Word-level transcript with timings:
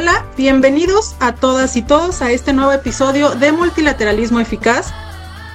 Hola, 0.00 0.24
bienvenidos 0.34 1.14
a 1.20 1.34
todas 1.34 1.76
y 1.76 1.82
todos 1.82 2.22
a 2.22 2.32
este 2.32 2.54
nuevo 2.54 2.72
episodio 2.72 3.34
de 3.34 3.52
Multilateralismo 3.52 4.40
Eficaz. 4.40 4.94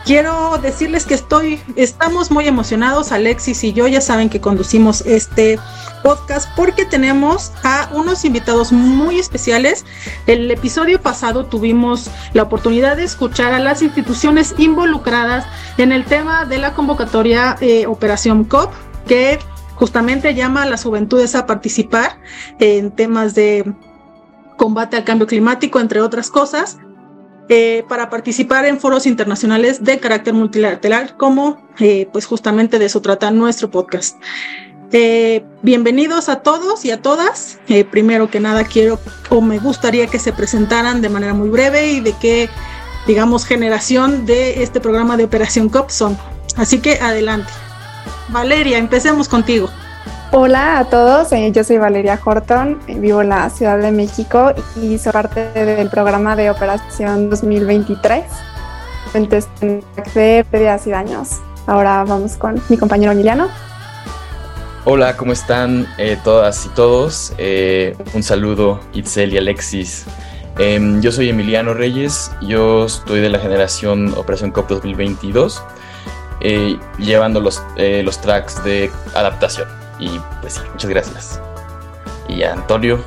Quiero 0.05 0.59
decirles 0.59 1.08
que 1.08 1.16
estoy, 1.16 1.59
estamos 1.76 2.30
muy 2.30 2.48
emocionados, 2.48 3.12
Alexis 3.12 3.63
y 3.63 3.73
yo 3.73 3.88
ya 3.88 4.02
saben 4.02 4.30
que 4.30 4.41
conducimos 4.41 5.02
este 5.02 5.58
podcast 6.04 6.48
porque 6.55 6.85
tenemos 6.85 7.54
a 7.63 7.90
unos 7.91 8.23
invitados 8.23 8.71
muy 8.71 9.18
especiales. 9.18 9.84
El 10.27 10.52
episodio 10.52 11.02
pasado 11.02 11.48
tuvimos 11.48 12.12
la 12.34 12.43
oportunidad 12.43 12.98
de 12.98 13.05
escuchar 13.05 13.52
a 13.52 13.57
las 13.57 13.82
instituciones 13.82 14.54
involucradas 14.59 15.48
en 15.80 15.91
el 15.91 16.05
tema 16.05 16.46
de 16.46 16.59
la 16.59 16.76
convocatoria 16.76 17.55
eh, 17.62 17.88
Operación 17.88 18.43
COP, 18.43 18.71
que 19.07 19.40
justamente 19.73 20.35
llama 20.35 20.62
a 20.62 20.66
las 20.68 20.84
juventudes 20.84 21.34
a 21.34 21.48
participar 21.48 22.20
en 22.59 22.91
temas 22.91 23.34
de 23.34 23.73
combate 24.58 24.98
al 24.98 25.04
cambio 25.04 25.27
climático, 25.27 25.79
entre 25.79 26.02
otras 26.02 26.29
cosas, 26.29 26.77
eh, 27.48 27.84
para 27.88 28.10
participar 28.10 28.66
en 28.66 28.79
foros 28.79 29.05
internacionales 29.05 29.84
de 29.84 29.99
carácter 29.99 30.34
multilateral, 30.34 31.16
como 31.16 31.68
eh, 31.79 32.07
pues 32.12 32.26
justamente 32.26 32.79
de 32.79 32.85
eso 32.85 33.02
trata 33.02 33.29
nuestro 33.32 33.70
podcast. 33.70 34.18
Eh, 34.91 35.44
bienvenidos 35.62 36.29
a 36.29 36.41
todos 36.41 36.85
y 36.85 36.91
a 36.91 37.02
todas. 37.02 37.60
primero 37.91 38.29
que 38.29 38.40
nada 38.40 38.63
quiero 38.63 38.99
o 39.29 39.41
me 39.41 39.60
gustaría 39.60 40.07
que 40.07 40.20
se 40.20 40.32
presentaran 40.32 41.01
de 41.01 41.10
manera 41.10 41.34
muy 41.34 41.49
breve 41.49 41.91
y 41.91 41.99
de 41.99 42.13
qué, 42.13 42.49
digamos, 43.05 43.46
generación 43.46 44.26
de 44.26 44.63
este 44.63 44.79
programa 44.79 45.18
de 45.18 45.26
Operación 45.26 45.70
COP 45.70 45.90
son. 45.90 46.18
Así 46.55 46.79
que 46.79 46.99
adelante. 46.99 47.51
Valeria, 48.29 48.77
empecemos 48.77 49.27
contigo. 49.27 49.70
Hola 50.31 50.79
a 50.79 50.85
todos, 50.85 51.31
eh, 51.31 51.51
yo 51.51 51.63
soy 51.63 51.77
Valeria 51.77 52.20
Horton, 52.23 52.79
eh, 52.87 52.99
vivo 52.99 53.21
en 53.21 53.29
la 53.29 53.49
Ciudad 53.49 53.77
de 53.77 53.91
México 53.91 54.54
y 54.76 54.98
soy 54.98 55.13
parte 55.13 55.51
del 55.54 55.90
programa 55.90 56.35
de 56.35 56.49
Operación 56.49 57.29
2023, 57.29 58.26
de 60.13 60.45
pérdidas 60.51 60.87
y 60.87 60.90
daños. 60.90 61.40
Ahora 61.67 62.04
vamos 62.04 62.37
con 62.37 62.62
mi 62.70 62.77
compañero 62.77 63.12
Emiliano. 63.13 63.48
Hola, 64.84 65.16
¿cómo 65.16 65.31
están 65.31 65.88
eh, 65.97 66.17
todas 66.23 66.66
y 66.66 66.69
todos? 66.69 67.34
un 68.13 68.23
saludo, 68.23 68.81
Itzel 68.94 69.34
y 69.34 69.38
Alexis. 69.38 70.06
Em, 70.57 71.01
yo 71.01 71.12
soy 71.12 71.29
Emiliano 71.29 71.73
Reyes, 71.73 72.31
yo 72.41 72.85
estoy 72.88 73.22
de 73.22 73.29
la 73.29 73.39
generación 73.39 74.13
Operación 74.17 74.51
COP 74.51 74.69
2022, 74.69 75.63
llevando 76.97 77.39
los, 77.39 77.62
los 77.78 78.19
tracks 78.19 78.63
de 78.63 78.91
adaptación. 79.13 79.84
Y 80.00 80.19
pues 80.41 80.53
sí, 80.53 80.62
muchas 80.72 80.90
gracias. 80.90 81.41
Y 82.28 82.44
Antonio. 82.44 83.00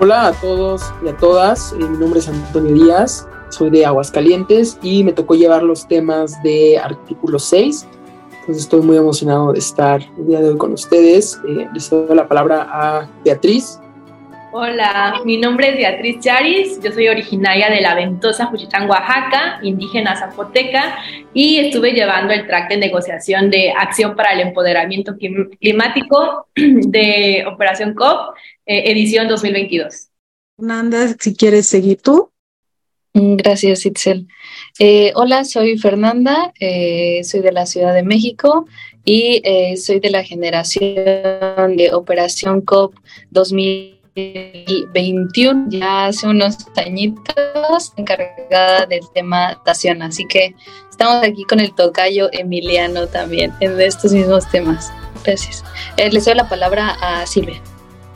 Hola 0.00 0.28
a 0.28 0.32
todos 0.32 0.82
y 1.04 1.08
a 1.08 1.16
todas, 1.16 1.72
eh, 1.72 1.76
mi 1.76 1.98
nombre 1.98 2.20
es 2.20 2.28
Antonio 2.28 2.72
Díaz, 2.72 3.28
soy 3.50 3.68
de 3.68 3.84
Aguascalientes 3.84 4.78
y 4.80 5.04
me 5.04 5.12
tocó 5.12 5.34
llevar 5.34 5.62
los 5.62 5.86
temas 5.86 6.42
de 6.42 6.78
artículo 6.78 7.38
6. 7.38 7.86
Entonces 8.40 8.62
estoy 8.62 8.80
muy 8.80 8.96
emocionado 8.96 9.52
de 9.52 9.58
estar 9.58 10.00
el 10.16 10.26
día 10.26 10.40
de 10.40 10.50
hoy 10.50 10.56
con 10.56 10.72
ustedes. 10.72 11.38
Eh, 11.46 11.68
les 11.74 11.90
doy 11.90 12.14
la 12.14 12.26
palabra 12.26 12.66
a 12.70 13.08
Beatriz 13.24 13.79
Hola, 14.52 15.20
mi 15.24 15.36
nombre 15.36 15.68
es 15.68 15.76
Beatriz 15.76 16.18
Charis, 16.18 16.80
yo 16.82 16.90
soy 16.90 17.06
originaria 17.06 17.70
de 17.70 17.80
la 17.80 17.94
Ventosa, 17.94 18.46
Juchitán, 18.46 18.90
Oaxaca, 18.90 19.60
indígena 19.62 20.16
zapoteca, 20.16 20.98
y 21.32 21.58
estuve 21.58 21.92
llevando 21.92 22.34
el 22.34 22.48
track 22.48 22.68
de 22.68 22.78
negociación 22.78 23.48
de 23.48 23.70
Acción 23.70 24.16
para 24.16 24.32
el 24.32 24.40
Empoderamiento 24.40 25.16
Climático 25.16 26.48
de 26.56 27.44
Operación 27.46 27.94
COP, 27.94 28.34
eh, 28.66 28.90
edición 28.90 29.28
2022. 29.28 30.08
Fernanda, 30.56 31.14
si 31.20 31.36
quieres 31.36 31.68
seguir 31.68 32.02
tú. 32.02 32.32
Mm, 33.14 33.36
gracias, 33.36 33.86
Itzel. 33.86 34.26
Eh, 34.80 35.12
hola, 35.14 35.44
soy 35.44 35.78
Fernanda, 35.78 36.52
eh, 36.58 37.22
soy 37.22 37.38
de 37.38 37.52
la 37.52 37.66
Ciudad 37.66 37.94
de 37.94 38.02
México 38.02 38.66
y 39.04 39.42
soy 39.76 40.00
de 40.00 40.10
la 40.10 40.24
generación 40.24 41.76
de 41.76 41.90
Operación 41.92 42.62
COP 42.62 42.96
2022 43.30 43.99
21, 44.14 45.66
ya 45.68 46.06
hace 46.06 46.26
unos 46.26 46.56
añitos, 46.76 47.92
encargada 47.96 48.86
del 48.86 49.08
tema 49.14 49.60
Tación. 49.64 50.02
Así 50.02 50.26
que 50.26 50.54
estamos 50.88 51.22
aquí 51.24 51.44
con 51.44 51.60
el 51.60 51.74
tocayo 51.74 52.28
Emiliano 52.32 53.06
también 53.06 53.52
en 53.60 53.80
estos 53.80 54.12
mismos 54.12 54.48
temas. 54.50 54.92
Gracias. 55.24 55.64
Eh, 55.96 56.10
les 56.10 56.24
doy 56.24 56.34
la 56.34 56.48
palabra 56.48 56.96
a 57.00 57.26
Silvia. 57.26 57.60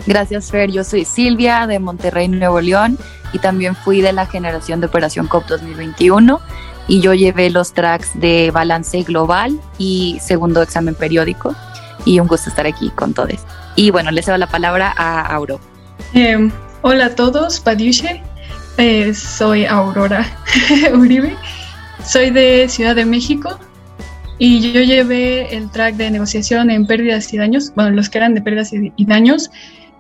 Gracias, 0.06 0.50
Fer. 0.50 0.70
Yo 0.70 0.84
soy 0.84 1.04
Silvia 1.04 1.66
de 1.66 1.78
Monterrey, 1.78 2.28
Nuevo 2.28 2.60
León, 2.60 2.98
y 3.32 3.38
también 3.38 3.74
fui 3.74 4.00
de 4.00 4.12
la 4.12 4.26
generación 4.26 4.80
de 4.80 4.86
Operación 4.86 5.26
COP 5.26 5.46
2021. 5.46 6.40
Y 6.86 7.00
yo 7.00 7.14
llevé 7.14 7.48
los 7.48 7.72
tracks 7.72 8.10
de 8.20 8.50
balance 8.50 9.02
global 9.04 9.58
y 9.78 10.18
segundo 10.20 10.60
examen 10.60 10.94
periódico. 10.94 11.54
Y 12.04 12.20
un 12.20 12.26
gusto 12.26 12.50
estar 12.50 12.66
aquí 12.66 12.90
con 12.90 13.14
todos. 13.14 13.40
Y 13.76 13.90
bueno, 13.90 14.10
les 14.10 14.26
doy 14.26 14.38
la 14.38 14.46
palabra 14.46 14.92
a 14.94 15.22
Auro. 15.34 15.58
Em, 16.12 16.50
hola 16.82 17.06
a 17.06 17.14
todos, 17.14 17.60
Padiuche. 17.60 18.22
Eh, 18.78 19.14
soy 19.14 19.64
Aurora 19.64 20.26
Uribe. 20.94 21.36
Soy 22.04 22.30
de 22.30 22.68
Ciudad 22.68 22.94
de 22.94 23.04
México 23.04 23.58
y 24.38 24.72
yo 24.72 24.82
llevé 24.82 25.54
el 25.56 25.70
track 25.70 25.94
de 25.94 26.10
negociación 26.10 26.70
en 26.70 26.86
pérdidas 26.86 27.32
y 27.32 27.38
daños, 27.38 27.72
bueno, 27.74 27.90
los 27.90 28.08
que 28.08 28.18
eran 28.18 28.34
de 28.34 28.42
pérdidas 28.42 28.72
y, 28.72 29.04
daños, 29.04 29.50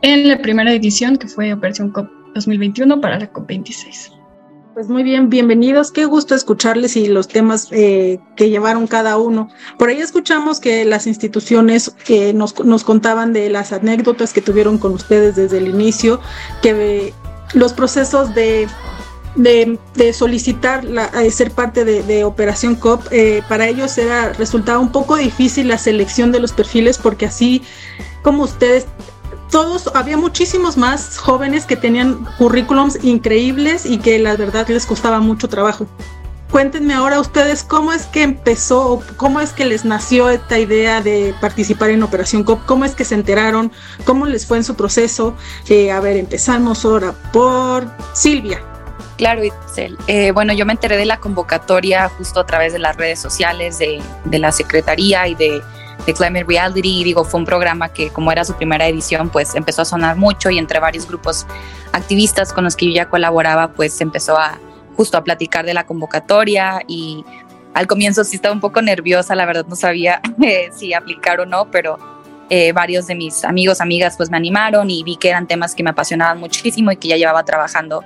en 0.02 0.28
la 0.28 0.38
primera 0.38 0.72
edición 0.72 1.16
que 1.16 1.28
fue 1.28 1.52
Operación 1.52 1.90
COP 1.90 2.08
2021 2.34 3.00
para 3.00 3.18
la 3.18 3.26
COP 3.28 3.46
26. 3.46 4.12
Pues 4.74 4.88
muy 4.88 5.04
bien, 5.04 5.30
bienvenidos. 5.30 5.92
Qué 5.92 6.04
gusto 6.04 6.34
escucharles 6.34 6.96
y 6.96 7.06
los 7.06 7.28
temas 7.28 7.68
eh, 7.70 8.18
que 8.34 8.50
llevaron 8.50 8.88
cada 8.88 9.18
uno. 9.18 9.48
Por 9.78 9.88
ahí 9.88 10.00
escuchamos 10.00 10.58
que 10.58 10.84
las 10.84 11.06
instituciones 11.06 11.94
que 12.04 12.34
nos, 12.34 12.58
nos, 12.64 12.82
contaban 12.82 13.32
de 13.32 13.50
las 13.50 13.72
anécdotas 13.72 14.32
que 14.32 14.40
tuvieron 14.40 14.78
con 14.78 14.92
ustedes 14.92 15.36
desde 15.36 15.58
el 15.58 15.68
inicio, 15.68 16.20
que 16.60 17.14
los 17.52 17.72
procesos 17.72 18.34
de, 18.34 18.66
de, 19.36 20.12
solicitar 20.12 20.82
la, 20.82 21.08
ser 21.30 21.52
parte 21.52 21.84
de, 21.84 22.24
Operación 22.24 22.74
COP, 22.74 23.06
eh, 23.12 23.44
para 23.48 23.68
ellos 23.68 23.96
era 23.96 24.32
resultaba 24.32 24.80
un 24.80 24.90
poco 24.90 25.14
difícil 25.14 25.68
la 25.68 25.78
selección 25.78 26.32
de 26.32 26.40
los 26.40 26.52
perfiles 26.52 26.98
porque 26.98 27.26
así 27.26 27.62
como 28.22 28.42
ustedes 28.42 28.86
todos, 29.50 29.90
había 29.94 30.16
muchísimos 30.16 30.76
más 30.76 31.18
jóvenes 31.18 31.66
que 31.66 31.76
tenían 31.76 32.24
currículums 32.38 33.02
increíbles 33.04 33.86
y 33.86 33.98
que 33.98 34.18
la 34.18 34.36
verdad 34.36 34.66
les 34.68 34.86
costaba 34.86 35.20
mucho 35.20 35.48
trabajo. 35.48 35.86
Cuéntenme 36.50 36.94
ahora 36.94 37.18
ustedes 37.18 37.64
cómo 37.64 37.92
es 37.92 38.06
que 38.06 38.22
empezó, 38.22 39.02
cómo 39.16 39.40
es 39.40 39.52
que 39.52 39.64
les 39.64 39.84
nació 39.84 40.30
esta 40.30 40.56
idea 40.56 41.00
de 41.00 41.34
participar 41.40 41.90
en 41.90 42.04
Operación 42.04 42.44
COP, 42.44 42.64
cómo 42.64 42.84
es 42.84 42.94
que 42.94 43.04
se 43.04 43.16
enteraron, 43.16 43.72
cómo 44.04 44.26
les 44.26 44.46
fue 44.46 44.58
en 44.58 44.64
su 44.64 44.76
proceso. 44.76 45.34
Eh, 45.68 45.90
a 45.90 45.98
ver, 45.98 46.16
empezamos 46.16 46.84
ahora 46.84 47.12
por 47.32 47.90
Silvia. 48.12 48.62
Claro, 49.16 49.42
Itzel. 49.42 49.98
Eh, 50.06 50.30
bueno, 50.30 50.52
yo 50.52 50.64
me 50.64 50.72
enteré 50.72 50.96
de 50.96 51.06
la 51.06 51.18
convocatoria 51.18 52.08
justo 52.08 52.40
a 52.40 52.46
través 52.46 52.72
de 52.72 52.78
las 52.78 52.96
redes 52.96 53.18
sociales 53.18 53.78
de, 53.78 54.00
de 54.24 54.38
la 54.38 54.52
Secretaría 54.52 55.26
y 55.26 55.34
de 55.34 55.60
de 56.06 56.14
Climate 56.14 56.44
Reality. 56.44 57.00
Y 57.00 57.04
digo, 57.04 57.24
fue 57.24 57.40
un 57.40 57.46
programa 57.46 57.88
que 57.88 58.10
como 58.10 58.32
era 58.32 58.44
su 58.44 58.54
primera 58.54 58.86
edición, 58.86 59.30
pues 59.30 59.54
empezó 59.54 59.82
a 59.82 59.84
sonar 59.84 60.16
mucho 60.16 60.50
y 60.50 60.58
entre 60.58 60.78
varios 60.80 61.06
grupos 61.06 61.46
activistas 61.92 62.52
con 62.52 62.64
los 62.64 62.76
que 62.76 62.86
yo 62.86 62.92
ya 62.92 63.08
colaboraba, 63.08 63.72
pues 63.72 64.00
empezó 64.00 64.36
a 64.36 64.58
justo 64.96 65.18
a 65.18 65.24
platicar 65.24 65.64
de 65.66 65.74
la 65.74 65.86
convocatoria 65.86 66.80
y 66.86 67.24
al 67.74 67.86
comienzo 67.86 68.22
sí 68.24 68.36
estaba 68.36 68.54
un 68.54 68.60
poco 68.60 68.80
nerviosa, 68.80 69.34
la 69.34 69.46
verdad 69.46 69.66
no 69.68 69.76
sabía 69.76 70.20
eh, 70.42 70.70
si 70.72 70.94
aplicar 70.94 71.40
o 71.40 71.46
no, 71.46 71.70
pero 71.70 71.98
eh, 72.50 72.72
varios 72.72 73.06
de 73.06 73.14
mis 73.14 73.44
amigos, 73.44 73.80
amigas, 73.80 74.16
pues 74.16 74.30
me 74.30 74.36
animaron 74.36 74.90
y 74.90 75.02
vi 75.02 75.16
que 75.16 75.30
eran 75.30 75.46
temas 75.46 75.74
que 75.74 75.82
me 75.82 75.90
apasionaban 75.90 76.38
muchísimo 76.38 76.92
y 76.92 76.96
que 76.96 77.08
ya 77.08 77.16
llevaba 77.16 77.44
trabajando 77.44 78.04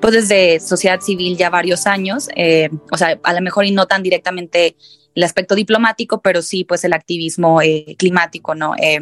pues 0.00 0.14
desde 0.14 0.60
sociedad 0.60 1.00
civil 1.00 1.36
ya 1.36 1.50
varios 1.50 1.86
años, 1.86 2.28
eh, 2.36 2.70
o 2.90 2.96
sea, 2.96 3.18
a 3.22 3.32
lo 3.32 3.40
mejor 3.40 3.64
y 3.64 3.72
no 3.72 3.86
tan 3.86 4.02
directamente 4.02 4.76
el 5.14 5.22
aspecto 5.22 5.54
diplomático, 5.54 6.20
pero 6.20 6.42
sí 6.42 6.64
pues 6.64 6.84
el 6.84 6.92
activismo 6.92 7.60
eh, 7.60 7.96
climático, 7.98 8.54
¿no? 8.54 8.74
Eh, 8.76 9.00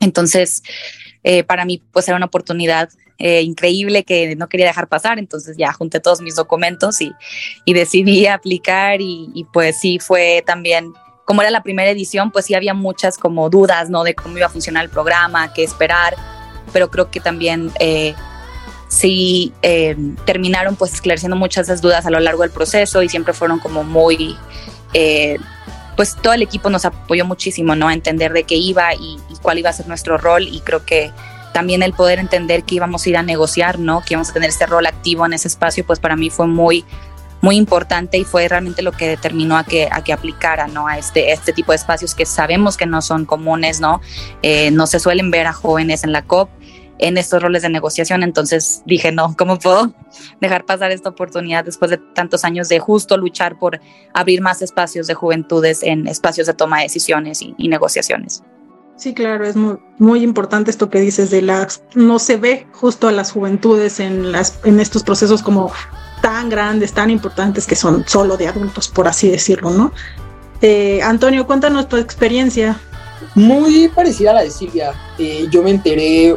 entonces, 0.00 0.62
eh, 1.24 1.42
para 1.42 1.64
mí 1.64 1.82
pues 1.92 2.06
era 2.08 2.16
una 2.16 2.26
oportunidad 2.26 2.90
eh, 3.18 3.42
increíble 3.42 4.04
que 4.04 4.34
no 4.36 4.48
quería 4.48 4.66
dejar 4.66 4.88
pasar, 4.88 5.18
entonces 5.18 5.56
ya 5.58 5.72
junté 5.72 6.00
todos 6.00 6.22
mis 6.22 6.36
documentos 6.36 7.02
y, 7.02 7.12
y 7.66 7.74
decidí 7.74 8.26
aplicar 8.26 9.02
y, 9.02 9.28
y, 9.34 9.44
pues 9.44 9.78
sí 9.78 9.98
fue 9.98 10.42
también, 10.46 10.94
como 11.26 11.42
era 11.42 11.50
la 11.50 11.62
primera 11.62 11.90
edición, 11.90 12.30
pues 12.30 12.46
sí 12.46 12.54
había 12.54 12.72
muchas 12.72 13.18
como 13.18 13.50
dudas, 13.50 13.90
¿no? 13.90 14.04
De 14.04 14.14
cómo 14.14 14.38
iba 14.38 14.46
a 14.46 14.50
funcionar 14.50 14.84
el 14.84 14.90
programa, 14.90 15.52
qué 15.52 15.64
esperar, 15.64 16.16
pero 16.72 16.90
creo 16.90 17.10
que 17.10 17.20
también 17.20 17.70
eh, 17.78 18.14
sí 18.90 19.54
eh, 19.62 19.96
terminaron 20.26 20.76
pues 20.76 20.92
esclareciendo 20.92 21.36
muchas 21.36 21.66
de 21.66 21.72
esas 21.72 21.80
dudas 21.80 22.04
a 22.06 22.10
lo 22.10 22.20
largo 22.20 22.42
del 22.42 22.50
proceso 22.50 23.02
y 23.02 23.08
siempre 23.08 23.32
fueron 23.32 23.58
como 23.58 23.84
muy... 23.84 24.36
Eh, 24.92 25.38
pues 25.96 26.16
todo 26.16 26.32
el 26.32 26.42
equipo 26.42 26.70
nos 26.70 26.84
apoyó 26.84 27.24
muchísimo, 27.24 27.76
¿no? 27.76 27.88
A 27.88 27.94
entender 27.94 28.32
de 28.32 28.44
qué 28.44 28.56
iba 28.56 28.94
y, 28.94 29.18
y 29.28 29.36
cuál 29.42 29.58
iba 29.58 29.70
a 29.70 29.72
ser 29.72 29.86
nuestro 29.86 30.16
rol 30.18 30.48
y 30.48 30.60
creo 30.60 30.84
que 30.84 31.12
también 31.52 31.82
el 31.82 31.92
poder 31.92 32.18
entender 32.18 32.64
que 32.64 32.76
íbamos 32.76 33.04
a 33.04 33.10
ir 33.10 33.16
a 33.16 33.22
negociar, 33.22 33.78
¿no? 33.78 34.00
Que 34.00 34.14
íbamos 34.14 34.30
a 34.30 34.32
tener 34.32 34.48
este 34.48 34.66
rol 34.66 34.86
activo 34.86 35.26
en 35.26 35.34
ese 35.34 35.48
espacio, 35.48 35.84
pues 35.84 35.98
para 35.98 36.16
mí 36.16 36.30
fue 36.30 36.46
muy, 36.46 36.84
muy 37.42 37.56
importante 37.56 38.18
y 38.18 38.24
fue 38.24 38.48
realmente 38.48 38.82
lo 38.82 38.92
que 38.92 39.08
determinó 39.08 39.56
a 39.56 39.64
que, 39.64 39.88
a 39.90 40.02
que 40.02 40.12
aplicara, 40.12 40.68
¿no? 40.68 40.86
A 40.86 40.98
este, 40.98 41.32
este 41.32 41.52
tipo 41.52 41.72
de 41.72 41.76
espacios 41.76 42.14
que 42.14 42.26
sabemos 42.26 42.76
que 42.76 42.86
no 42.86 43.02
son 43.02 43.24
comunes, 43.24 43.80
¿no? 43.80 44.00
Eh, 44.42 44.70
no 44.70 44.86
se 44.86 45.00
suelen 45.00 45.30
ver 45.30 45.46
a 45.46 45.52
jóvenes 45.52 46.04
en 46.04 46.12
la 46.12 46.22
COP 46.22 46.48
en 47.00 47.18
estos 47.18 47.42
roles 47.42 47.62
de 47.62 47.68
negociación, 47.68 48.22
entonces 48.22 48.82
dije, 48.86 49.12
no, 49.12 49.34
¿cómo 49.36 49.58
puedo 49.58 49.92
dejar 50.40 50.64
pasar 50.64 50.90
esta 50.92 51.08
oportunidad 51.08 51.64
después 51.64 51.90
de 51.90 51.98
tantos 52.14 52.44
años 52.44 52.68
de 52.68 52.78
justo 52.78 53.16
luchar 53.16 53.58
por 53.58 53.80
abrir 54.12 54.40
más 54.40 54.62
espacios 54.62 55.06
de 55.06 55.14
juventudes 55.14 55.82
en 55.82 56.06
espacios 56.06 56.46
de 56.46 56.54
toma 56.54 56.78
de 56.78 56.84
decisiones 56.84 57.42
y, 57.42 57.54
y 57.58 57.68
negociaciones? 57.68 58.42
Sí, 59.00 59.14
claro, 59.14 59.46
es 59.46 59.56
muy, 59.56 59.78
muy 59.98 60.22
importante 60.22 60.70
esto 60.70 60.90
que 60.90 61.00
dices 61.00 61.30
de 61.30 61.40
las, 61.40 61.82
no 61.94 62.18
se 62.18 62.36
ve 62.36 62.66
justo 62.72 63.08
a 63.08 63.12
las 63.12 63.32
juventudes 63.32 63.98
en, 63.98 64.30
las, 64.30 64.60
en 64.64 64.78
estos 64.78 65.02
procesos 65.02 65.42
como 65.42 65.72
tan 66.20 66.50
grandes, 66.50 66.92
tan 66.92 67.08
importantes 67.08 67.66
que 67.66 67.76
son 67.76 68.04
solo 68.06 68.36
de 68.36 68.48
adultos, 68.48 68.88
por 68.88 69.08
así 69.08 69.30
decirlo, 69.30 69.70
¿no? 69.70 69.92
Eh, 70.60 71.00
Antonio, 71.02 71.46
cuéntanos 71.46 71.88
tu 71.88 71.96
experiencia. 71.96 72.78
Muy 73.34 73.88
parecida 73.88 74.32
a 74.32 74.34
la 74.34 74.42
de 74.42 74.50
Silvia. 74.50 74.92
Eh, 75.18 75.46
yo 75.50 75.62
me 75.62 75.70
enteré 75.70 76.36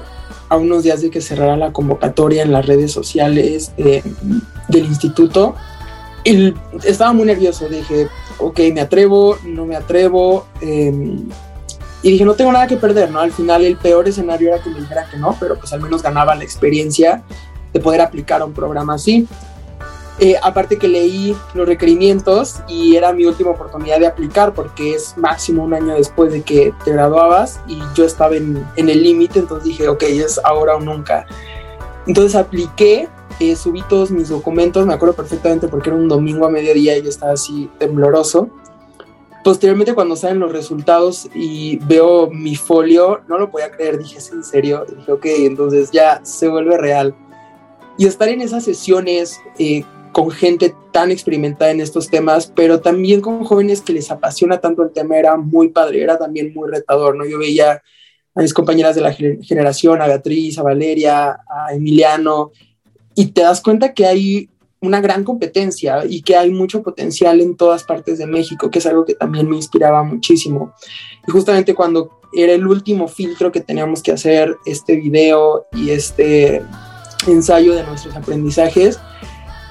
a 0.54 0.58
unos 0.58 0.84
días 0.84 1.02
de 1.02 1.10
que 1.10 1.20
cerrara 1.20 1.58
la 1.58 1.74
convocatoria 1.74 2.44
en 2.44 2.52
las 2.52 2.66
redes 2.66 2.92
sociales 2.92 3.72
eh, 3.78 4.04
del 4.70 4.86
instituto. 4.86 5.56
Y 6.24 6.54
estaba 6.84 7.12
muy 7.12 7.26
nervioso, 7.26 7.68
dije, 7.68 8.08
ok, 8.38 8.60
me 8.74 8.82
atrevo, 8.82 9.38
no 9.44 9.66
me 9.66 9.76
atrevo. 9.76 10.46
Eh, 10.62 11.18
y 12.04 12.12
dije, 12.12 12.26
no 12.26 12.36
tengo 12.36 12.52
nada 12.52 12.68
que 12.68 12.78
perder, 12.78 13.10
¿no? 13.12 13.20
Al 13.20 13.32
final 13.32 13.64
el 13.64 13.78
peor 13.78 14.08
escenario 14.08 14.50
era 14.50 14.62
que 14.62 14.70
me 14.70 14.80
dijera 14.82 15.08
que 15.10 15.18
no, 15.18 15.36
pero 15.40 15.58
pues 15.58 15.74
al 15.74 15.82
menos 15.82 16.04
ganaba 16.04 16.36
la 16.36 16.44
experiencia 16.44 17.24
de 17.74 17.80
poder 17.80 18.02
aplicar 18.02 18.42
a 18.42 18.46
un 18.46 18.54
programa 18.54 18.96
así. 18.96 19.28
Eh, 20.19 20.36
aparte 20.44 20.77
que 20.77 20.88
leí 20.88 21.36
los 21.56 21.68
requerimientos 21.68 22.62
y 22.68 22.95
era 22.95 23.13
mi 23.13 23.25
última 23.25 23.50
oportunidad 23.50 24.00
de 24.00 24.06
aplicar 24.06 24.54
porque 24.54 24.94
es 24.94 25.18
máximo 25.18 25.63
un 25.63 25.74
año 25.74 25.95
después 25.95 26.31
de 26.31 26.44
que 26.44 26.71
te 26.86 26.92
graduabas 26.92 27.60
y 27.68 27.80
yo 27.95 28.06
estaba 28.06 28.36
en, 28.36 28.63
el 28.75 29.04
límite, 29.04 29.39
entonces 29.39 29.69
dije, 29.69 29.88
ok, 29.88 30.04
es 30.04 30.39
ahora 30.44 30.75
o 30.75 30.80
nunca. 30.80 31.25
Entonces 32.06 32.36
apliqué, 32.36 33.10
eh, 33.39 33.56
subí 33.56 33.81
todos 33.89 34.12
mis 34.12 34.30
documentos, 34.30 34.86
me 34.86 34.94
acuerdo 34.94 35.15
perfectamente 35.15 35.68
porque 35.68 35.89
era 35.89 35.98
un 35.98 36.07
domingo 36.07 36.45
a 36.45 36.50
mediodía 36.50 36.95
y 36.95 37.01
yo 37.01 37.09
estaba 37.09 37.33
así 37.33 37.69
tembloroso 37.80 38.50
posteriormente 39.44 39.94
cuando 39.94 40.16
salen 40.16 40.39
los 40.39 40.51
resultados 40.51 41.30
y 41.36 41.77
veo 41.86 42.30
mi 42.30 42.56
folio, 42.56 43.21
no 43.27 43.38
lo 43.38 43.51
podía 43.51 43.69
creer, 43.71 43.98
dije, 43.98 44.18
¿es 44.18 44.31
en 44.31 44.44
serio? 44.44 44.86
Dije, 44.98 45.12
ok, 45.12 45.25
entonces 45.25 45.92
ya 45.92 46.21
se 46.24 46.48
vuelve 46.48 46.77
real. 46.77 47.13
Y 47.98 48.07
estar 48.07 48.30
en 48.30 48.42
esas 48.42 48.63
sesiones 48.63 49.39
eh, 49.59 49.83
con 50.13 50.31
gente 50.31 50.74
tan 50.94 51.12
experimentada 51.12 51.71
en 51.71 51.81
estos 51.81 52.10
temas, 52.10 52.54
pero 52.56 52.80
también 52.80 53.19
con 53.19 53.44
jóvenes 53.44 53.81
que 53.81 53.94
les 53.94 54.12
apasiona 54.12 54.62
tanto 54.62 54.83
el 54.83 54.92
tema, 54.92 55.18
era 55.18 55.36
muy 55.36 55.69
padre, 55.69 56.01
era 56.01 56.18
también 56.18 56.54
muy 56.54 56.69
retador, 56.69 57.18
¿no? 57.18 57.25
Yo 57.25 57.39
veía 57.39 57.81
a 58.36 58.42
mis 58.42 58.54
compañeras 58.54 58.95
de 58.95 59.01
la 59.01 59.12
generación, 59.12 60.01
a 60.01 60.07
Beatriz, 60.07 60.57
a 60.57 60.63
Valeria, 60.63 61.31
a 61.31 61.74
Emiliano, 61.74 62.51
y 63.15 63.27
te 63.27 63.42
das 63.42 63.60
cuenta 63.60 63.94
que 63.94 64.06
hay 64.06 64.50
una 64.81 65.01
gran 65.01 65.24
competencia 65.24 66.04
y 66.07 66.21
que 66.21 66.36
hay 66.36 66.51
mucho 66.51 66.83
potencial 66.83 67.42
en 67.42 67.56
todas 67.56 67.83
partes 67.83 68.18
de 68.19 68.27
México, 68.27 68.69
que 68.69 68.80
es 68.80 68.86
algo 68.86 69.06
que 69.06 69.16
también 69.16 69.50
me 69.50 69.56
inspiraba 69.56 70.04
muchísimo. 70.04 70.74
Y 71.27 71.31
justamente 71.31 71.74
cuando 71.74 72.19
era 72.33 72.54
el 72.54 72.68
último 72.68 73.07
filtro 73.07 73.51
que 73.51 73.62
teníamos 73.62 74.04
que 74.04 74.12
hacer, 74.12 74.56
este 74.66 74.98
video 74.98 75.66
y 75.71 75.92
este 75.92 76.62
ensayo 77.27 77.74
de 77.74 77.83
nuestros 77.83 78.16
aprendizajes, 78.16 79.00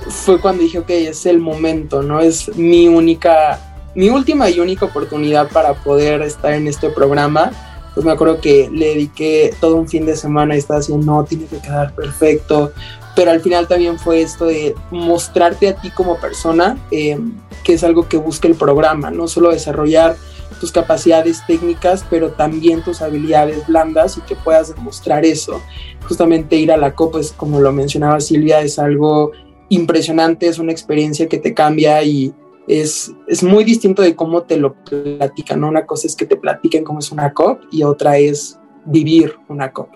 fue 0.09 0.41
cuando 0.41 0.63
dije, 0.63 0.79
ok, 0.79 0.91
es 0.91 1.27
el 1.27 1.39
momento, 1.39 2.03
¿no? 2.03 2.21
Es 2.21 2.55
mi 2.57 2.89
única, 2.89 3.61
mi 3.95 4.09
última 4.11 4.49
y 4.51 4.61
única 4.61 4.87
oportunidad 4.87 5.49
para 5.49 5.75
poder 5.75 6.23
estar 6.23 6.53
en 6.53 6.67
este 6.69 6.91
programa. 6.91 7.51
Pues 7.95 8.07
me 8.07 8.13
acuerdo 8.13 8.41
que 8.41 8.71
le 8.73 8.87
dediqué 8.87 9.55
todo 9.61 9.77
un 9.77 9.89
fin 9.89 10.07
de 10.07 10.17
semana 10.17 10.55
y 10.55 10.59
estaba 10.59 10.81
diciendo, 10.81 11.05
no, 11.05 11.25
tiene 11.25 11.45
que 11.45 11.59
quedar 11.59 11.95
perfecto, 11.95 12.73
pero 13.15 13.31
al 13.31 13.41
final 13.41 13.69
también 13.69 13.99
fue 13.99 14.23
esto 14.23 14.47
de 14.47 14.75
mostrarte 14.91 15.69
a 15.69 15.77
ti 15.77 15.91
como 15.91 16.17
persona, 16.17 16.79
eh, 16.91 17.19
que 17.63 17.75
es 17.75 17.85
algo 17.85 18.09
que 18.09 18.17
busca 18.17 18.49
el 18.49 18.55
programa, 18.55 19.11
no 19.11 19.29
solo 19.29 19.51
desarrollar 19.51 20.17
tus 20.63 20.73
capacidades 20.73 21.45
técnicas, 21.47 22.05
pero 22.09 22.31
también 22.31 22.83
tus 22.83 23.03
habilidades 23.03 23.67
blandas 23.67 24.17
y 24.17 24.21
que 24.21 24.37
puedas 24.37 24.75
demostrar 24.75 25.25
eso. 25.25 25.61
Justamente 26.09 26.57
ir 26.57 26.73
a 26.73 26.77
la 26.77 26.95
COP, 26.95 27.13
pues 27.13 27.33
como 27.33 27.61
lo 27.61 27.73
mencionaba 27.73 28.21
Silvia, 28.21 28.61
es 28.61 28.79
algo 28.79 29.33
impresionante, 29.73 30.49
es 30.49 30.59
una 30.59 30.73
experiencia 30.73 31.29
que 31.29 31.39
te 31.39 31.55
cambia 31.55 32.03
y 32.03 32.35
es, 32.69 33.13
es 33.27 33.43
muy 33.43 33.65
distinto 33.65 34.03
de 34.03 34.15
cómo 34.15 34.43
te 34.43 34.59
lo 34.59 34.75
platican. 34.75 35.65
Una 35.65 35.87
cosa 35.87 36.07
es 36.07 36.15
que 36.15 36.27
te 36.27 36.37
platiquen 36.37 36.85
cómo 36.85 36.99
es 36.99 37.11
una 37.11 37.33
COP 37.33 37.63
y 37.71 37.83
otra 37.83 38.19
es 38.19 38.59
vivir 38.85 39.35
una 39.49 39.73
COP. 39.73 39.89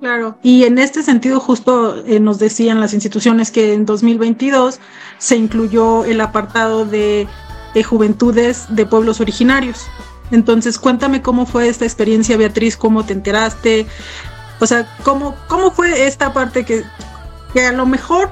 Claro, 0.00 0.38
y 0.42 0.64
en 0.64 0.78
este 0.78 1.02
sentido 1.02 1.38
justo 1.40 2.02
eh, 2.06 2.20
nos 2.20 2.38
decían 2.38 2.80
las 2.80 2.94
instituciones 2.94 3.50
que 3.50 3.74
en 3.74 3.84
2022 3.84 4.80
se 5.18 5.36
incluyó 5.36 6.06
el 6.06 6.22
apartado 6.22 6.86
de, 6.86 7.28
de, 7.74 7.84
juventudes 7.84 8.64
de 8.74 8.86
pueblos 8.86 9.20
originarios. 9.20 9.86
Entonces, 10.30 10.78
cuéntame 10.78 11.20
cómo 11.20 11.44
fue 11.44 11.68
esta 11.68 11.84
experiencia, 11.84 12.38
Beatriz, 12.38 12.78
cómo 12.78 13.04
te 13.04 13.12
enteraste, 13.12 13.86
o 14.58 14.66
sea, 14.66 14.88
cómo, 15.02 15.34
cómo 15.48 15.70
fue 15.70 16.06
esta 16.06 16.32
parte 16.32 16.64
que, 16.64 16.82
que 17.52 17.66
a 17.66 17.72
lo 17.72 17.84
mejor 17.84 18.30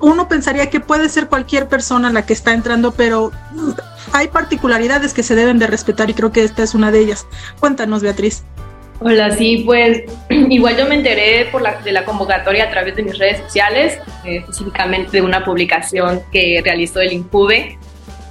uno 0.00 0.28
pensaría 0.28 0.70
que 0.70 0.80
puede 0.80 1.08
ser 1.08 1.28
cualquier 1.28 1.68
persona 1.68 2.10
la 2.10 2.24
que 2.24 2.32
está 2.32 2.52
entrando, 2.52 2.92
pero 2.92 3.32
hay 4.12 4.28
particularidades 4.28 5.14
que 5.14 5.22
se 5.22 5.34
deben 5.34 5.58
de 5.58 5.66
respetar 5.66 6.08
y 6.10 6.14
creo 6.14 6.32
que 6.32 6.42
esta 6.42 6.62
es 6.62 6.74
una 6.74 6.90
de 6.90 7.00
ellas. 7.00 7.26
Cuéntanos, 7.60 8.02
Beatriz. 8.02 8.44
Hola, 9.00 9.30
sí, 9.30 9.62
pues 9.64 10.02
igual 10.28 10.76
yo 10.76 10.86
me 10.86 10.96
enteré 10.96 11.46
por 11.52 11.62
la, 11.62 11.80
de 11.82 11.92
la 11.92 12.04
convocatoria 12.04 12.64
a 12.64 12.70
través 12.70 12.96
de 12.96 13.02
mis 13.02 13.18
redes 13.18 13.38
sociales, 13.38 13.98
eh, 14.24 14.38
específicamente 14.38 15.12
de 15.12 15.22
una 15.22 15.44
publicación 15.44 16.22
que 16.32 16.60
realizó 16.64 17.00
el 17.00 17.12
INCUBE 17.12 17.78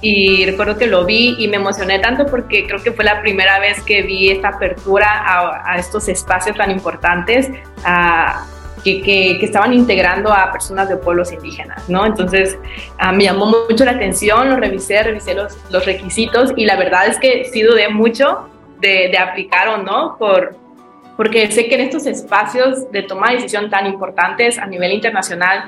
y 0.00 0.46
recuerdo 0.46 0.76
que 0.76 0.86
lo 0.86 1.04
vi 1.04 1.34
y 1.38 1.48
me 1.48 1.56
emocioné 1.56 1.98
tanto 1.98 2.26
porque 2.26 2.66
creo 2.66 2.82
que 2.82 2.92
fue 2.92 3.04
la 3.04 3.20
primera 3.20 3.58
vez 3.58 3.82
que 3.82 4.02
vi 4.02 4.30
esta 4.30 4.48
apertura 4.48 5.06
a, 5.64 5.76
estos 5.76 6.08
espacios 6.08 6.56
tan 6.56 6.70
importantes 6.70 7.48
que, 9.02 9.38
estaban 9.44 9.72
integrando 9.72 10.32
a 10.32 10.50
personas 10.52 10.88
de 10.88 10.96
pueblos 10.96 11.32
indígenas, 11.32 11.88
¿no? 11.88 12.04
Entonces 12.04 12.58
uh, 13.00 13.14
me 13.14 13.24
llamó 13.24 13.46
mucho 13.68 13.84
la 13.84 13.92
atención, 13.92 14.48
lo 14.48 14.56
revisé, 14.56 15.02
revisé 15.02 15.34
los, 15.34 15.86
requisitos 15.86 16.52
y 16.56 16.64
la 16.66 16.76
verdad 16.76 17.06
es 17.06 17.18
que 17.18 17.44
sí 17.52 17.62
dudé 17.62 17.88
mucho 17.88 18.48
de, 18.80 19.16
aplicar 19.18 19.68
o 19.68 19.78
no, 19.78 20.16
por, 20.18 20.56
porque 21.16 21.50
sé 21.50 21.68
que 21.68 21.76
en 21.76 21.82
estos 21.82 22.06
espacios 22.06 22.90
de 22.90 23.02
toma 23.02 23.28
de 23.28 23.36
decisión 23.36 23.70
tan 23.70 23.86
importantes 23.86 24.58
a 24.58 24.66
nivel 24.66 24.92
internacional, 24.92 25.64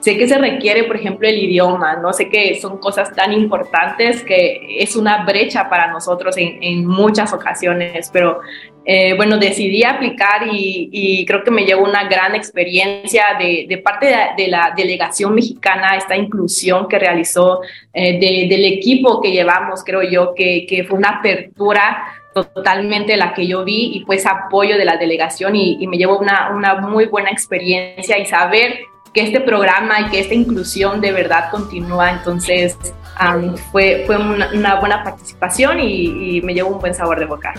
sé 0.00 0.16
que 0.16 0.28
se 0.28 0.38
requiere, 0.38 0.84
por 0.84 0.96
ejemplo, 0.96 1.26
el 1.26 1.38
idioma, 1.38 1.96
¿no? 1.96 2.12
Sé 2.12 2.28
que 2.28 2.60
son 2.60 2.78
cosas 2.78 3.12
tan 3.14 3.32
importantes 3.32 4.22
que 4.22 4.78
es 4.82 4.96
una 4.96 5.24
brecha 5.24 5.68
para 5.68 5.90
nosotros 5.90 6.36
en 6.36 6.86
muchas 6.86 7.32
ocasiones, 7.32 8.10
pero 8.12 8.40
eh, 8.86 9.14
bueno, 9.16 9.38
decidí 9.38 9.82
aplicar 9.82 10.42
y, 10.50 11.24
creo 11.26 11.42
que 11.42 11.50
me 11.50 11.64
llevo 11.64 11.84
una 11.84 12.04
gran 12.04 12.34
experiencia 12.34 13.24
de, 13.38 13.80
parte 13.82 14.14
de, 14.36 14.48
la 14.48 14.74
delegación 14.76 15.34
mexicana, 15.34 15.96
esta 15.96 16.16
inclusión 16.16 16.86
que 16.86 16.98
realizó 16.98 17.60
eh, 17.92 18.18
de, 18.18 18.46
del 18.48 18.64
equipo 18.66 19.22
que 19.22 19.32
llevamos, 19.32 19.82
creo 19.84 20.02
yo, 20.02 20.34
que, 20.34 20.84
fue 20.86 20.98
una 20.98 21.18
apertura 21.20 22.04
totalmente 22.34 23.16
la 23.16 23.32
que 23.32 23.46
yo 23.46 23.64
vi 23.64 23.92
y 23.94 24.04
pues 24.04 24.26
apoyo 24.26 24.76
de 24.76 24.84
la 24.84 24.96
delegación 24.96 25.56
y, 25.56 25.86
me 25.86 25.96
llevo 25.96 26.18
una, 26.18 26.74
muy 26.82 27.06
buena 27.06 27.30
experiencia 27.30 28.18
y 28.18 28.26
saber 28.26 28.80
que 29.14 29.22
este 29.22 29.40
programa 29.40 30.00
y 30.00 30.10
que 30.10 30.18
esta 30.18 30.34
inclusión 30.34 31.00
de 31.00 31.12
verdad 31.12 31.48
continúa. 31.50 32.10
Entonces 32.10 32.76
fue, 33.70 34.02
fue 34.06 34.16
una, 34.16 34.50
una, 34.52 34.74
buena 34.80 35.04
participación 35.04 35.80
y, 35.80 36.36
y, 36.36 36.42
me 36.42 36.52
llevo 36.52 36.70
un 36.70 36.80
buen 36.80 36.92
sabor 36.92 37.20
de 37.20 37.26
boca. 37.26 37.54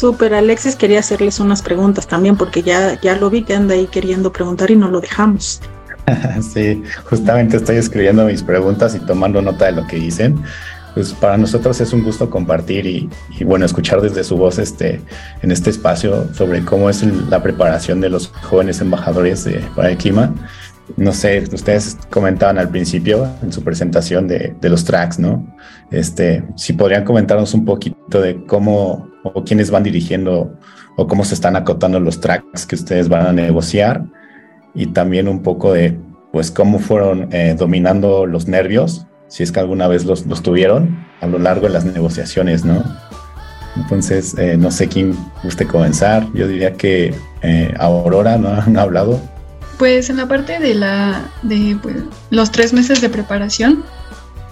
Súper, 0.00 0.32
Alexis 0.32 0.76
quería 0.76 1.00
hacerles 1.00 1.40
unas 1.40 1.60
preguntas 1.60 2.06
también 2.06 2.34
porque 2.34 2.62
ya, 2.62 2.98
ya 3.02 3.16
lo 3.16 3.28
vi 3.28 3.42
que 3.42 3.54
anda 3.54 3.74
ahí 3.74 3.86
queriendo 3.86 4.32
preguntar 4.32 4.70
y 4.70 4.76
no 4.76 4.88
lo 4.88 4.98
dejamos. 4.98 5.60
sí, 6.54 6.82
justamente 7.04 7.58
estoy 7.58 7.76
escribiendo 7.76 8.24
mis 8.24 8.42
preguntas 8.42 8.94
y 8.94 9.00
tomando 9.00 9.42
nota 9.42 9.66
de 9.66 9.72
lo 9.72 9.86
que 9.86 9.96
dicen. 9.96 10.42
Pues 10.94 11.12
para 11.12 11.36
nosotros 11.36 11.82
es 11.82 11.92
un 11.92 12.02
gusto 12.02 12.30
compartir 12.30 12.86
y, 12.86 13.10
bueno, 13.44 13.66
escuchar 13.66 14.00
desde 14.00 14.24
su 14.24 14.38
voz 14.38 14.58
este, 14.58 15.02
en 15.42 15.52
este 15.52 15.68
espacio 15.68 16.32
sobre 16.32 16.64
cómo 16.64 16.88
es 16.88 17.02
la 17.28 17.42
preparación 17.42 18.00
de 18.00 18.08
los 18.08 18.28
jóvenes 18.28 18.80
embajadores 18.80 19.44
de, 19.44 19.62
para 19.76 19.90
el 19.90 19.98
clima. 19.98 20.32
No 20.96 21.12
sé, 21.12 21.44
ustedes 21.52 21.96
comentaban 22.10 22.58
al 22.58 22.68
principio 22.68 23.28
en 23.42 23.52
su 23.52 23.62
presentación 23.62 24.28
de, 24.28 24.54
los 24.62 24.84
tracks, 24.84 25.18
¿no? 25.18 25.56
Este, 25.90 26.44
si 26.56 26.72
podrían 26.72 27.04
comentarnos 27.04 27.54
un 27.54 27.64
poquito 27.64 28.20
de 28.20 28.44
cómo 28.46 29.08
o 29.22 29.44
quiénes 29.44 29.70
van 29.70 29.82
dirigiendo 29.82 30.58
o 30.96 31.06
cómo 31.06 31.24
se 31.24 31.34
están 31.34 31.56
acotando 31.56 32.00
los 32.00 32.20
tracks 32.20 32.66
que 32.66 32.74
ustedes 32.74 33.08
van 33.08 33.26
a 33.26 33.32
negociar 33.32 34.04
y 34.74 34.86
también 34.86 35.28
un 35.28 35.42
poco 35.42 35.72
de 35.72 35.98
pues 36.32 36.50
cómo 36.50 36.78
fueron 36.78 37.28
eh, 37.32 37.56
dominando 37.58 38.24
los 38.26 38.46
nervios, 38.46 39.06
si 39.28 39.42
es 39.42 39.50
que 39.52 39.60
alguna 39.60 39.88
vez 39.88 40.04
los, 40.04 40.26
los, 40.26 40.42
tuvieron 40.42 41.04
a 41.20 41.26
lo 41.26 41.38
largo 41.38 41.66
de 41.66 41.72
las 41.72 41.84
negociaciones, 41.84 42.64
¿no? 42.64 42.82
Entonces, 43.76 44.36
eh, 44.38 44.56
no 44.56 44.70
sé 44.70 44.88
quién 44.88 45.16
guste 45.42 45.66
comenzar. 45.66 46.26
Yo 46.34 46.48
diría 46.48 46.72
que 46.72 47.14
eh, 47.42 47.74
Aurora 47.78 48.36
no 48.36 48.48
han 48.66 48.76
hablado. 48.76 49.20
Pues 49.80 50.10
en 50.10 50.18
la 50.18 50.28
parte 50.28 50.58
de 50.58 50.74
la 50.74 51.32
de 51.40 51.74
pues, 51.80 51.96
los 52.28 52.52
tres 52.52 52.74
meses 52.74 53.00
de 53.00 53.08
preparación, 53.08 53.82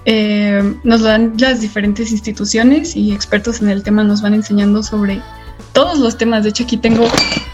eh, 0.06 0.74
nos 0.84 1.02
dan 1.02 1.34
las 1.36 1.60
diferentes 1.60 2.12
instituciones 2.12 2.96
y 2.96 3.12
expertos 3.12 3.60
en 3.60 3.68
el 3.68 3.82
tema 3.82 4.02
nos 4.02 4.22
van 4.22 4.32
enseñando 4.32 4.82
sobre 4.82 5.20
todos 5.74 5.98
los 5.98 6.16
temas. 6.16 6.44
De 6.44 6.48
hecho, 6.48 6.64
aquí 6.64 6.78
tengo, 6.78 7.06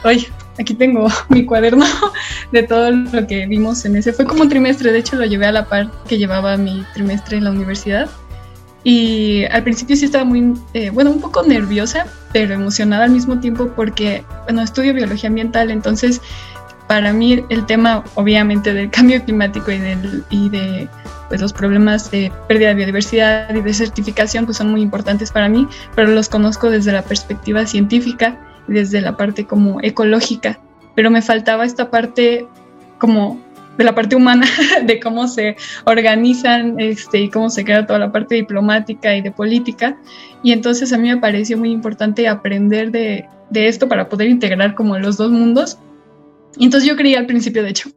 hoy 0.05 0.25
aquí 0.57 0.73
tengo 0.75 1.09
mi 1.31 1.45
cuaderno 1.45 1.85
de 2.53 2.63
todo 2.63 2.93
lo 2.93 3.27
que 3.27 3.45
vimos 3.49 3.85
en 3.85 3.97
ese. 3.97 4.13
Fue 4.13 4.25
como 4.25 4.43
un 4.43 4.49
trimestre, 4.49 4.93
de 4.93 5.01
hecho 5.01 5.17
lo 5.17 5.25
llevé 5.25 5.47
a 5.47 5.53
la 5.53 5.65
par 5.65 5.91
que 6.07 6.17
llevaba 6.17 6.57
mi 6.57 6.85
trimestre 6.95 7.39
en 7.39 7.43
la 7.43 7.51
universidad. 7.51 8.09
Y 8.85 9.47
al 9.47 9.65
principio 9.65 9.97
sí 9.97 10.05
estaba 10.05 10.25
muy, 10.25 10.55
eh, 10.75 10.91
bueno, 10.91 11.11
un 11.11 11.21
poco 11.21 11.43
nerviosa, 11.43 12.07
pero 12.33 12.55
emocionada 12.55 13.05
al 13.07 13.11
mismo 13.11 13.41
tiempo 13.41 13.73
porque, 13.75 14.23
bueno, 14.45 14.63
estudio 14.63 14.95
biología 14.95 15.29
ambiental, 15.29 15.73
entonces 15.73 16.21
para 16.87 17.13
mí 17.13 17.45
el 17.49 17.67
tema 17.67 18.05
obviamente 18.15 18.75
del 18.75 18.91
cambio 18.91 19.23
climático 19.25 19.71
y, 19.71 19.79
del, 19.79 20.25
y 20.31 20.49
de 20.49 20.89
pues 21.29 21.41
los 21.41 21.53
problemas 21.53 22.11
de 22.11 22.31
pérdida 22.49 22.69
de 22.69 22.75
biodiversidad 22.75 23.55
y 23.55 23.61
desertificación 23.61 24.45
pues 24.45 24.59
son 24.59 24.71
muy 24.71 24.83
importantes 24.83 25.31
para 25.33 25.49
mí, 25.49 25.67
pero 25.95 26.11
los 26.11 26.29
conozco 26.29 26.71
desde 26.71 26.93
la 26.93 27.03
perspectiva 27.03 27.67
científica 27.67 28.39
y 28.69 28.75
desde 28.75 29.01
la 29.01 29.17
parte 29.17 29.47
como 29.47 29.81
ecológica, 29.83 30.61
pero 30.95 31.11
me 31.11 31.23
faltaba 31.23 31.65
esta 31.65 31.91
parte 31.91 32.47
como 32.99 33.41
de 33.77 33.85
la 33.85 33.95
parte 33.95 34.17
humana, 34.17 34.47
de 34.85 35.01
cómo 35.01 35.27
se 35.27 35.57
organizan 35.85 36.79
este, 36.79 37.23
y 37.23 37.31
cómo 37.31 37.51
se 37.51 37.65
queda 37.65 37.87
toda 37.87 37.99
la 37.99 38.13
parte 38.13 38.37
diplomática 38.37 39.17
y 39.17 39.21
de 39.21 39.33
política. 39.33 39.97
Y 40.43 40.53
entonces 40.53 40.93
a 40.93 40.99
mí 40.99 41.09
me 41.09 41.17
pareció 41.17 41.59
muy 41.59 41.73
importante 41.73 42.29
aprender 42.29 42.91
de, 42.91 43.27
de 43.51 43.69
esto 43.69 43.89
para 43.89 44.09
poder 44.09 44.29
integrar 44.29 44.75
como 44.75 44.99
los 44.99 45.17
dos 45.17 45.31
mundos. 45.31 45.79
Entonces 46.59 46.89
yo 46.89 46.97
creía 46.97 47.19
al 47.19 47.27
principio, 47.27 47.63
de 47.63 47.71
hecho, 47.71 47.91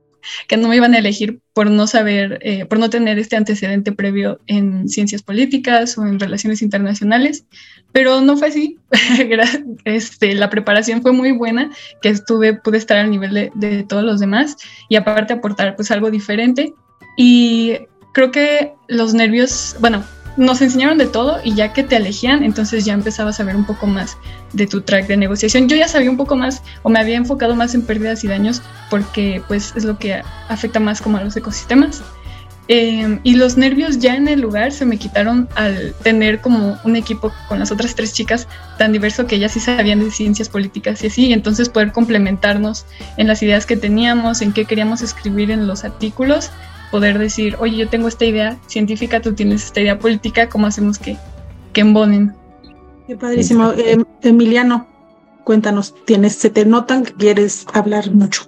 que 0.48 0.58
no 0.58 0.68
me 0.68 0.76
iban 0.76 0.94
a 0.94 1.00
elegir 1.00 1.40
por 1.54 1.70
no 1.70 1.88
saber, 1.88 2.40
eh, 2.42 2.66
por 2.66 2.80
no 2.80 2.90
tener 2.90 3.18
este 3.20 3.36
antecedente 3.36 3.92
previo 3.92 4.40
en 4.48 4.90
ciencias 4.90 5.22
políticas 5.22 5.98
o 5.98 6.06
en 6.06 6.20
relaciones 6.20 6.62
internacionales, 6.62 7.46
pero 7.92 8.22
no 8.22 8.38
fue 8.38 8.50
así. 8.50 8.78
este, 9.86 10.34
la 10.36 10.50
preparación 10.50 11.02
fue 11.02 11.14
muy 11.14 11.32
buena, 11.32 11.72
que 12.02 12.10
estuve, 12.10 12.54
pude 12.54 12.78
estar 12.78 12.98
al 12.98 13.12
nivel 13.12 13.34
de, 13.34 13.52
de 13.56 13.84
todos 13.84 14.04
los 14.04 14.20
demás 14.20 14.58
y 14.90 14.96
aparte 14.96 15.34
aportar 15.34 15.76
pues 15.76 15.92
algo 15.92 16.12
diferente. 16.12 16.74
Y 17.16 17.78
creo 18.14 18.32
que 18.32 18.74
los 18.88 19.14
nervios, 19.14 19.76
bueno, 19.80 20.04
nos 20.38 20.62
enseñaron 20.62 20.98
de 20.98 21.08
todo 21.08 21.40
y 21.44 21.56
ya 21.56 21.74
que 21.74 21.84
te 21.84 21.98
elegían, 21.98 22.44
entonces 22.44 22.86
ya 22.86 22.94
empezabas 22.94 23.40
a 23.40 23.44
ver 23.44 23.56
un 23.56 23.66
poco 23.66 23.88
más 23.88 24.18
de 24.54 24.68
tu 24.68 24.82
track 24.82 25.08
de 25.08 25.18
negociación. 25.18 25.68
Yo 25.68 25.76
ya 25.76 25.88
sabía 25.88 26.10
un 26.10 26.18
poco 26.18 26.36
más 26.36 26.62
o 26.84 26.90
me 26.90 27.00
había 27.00 27.18
enfocado 27.18 27.56
más 27.56 27.74
en 27.76 27.82
pérdidas 27.82 28.24
y 28.24 28.28
daños 28.28 28.62
porque 28.90 29.42
pues 29.48 29.74
es 29.76 29.84
lo 29.84 29.98
que 29.98 30.22
afecta 30.48 30.80
más 30.80 31.02
como 31.02 31.18
a 31.18 31.24
los 31.24 31.36
ecosistemas. 31.36 32.04
Eh, 32.70 33.20
y 33.24 33.36
los 33.36 33.56
nervios 33.56 34.00
ya 34.00 34.16
en 34.16 34.28
el 34.28 34.42
lugar 34.42 34.74
se 34.74 34.86
me 34.86 34.98
quitaron 34.98 35.48
al 35.56 35.96
tener 36.04 36.42
como 36.42 36.78
un 36.84 36.98
equipo 36.98 37.32
con 37.48 37.60
las 37.60 37.72
otras 37.72 37.96
tres 37.96 38.12
chicas 38.12 38.46
tan 38.78 38.92
diverso 38.92 39.26
que 39.26 39.38
ellas 39.38 39.54
sí 39.54 39.62
sabían 39.62 40.02
de 40.02 40.12
ciencias 40.12 40.50
políticas 40.50 41.02
y 41.02 41.08
así, 41.08 41.32
entonces 41.32 41.70
poder 41.70 41.94
complementarnos 41.94 42.86
en 43.16 43.28
las 43.28 43.42
ideas 43.42 43.66
que 43.66 43.78
teníamos, 43.78 44.42
en 44.42 44.52
qué 44.52 44.66
queríamos 44.66 45.02
escribir 45.02 45.50
en 45.50 45.66
los 45.66 45.86
artículos 45.86 46.52
poder 46.92 47.20
decir, 47.20 47.56
oye, 47.60 47.78
yo 47.78 47.90
tengo 47.90 48.08
esta 48.08 48.26
idea 48.26 48.58
científica, 48.68 49.22
tú 49.22 49.34
tienes 49.34 49.66
esta 49.66 49.82
idea 49.82 50.00
política, 50.00 50.50
¿cómo 50.50 50.68
hacemos 50.68 50.98
que, 50.98 51.18
que 51.74 51.82
embonen? 51.82 52.34
Qué 53.08 53.16
padrísimo. 53.16 53.72
Eh, 53.72 53.98
Emiliano, 54.22 54.88
cuéntanos, 55.44 55.94
tienes, 56.06 56.36
se 56.36 56.50
te 56.50 56.66
notan 56.66 57.04
que 57.04 57.14
quieres 57.14 57.66
hablar 57.74 58.12
mucho. 58.12 58.44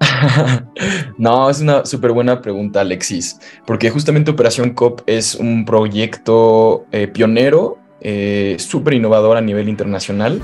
no, 1.18 1.48
es 1.50 1.60
una 1.60 1.84
súper 1.84 2.12
buena 2.12 2.40
pregunta, 2.42 2.80
Alexis, 2.80 3.38
porque 3.66 3.90
justamente 3.90 4.30
Operación 4.30 4.74
COP 4.74 5.02
es 5.06 5.34
un 5.34 5.64
proyecto 5.64 6.86
eh, 6.92 7.08
pionero, 7.08 7.78
eh, 8.00 8.56
súper 8.58 8.94
innovador 8.94 9.36
a 9.36 9.40
nivel 9.40 9.68
internacional 9.68 10.42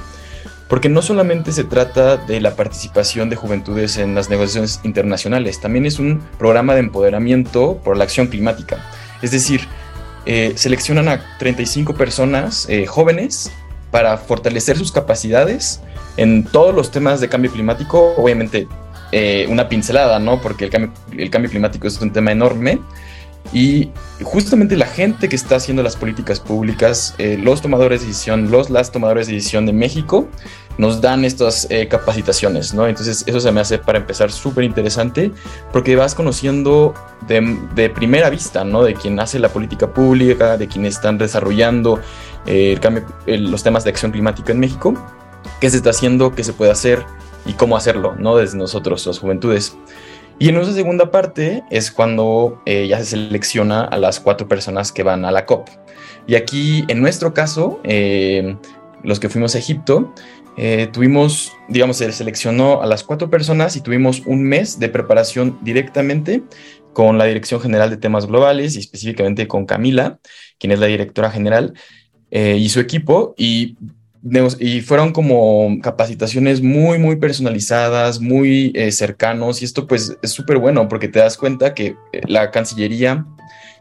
porque 0.72 0.88
no 0.88 1.02
solamente 1.02 1.52
se 1.52 1.64
trata 1.64 2.16
de 2.16 2.40
la 2.40 2.56
participación 2.56 3.28
de 3.28 3.36
juventudes 3.36 3.98
en 3.98 4.14
las 4.14 4.30
negociaciones 4.30 4.80
internacionales, 4.84 5.60
también 5.60 5.84
es 5.84 5.98
un 5.98 6.22
programa 6.38 6.72
de 6.72 6.80
empoderamiento 6.80 7.76
por 7.84 7.98
la 7.98 8.04
acción 8.04 8.28
climática. 8.28 8.82
Es 9.20 9.32
decir, 9.32 9.68
eh, 10.24 10.54
seleccionan 10.56 11.10
a 11.10 11.36
35 11.38 11.92
personas 11.92 12.66
eh, 12.70 12.86
jóvenes 12.86 13.52
para 13.90 14.16
fortalecer 14.16 14.78
sus 14.78 14.92
capacidades 14.92 15.82
en 16.16 16.42
todos 16.42 16.74
los 16.74 16.90
temas 16.90 17.20
de 17.20 17.28
cambio 17.28 17.52
climático, 17.52 18.14
obviamente 18.16 18.66
eh, 19.12 19.46
una 19.50 19.68
pincelada, 19.68 20.18
¿no? 20.20 20.40
Porque 20.40 20.64
el 20.64 20.70
cambio, 20.70 20.90
el 21.18 21.28
cambio 21.28 21.50
climático 21.50 21.86
es 21.86 22.00
un 22.00 22.14
tema 22.14 22.32
enorme, 22.32 22.78
y 23.52 23.90
justamente 24.22 24.76
la 24.76 24.86
gente 24.86 25.28
que 25.28 25.36
está 25.36 25.56
haciendo 25.56 25.82
las 25.82 25.96
políticas 25.96 26.40
públicas, 26.40 27.14
los 27.18 27.60
tomadores 27.60 28.00
de 28.00 28.06
decisión, 28.06 28.50
los 28.50 28.70
las 28.70 28.90
tomadores 28.92 29.26
de 29.26 29.34
decisión 29.34 29.66
de 29.66 29.72
México, 29.72 30.28
nos 30.78 31.00
dan 31.00 31.24
estas 31.24 31.66
eh, 31.70 31.86
capacitaciones, 31.88 32.72
¿no? 32.74 32.86
Entonces 32.86 33.24
eso 33.26 33.40
se 33.40 33.52
me 33.52 33.60
hace 33.60 33.78
para 33.78 33.98
empezar 33.98 34.30
súper 34.30 34.64
interesante 34.64 35.30
porque 35.72 35.96
vas 35.96 36.14
conociendo 36.14 36.94
de, 37.28 37.90
primera 37.90 38.30
vista, 38.30 38.64
¿no? 38.64 38.82
De 38.82 38.94
quien 38.94 39.20
hace 39.20 39.38
la 39.38 39.48
política 39.48 39.92
pública, 39.92 40.56
de 40.56 40.68
quienes 40.68 40.94
están 40.94 41.18
desarrollando 41.18 42.00
eh, 42.46 42.72
el 42.72 42.80
cambio, 42.80 43.04
los 43.26 43.62
temas 43.62 43.84
de 43.84 43.90
acción 43.90 44.12
climática 44.12 44.52
en 44.52 44.60
México, 44.60 44.94
qué 45.60 45.70
se 45.70 45.76
está 45.76 45.90
haciendo, 45.90 46.34
qué 46.34 46.44
se 46.44 46.52
puede 46.52 46.70
hacer 46.70 47.04
y 47.44 47.52
cómo 47.54 47.76
hacerlo, 47.76 48.14
¿no? 48.18 48.36
Desde 48.36 48.56
nosotros, 48.56 49.06
las 49.06 49.18
juventudes. 49.18 49.76
Y 50.42 50.48
en 50.48 50.56
esa 50.56 50.72
segunda 50.72 51.12
parte 51.12 51.62
es 51.70 51.92
cuando 51.92 52.60
eh, 52.66 52.88
ya 52.88 52.98
se 52.98 53.04
selecciona 53.04 53.84
a 53.84 53.96
las 53.96 54.18
cuatro 54.18 54.48
personas 54.48 54.90
que 54.90 55.04
van 55.04 55.24
a 55.24 55.30
la 55.30 55.46
COP. 55.46 55.68
Y 56.26 56.34
aquí, 56.34 56.82
en 56.88 57.00
nuestro 57.00 57.32
caso, 57.32 57.80
los 59.04 59.20
que 59.20 59.28
fuimos 59.28 59.54
a 59.54 59.58
Egipto, 59.58 60.12
eh, 60.56 60.88
tuvimos, 60.92 61.52
digamos, 61.68 61.98
se 61.98 62.10
seleccionó 62.10 62.82
a 62.82 62.86
las 62.86 63.04
cuatro 63.04 63.30
personas 63.30 63.76
y 63.76 63.82
tuvimos 63.82 64.24
un 64.26 64.42
mes 64.42 64.80
de 64.80 64.88
preparación 64.88 65.60
directamente 65.62 66.42
con 66.92 67.18
la 67.18 67.26
Dirección 67.26 67.60
General 67.60 67.88
de 67.88 67.98
Temas 67.98 68.26
Globales 68.26 68.74
y 68.74 68.80
específicamente 68.80 69.46
con 69.46 69.64
Camila, 69.64 70.18
quien 70.58 70.72
es 70.72 70.80
la 70.80 70.86
directora 70.86 71.30
general, 71.30 71.74
eh, 72.32 72.56
y 72.58 72.68
su 72.68 72.80
equipo. 72.80 73.32
Y, 73.38 73.76
y, 74.58 74.80
fueron 74.82 75.12
como 75.12 75.78
capacitaciones 75.82 76.62
muy, 76.62 76.98
muy 76.98 77.16
personalizadas, 77.16 78.20
muy 78.20 78.72
eh, 78.74 78.92
cercanos. 78.92 79.62
Y 79.62 79.64
esto 79.64 79.86
pues 79.86 80.16
es 80.22 80.30
súper 80.30 80.58
bueno 80.58 80.88
porque 80.88 81.08
te 81.08 81.18
das 81.18 81.36
cuenta 81.36 81.74
que 81.74 81.96
la 82.26 82.50
Cancillería 82.50 83.26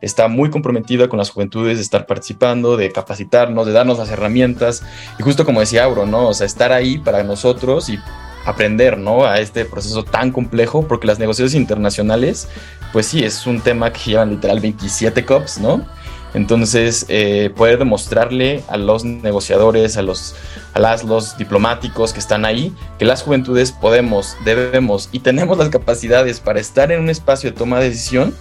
está 0.01 0.27
muy 0.27 0.49
comprometida 0.49 1.07
con 1.07 1.19
las 1.19 1.29
juventudes 1.29 1.77
de 1.77 1.83
estar 1.83 2.07
participando, 2.07 2.75
de 2.75 2.91
capacitarnos, 2.91 3.67
de 3.67 3.71
darnos 3.71 3.99
las 3.99 4.09
herramientas 4.09 4.83
y 5.19 5.23
justo 5.23 5.45
como 5.45 5.59
decía 5.59 5.83
Auro, 5.83 6.05
¿no? 6.05 6.29
O 6.29 6.33
sea, 6.33 6.47
estar 6.47 6.71
ahí 6.71 6.97
para 6.97 7.23
nosotros 7.23 7.87
y 7.89 7.99
aprender, 8.45 8.97
¿no? 8.97 9.25
A 9.25 9.39
este 9.39 9.65
proceso 9.65 10.03
tan 10.03 10.31
complejo, 10.31 10.87
porque 10.87 11.07
las 11.07 11.19
negociaciones 11.19 11.53
internacionales, 11.53 12.47
pues 12.91 13.05
sí, 13.05 13.23
es 13.23 13.45
un 13.45 13.61
tema 13.61 13.93
que 13.93 14.11
llevan 14.11 14.31
literal 14.31 14.59
27 14.59 15.23
COPs, 15.25 15.59
¿no? 15.59 15.85
Entonces, 16.33 17.05
eh, 17.09 17.51
poder 17.55 17.77
demostrarle 17.77 18.63
a 18.69 18.77
los 18.77 19.03
negociadores, 19.03 19.97
a 19.97 20.01
los, 20.01 20.35
a 20.73 20.79
las, 20.79 21.03
los 21.03 21.37
diplomáticos 21.37 22.13
que 22.13 22.19
están 22.19 22.45
ahí, 22.45 22.73
que 22.99 23.05
las 23.05 23.21
juventudes 23.21 23.71
podemos, 23.71 24.37
debemos 24.45 25.09
y 25.11 25.19
tenemos 25.19 25.57
las 25.57 25.69
capacidades 25.69 26.39
para 26.39 26.59
estar 26.59 26.91
en 26.91 27.01
un 27.01 27.09
espacio 27.09 27.51
de 27.51 27.57
toma 27.57 27.79
de 27.79 27.89
decisión, 27.89 28.33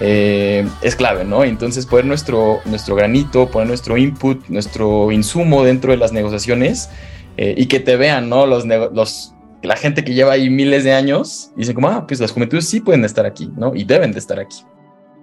eh, 0.00 0.66
es 0.82 0.96
clave, 0.96 1.24
¿no? 1.24 1.44
Entonces 1.44 1.86
poner 1.86 2.04
nuestro, 2.04 2.60
nuestro 2.64 2.94
granito, 2.94 3.50
poner 3.50 3.68
nuestro 3.68 3.96
input, 3.96 4.46
nuestro 4.48 5.10
insumo 5.10 5.64
dentro 5.64 5.92
de 5.92 5.98
las 5.98 6.12
negociaciones 6.12 6.88
eh, 7.36 7.54
y 7.56 7.66
que 7.66 7.80
te 7.80 7.96
vean, 7.96 8.28
¿no? 8.28 8.46
Los, 8.46 8.64
los, 8.66 9.34
la 9.62 9.76
gente 9.76 10.04
que 10.04 10.14
lleva 10.14 10.32
ahí 10.32 10.50
miles 10.50 10.84
de 10.84 10.92
años, 10.92 11.52
dicen 11.56 11.74
como, 11.74 11.88
ah, 11.88 12.06
pues 12.06 12.20
las 12.20 12.32
juventudes 12.32 12.66
sí 12.66 12.80
pueden 12.80 13.04
estar 13.04 13.26
aquí, 13.26 13.50
¿no? 13.56 13.74
Y 13.74 13.84
deben 13.84 14.12
de 14.12 14.18
estar 14.18 14.38
aquí. 14.38 14.58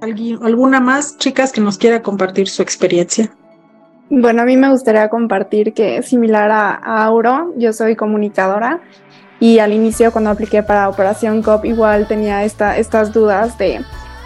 ¿Alguna 0.02 0.80
más, 0.80 1.18
chicas, 1.18 1.52
que 1.52 1.62
nos 1.62 1.78
quiera 1.78 2.04
compartir 2.04 2.50
su 2.50 2.62
experiencia? 2.62 3.32
Bueno, 4.10 4.44
a 4.44 4.46
mí 4.46 4.56
me 4.56 4.70
gustaría 4.70 5.10
compartir 5.10 5.74
que 5.74 6.02
similar 6.04 6.52
a, 6.52 6.76
Auro, 7.04 7.54
yo 7.58 7.74
soy 7.74 7.96
comunicadora 7.96 8.80
y 9.40 9.60
al 9.60 9.74
inicio 9.74 10.12
cuando 10.12 10.30
apliqué 10.30 10.64
para 10.64 10.88
Operación 10.88 11.42
COP 11.42 11.66
igual 11.66 12.08
tenía 12.08 12.44
esta, 12.44 12.78
estas 12.78 13.12
dudas 13.12 13.58
de, 13.58 13.84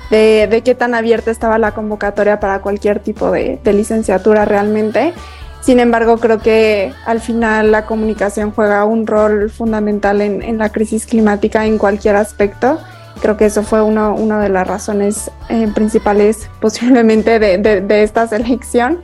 de, 0.09 0.61
qué 0.63 0.75
tan 0.75 0.93
abierta 0.93 1.31
estaba 1.31 1.57
la 1.57 1.73
convocatoria 1.73 2.39
para 2.39 2.61
cualquier 2.61 2.99
tipo 2.99 3.31
de, 3.31 3.59
de 3.63 3.73
licenciatura 3.73 4.45
realmente. 4.45 5.13
Sin 5.61 5.79
embargo, 5.79 6.17
creo 6.17 6.39
que 6.39 6.91
al 7.05 7.21
final 7.21 7.71
la 7.71 7.85
comunicación 7.85 8.51
juega 8.51 8.83
un 8.83 9.07
rol 9.07 9.49
fundamental 9.49 10.21
en, 10.21 10.41
en 10.41 10.57
la 10.57 10.69
crisis 10.69 11.05
climática 11.05 11.65
en 11.65 11.77
cualquier 11.77 12.17
aspecto. 12.17 12.79
Creo 13.21 13.37
que 13.37 13.45
eso 13.45 13.63
fue 13.63 13.81
una 13.81 14.09
uno 14.09 14.39
de 14.39 14.49
las 14.49 14.67
razones 14.67 15.31
eh, 15.49 15.67
principales 15.73 16.49
posiblemente 16.59 17.39
de, 17.39 17.57
de, 17.57 17.81
de, 17.81 18.03
esta 18.03 18.27
selección 18.27 18.99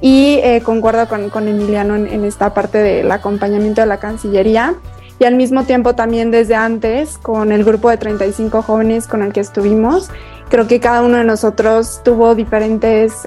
y 0.00 0.38
eh, 0.42 0.60
concuerdo 0.62 1.08
con, 1.08 1.30
con 1.30 1.48
Emiliano 1.48 1.96
en, 1.96 2.24
esta 2.24 2.52
parte 2.52 2.78
del 2.78 3.10
acompañamiento 3.10 3.80
de 3.80 3.86
la 3.86 3.98
Cancillería 3.98 4.74
y 5.18 5.24
al 5.24 5.36
mismo 5.36 5.64
tiempo 5.64 5.94
también 5.94 6.30
desde 6.30 6.56
antes 6.56 7.16
con 7.18 7.52
el 7.52 7.64
grupo 7.64 7.88
de 7.88 7.96
35 7.96 8.62
jóvenes 8.62 9.06
con 9.06 9.22
el 9.22 9.32
que 9.32 9.40
estuvimos. 9.40 10.10
Creo 10.50 10.66
que 10.66 10.78
cada 10.78 11.02
uno 11.02 11.16
de 11.16 11.24
nosotros 11.24 12.02
tuvo 12.04 12.34
diferentes 12.34 13.26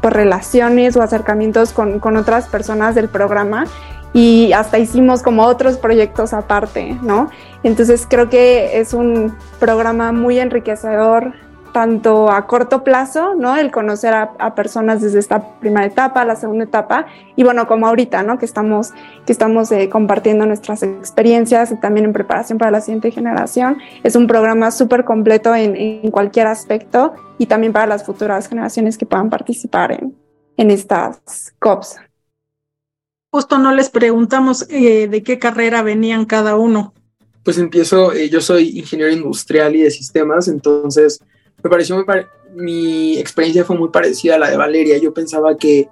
pues, 0.00 0.12
relaciones 0.12 0.96
o 0.96 1.02
acercamientos 1.02 1.72
con, 1.72 2.00
con 2.00 2.16
otras 2.16 2.48
personas 2.48 2.94
del 2.94 3.08
programa 3.08 3.66
y 4.12 4.52
hasta 4.52 4.78
hicimos 4.78 5.22
como 5.22 5.44
otros 5.44 5.76
proyectos 5.78 6.32
aparte, 6.32 6.98
¿no? 7.02 7.30
Entonces 7.62 8.06
creo 8.08 8.28
que 8.28 8.80
es 8.80 8.94
un 8.94 9.36
programa 9.58 10.12
muy 10.12 10.38
enriquecedor 10.38 11.32
tanto 11.72 12.30
a 12.30 12.46
corto 12.46 12.82
plazo, 12.82 13.34
¿no? 13.34 13.56
El 13.56 13.70
conocer 13.70 14.12
a, 14.14 14.54
personas 14.54 15.00
desde 15.00 15.18
esta 15.18 15.58
primera 15.60 15.86
etapa, 15.86 16.24
la 16.24 16.36
segunda 16.36 16.64
etapa, 16.64 17.06
y 17.36 17.44
bueno, 17.44 17.66
como 17.66 17.86
ahorita, 17.86 18.22
¿no? 18.22 18.38
Que 18.38 18.44
estamos, 18.44 18.92
que 19.24 19.32
estamos 19.32 19.70
eh, 19.72 19.88
compartiendo 19.88 20.46
nuestras 20.46 20.82
experiencias 20.82 21.70
y 21.70 21.76
también 21.76 22.06
en 22.06 22.12
preparación 22.12 22.58
para 22.58 22.70
la 22.70 22.80
siguiente 22.80 23.10
generación. 23.10 23.78
Es 24.02 24.16
un 24.16 24.26
programa 24.26 24.70
súper 24.70 25.04
completo 25.04 25.54
en, 25.54 25.76
en, 25.76 26.10
cualquier 26.10 26.48
aspecto 26.48 27.14
y 27.38 27.46
también 27.46 27.72
para 27.72 27.86
las 27.86 28.04
futuras 28.04 28.48
generaciones 28.48 28.98
que 28.98 29.06
puedan 29.06 29.30
participar 29.30 29.92
en, 29.92 30.16
en 30.56 30.70
estas 30.70 31.54
COPs. 31.58 31.96
Justo 33.30 33.58
no 33.58 33.72
les 33.72 33.90
preguntamos 33.90 34.66
eh, 34.70 35.06
de 35.08 35.22
qué 35.22 35.38
carrera 35.38 35.82
venían 35.82 36.24
cada 36.24 36.56
uno. 36.56 36.92
Pues 37.44 37.58
empiezo, 37.58 38.12
eh, 38.12 38.28
yo 38.28 38.40
soy 38.40 38.78
ingeniero 38.78 39.12
industrial 39.12 39.74
y 39.76 39.82
de 39.82 39.90
sistemas, 39.90 40.48
entonces 40.48 41.20
me 41.62 41.70
pareció 41.70 41.96
muy 41.96 42.04
mi 42.54 43.18
experiencia 43.18 43.64
fue 43.64 43.76
muy 43.76 43.90
parecida 43.90 44.34
a 44.34 44.38
la 44.38 44.50
de 44.50 44.56
Valeria. 44.56 44.98
Yo 44.98 45.14
pensaba 45.14 45.56
que 45.56 45.88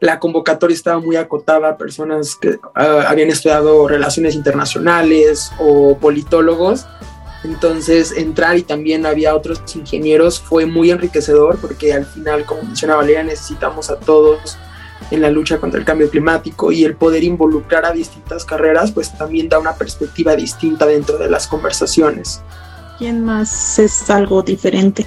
la 0.00 0.18
convocatoria 0.18 0.74
estaba 0.74 1.00
muy 1.00 1.16
acotada 1.16 1.70
a 1.70 1.78
personas 1.78 2.36
que 2.36 2.58
ah, 2.74 3.04
habían 3.08 3.28
estudiado 3.28 3.86
relaciones 3.88 4.34
internacionales 4.34 5.52
o 5.60 5.96
politólogos. 5.98 6.86
Entonces 7.44 8.12
entrar 8.12 8.56
y 8.56 8.62
también 8.62 9.06
había 9.06 9.34
otros 9.34 9.62
ingenieros 9.76 10.40
fue 10.40 10.66
muy 10.66 10.90
enriquecedor 10.90 11.58
porque 11.58 11.92
al 11.92 12.06
final, 12.06 12.46
como 12.46 12.62
menciona 12.62 12.96
Valeria, 12.96 13.22
necesitamos 13.22 13.90
a 13.90 14.00
todos 14.00 14.56
en 15.10 15.20
la 15.20 15.30
lucha 15.30 15.58
contra 15.58 15.78
el 15.78 15.86
cambio 15.86 16.10
climático 16.10 16.72
y 16.72 16.84
el 16.84 16.96
poder 16.96 17.24
involucrar 17.24 17.84
a 17.84 17.92
distintas 17.92 18.44
carreras 18.44 18.92
pues 18.92 19.16
también 19.16 19.48
da 19.48 19.58
una 19.58 19.74
perspectiva 19.74 20.36
distinta 20.36 20.86
dentro 20.86 21.18
de 21.18 21.30
las 21.30 21.46
conversaciones. 21.46 22.42
¿Quién 22.98 23.24
más 23.24 23.78
es 23.78 24.08
algo 24.10 24.42
diferente? 24.42 25.06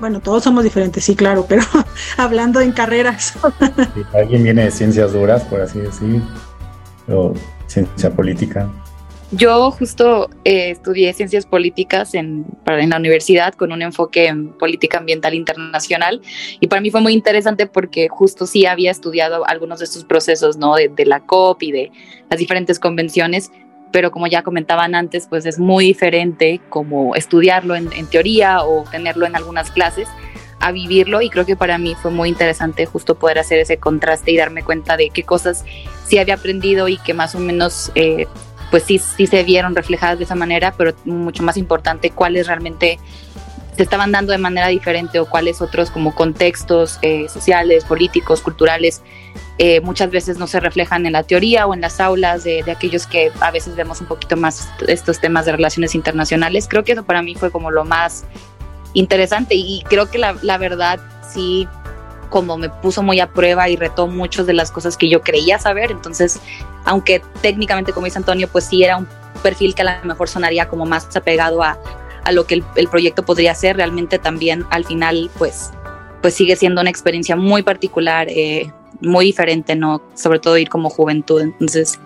Bueno, 0.00 0.20
todos 0.20 0.44
somos 0.44 0.62
diferentes, 0.62 1.04
sí, 1.04 1.16
claro, 1.16 1.46
pero 1.48 1.62
hablando 2.16 2.60
en 2.60 2.72
carreras. 2.72 3.34
alguien 4.14 4.44
viene 4.44 4.64
de 4.64 4.70
ciencias 4.70 5.12
duras, 5.12 5.42
por 5.44 5.60
así 5.60 5.80
decir, 5.80 6.22
o 7.08 7.34
ciencia 7.66 8.10
política. 8.10 8.68
Yo 9.30 9.70
justo 9.72 10.30
eh, 10.44 10.70
estudié 10.70 11.12
ciencias 11.12 11.44
políticas 11.44 12.14
en, 12.14 12.46
en, 12.64 12.88
la 12.88 12.96
universidad 12.96 13.52
con 13.52 13.72
un 13.72 13.82
enfoque 13.82 14.26
en 14.26 14.54
política 14.54 14.98
ambiental 14.98 15.34
internacional 15.34 16.22
y 16.60 16.66
para 16.66 16.80
mí 16.80 16.90
fue 16.90 17.02
muy 17.02 17.12
interesante 17.12 17.66
porque 17.66 18.08
justo 18.08 18.46
sí 18.46 18.64
había 18.64 18.90
estudiado 18.90 19.46
algunos 19.46 19.80
de 19.80 19.84
estos 19.84 20.04
procesos, 20.04 20.56
¿no? 20.56 20.76
De, 20.76 21.04
la 21.04 21.20
COP 21.20 21.62
y 21.62 21.72
de 21.72 21.92
las 22.30 22.38
diferentes 22.38 22.78
convenciones, 22.78 23.52
pero 23.92 24.10
como 24.12 24.28
ya 24.28 24.42
comentaban 24.42 24.94
antes, 24.94 25.26
pues 25.28 25.44
es 25.44 25.58
muy 25.58 25.84
diferente 25.84 26.62
como 26.70 27.14
estudiarlo 27.14 27.76
en, 27.76 27.90
teoría 28.06 28.62
o 28.62 28.84
tenerlo 28.90 29.26
en 29.26 29.36
algunas 29.36 29.70
clases 29.70 30.08
a 30.60 30.72
vivirlo 30.72 31.20
y 31.20 31.28
creo 31.28 31.44
que 31.44 31.54
para 31.54 31.76
mí 31.76 31.94
fue 32.00 32.10
muy 32.10 32.30
interesante 32.30 32.86
justo 32.86 33.14
poder 33.14 33.38
hacer 33.38 33.58
ese 33.58 33.76
contraste 33.76 34.32
y 34.32 34.38
darme 34.38 34.62
cuenta 34.62 34.96
de 34.96 35.10
qué 35.10 35.22
cosas 35.22 35.66
sí 36.06 36.18
había 36.18 36.34
aprendido 36.34 36.88
y 36.88 36.96
que 36.96 37.12
más 37.12 37.34
o 37.34 37.38
menos 37.38 37.92
eh, 37.94 38.26
pues 38.70 38.82
sí, 38.84 38.98
sí 38.98 39.26
se 39.26 39.42
vieron 39.44 39.74
reflejadas 39.74 40.18
de 40.18 40.24
esa 40.24 40.34
manera, 40.34 40.74
pero 40.76 40.94
mucho 41.04 41.42
más 41.42 41.56
importante 41.56 42.10
cuáles 42.10 42.46
realmente 42.46 42.98
se 43.76 43.82
estaban 43.84 44.10
dando 44.10 44.32
de 44.32 44.38
manera 44.38 44.68
diferente 44.68 45.20
o 45.20 45.26
cuáles 45.26 45.60
otros 45.60 45.90
como 45.90 46.14
contextos 46.14 46.98
eh, 47.02 47.28
sociales, 47.28 47.84
políticos, 47.84 48.40
culturales 48.40 49.02
eh, 49.60 49.80
muchas 49.80 50.10
veces 50.10 50.38
no 50.38 50.46
se 50.46 50.60
reflejan 50.60 51.04
en 51.04 51.12
la 51.12 51.24
teoría 51.24 51.66
o 51.66 51.74
en 51.74 51.80
las 51.80 52.00
aulas 52.00 52.44
de, 52.44 52.62
aquellos 52.70 53.06
que 53.06 53.32
a 53.40 53.50
veces 53.50 53.74
vemos 53.74 54.00
un 54.00 54.06
poquito 54.06 54.36
más 54.36 54.68
estos 54.86 55.20
temas 55.20 55.46
de 55.46 55.52
relaciones 55.52 55.96
internacionales. 55.96 56.68
Creo 56.68 56.84
que 56.84 56.92
eso 56.92 57.04
para 57.04 57.22
mí 57.22 57.34
fue 57.34 57.50
como 57.50 57.72
lo 57.72 57.84
más 57.84 58.24
interesante 58.94 59.56
y 59.56 59.82
creo 59.88 60.08
que 60.10 60.18
la, 60.18 60.36
la 60.42 60.58
verdad 60.58 61.00
sí 61.28 61.66
como 62.28 62.56
me 62.56 62.68
puso 62.68 63.02
muy 63.02 63.20
a 63.20 63.28
prueba 63.28 63.68
y 63.68 63.76
retó 63.76 64.06
muchas 64.06 64.46
de 64.46 64.54
las 64.54 64.70
cosas 64.70 64.96
que 64.96 65.08
yo 65.08 65.22
creía 65.22 65.58
saber. 65.58 65.90
Entonces, 65.90 66.40
aunque 66.84 67.22
técnicamente, 67.42 67.92
como 67.92 68.06
dice 68.06 68.18
Antonio, 68.18 68.48
pues 68.48 68.64
sí 68.64 68.82
era 68.82 68.96
un 68.96 69.08
perfil 69.42 69.74
que 69.74 69.82
a 69.82 70.00
lo 70.00 70.04
mejor 70.06 70.28
sonaría 70.28 70.68
como 70.68 70.84
más 70.86 71.14
apegado 71.16 71.62
a, 71.62 71.78
a 72.24 72.32
lo 72.32 72.46
que 72.46 72.54
el, 72.54 72.64
el, 72.76 72.88
proyecto 72.88 73.24
podría 73.24 73.54
ser, 73.54 73.76
realmente 73.76 74.18
también 74.18 74.64
al 74.70 74.84
final, 74.84 75.30
pues, 75.38 75.70
pues 76.20 76.34
sigue 76.34 76.56
siendo 76.56 76.80
una 76.80 76.90
experiencia 76.90 77.36
muy 77.36 77.62
particular, 77.62 78.26
eh, 78.28 78.72
muy 79.00 79.26
diferente, 79.26 79.76
¿no? 79.76 80.02
Sobre 80.14 80.38
todo 80.38 80.58
ir 80.58 80.68
como 80.68 80.90
juventud. 80.90 81.40
Entonces, 81.40 82.00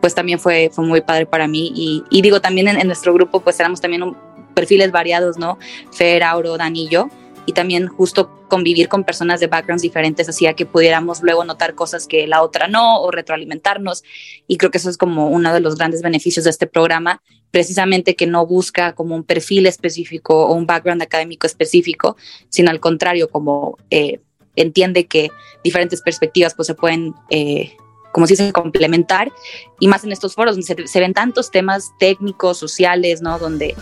pues 0.00 0.14
también 0.14 0.38
fue, 0.38 0.70
fue 0.72 0.84
muy 0.84 1.00
padre 1.00 1.26
para 1.26 1.46
mí. 1.48 1.72
Y, 1.74 2.04
y 2.10 2.22
digo, 2.22 2.40
también 2.40 2.68
en, 2.68 2.86
nuestro 2.86 3.12
grupo, 3.12 3.40
pues 3.40 3.58
éramos 3.60 3.80
también 3.80 4.02
un, 4.02 4.16
perfiles 4.54 4.90
variados, 4.90 5.38
¿no? 5.38 5.58
Fer, 5.92 6.22
Auro, 6.22 6.56
Danillo. 6.56 7.08
Y 7.27 7.27
también 7.52 7.86
justo 7.88 8.30
convivir 8.48 8.88
con 8.88 9.04
personas 9.04 9.40
de 9.40 9.46
backgrounds 9.46 9.82
diferentes 9.82 10.28
hacía 10.28 10.54
que 10.54 10.66
pudiéramos 10.66 11.22
luego 11.22 11.44
notar 11.44 11.74
cosas 11.74 12.06
que 12.06 12.26
la 12.26 12.42
otra 12.42 12.68
no 12.68 13.00
o 13.00 13.10
retroalimentarnos. 13.10 14.02
Y 14.46 14.56
creo 14.56 14.70
que 14.70 14.78
eso 14.78 14.90
es 14.90 14.98
como 14.98 15.28
uno 15.28 15.52
de 15.52 15.60
los 15.60 15.76
grandes 15.76 16.02
beneficios 16.02 16.44
de 16.44 16.50
este 16.50 16.66
programa, 16.66 17.22
precisamente 17.50 18.16
que 18.16 18.26
no 18.26 18.46
busca 18.46 18.94
como 18.94 19.14
un 19.14 19.24
perfil 19.24 19.66
específico 19.66 20.46
o 20.46 20.54
un 20.54 20.66
background 20.66 21.02
académico 21.02 21.46
específico, 21.46 22.16
sino 22.48 22.70
al 22.70 22.80
contrario, 22.80 23.28
como 23.30 23.78
eh, 23.90 24.20
entiende 24.56 25.06
que 25.06 25.30
diferentes 25.64 26.02
perspectivas 26.02 26.54
pues 26.54 26.66
se 26.66 26.74
pueden, 26.74 27.14
eh, 27.30 27.72
como 28.12 28.26
si 28.26 28.36
se 28.36 28.52
complementar, 28.52 29.32
y 29.80 29.88
más 29.88 30.04
en 30.04 30.12
estos 30.12 30.34
foros 30.34 30.56
donde 30.56 30.86
se, 30.88 31.00
ven 31.00 31.14
tantos 31.14 31.50
temas 31.50 31.92
técnicos, 31.98 32.58
sociales, 32.58 33.22
¿no? 33.22 33.38
Donde 33.38 33.74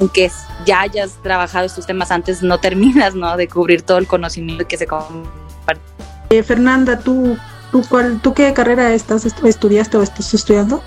aunque 0.00 0.30
ya 0.66 0.80
hayas 0.80 1.18
trabajado 1.22 1.66
estos 1.66 1.86
temas 1.86 2.10
antes, 2.10 2.42
no 2.42 2.58
terminas, 2.58 3.14
¿no? 3.14 3.36
De 3.36 3.46
cubrir 3.48 3.82
todo 3.82 3.98
el 3.98 4.06
conocimiento 4.06 4.66
que 4.66 4.76
se 4.76 4.86
comparte. 4.86 5.80
Eh, 6.30 6.42
Fernanda, 6.42 6.98
¿tú, 6.98 7.36
tú, 7.70 7.82
cuál, 7.88 8.20
¿tú 8.20 8.34
qué 8.34 8.52
carrera 8.52 8.92
estás 8.94 9.24
estudiaste 9.26 9.96
o 9.96 10.02
estás 10.02 10.32
estudiando? 10.34 10.82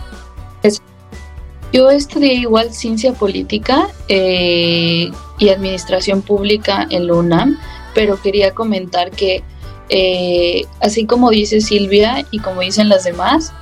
Yo 1.74 1.90
estudié 1.90 2.36
igual 2.36 2.72
ciencia 2.72 3.14
política 3.14 3.88
eh, 4.08 5.10
y 5.40 5.50
administración 5.50 6.22
pública 6.22 6.86
en 6.92 7.08
la 7.08 7.16
UNAM, 7.16 7.58
pero 7.96 8.22
quería 8.22 8.54
comentar 8.54 9.10
que 9.10 9.44
eh, 9.90 10.66
así 10.82 11.06
como 11.06 11.32
dice 11.32 11.62
Silvia 11.62 12.26
y 12.30 12.40
como 12.40 12.62
dicen 12.62 12.90
las 12.90 13.06
demás, 13.06 13.54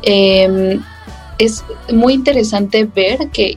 em, 0.00 0.82
es 1.38 1.64
muy 1.92 2.14
interesante 2.14 2.84
ver 2.84 3.30
que 3.30 3.56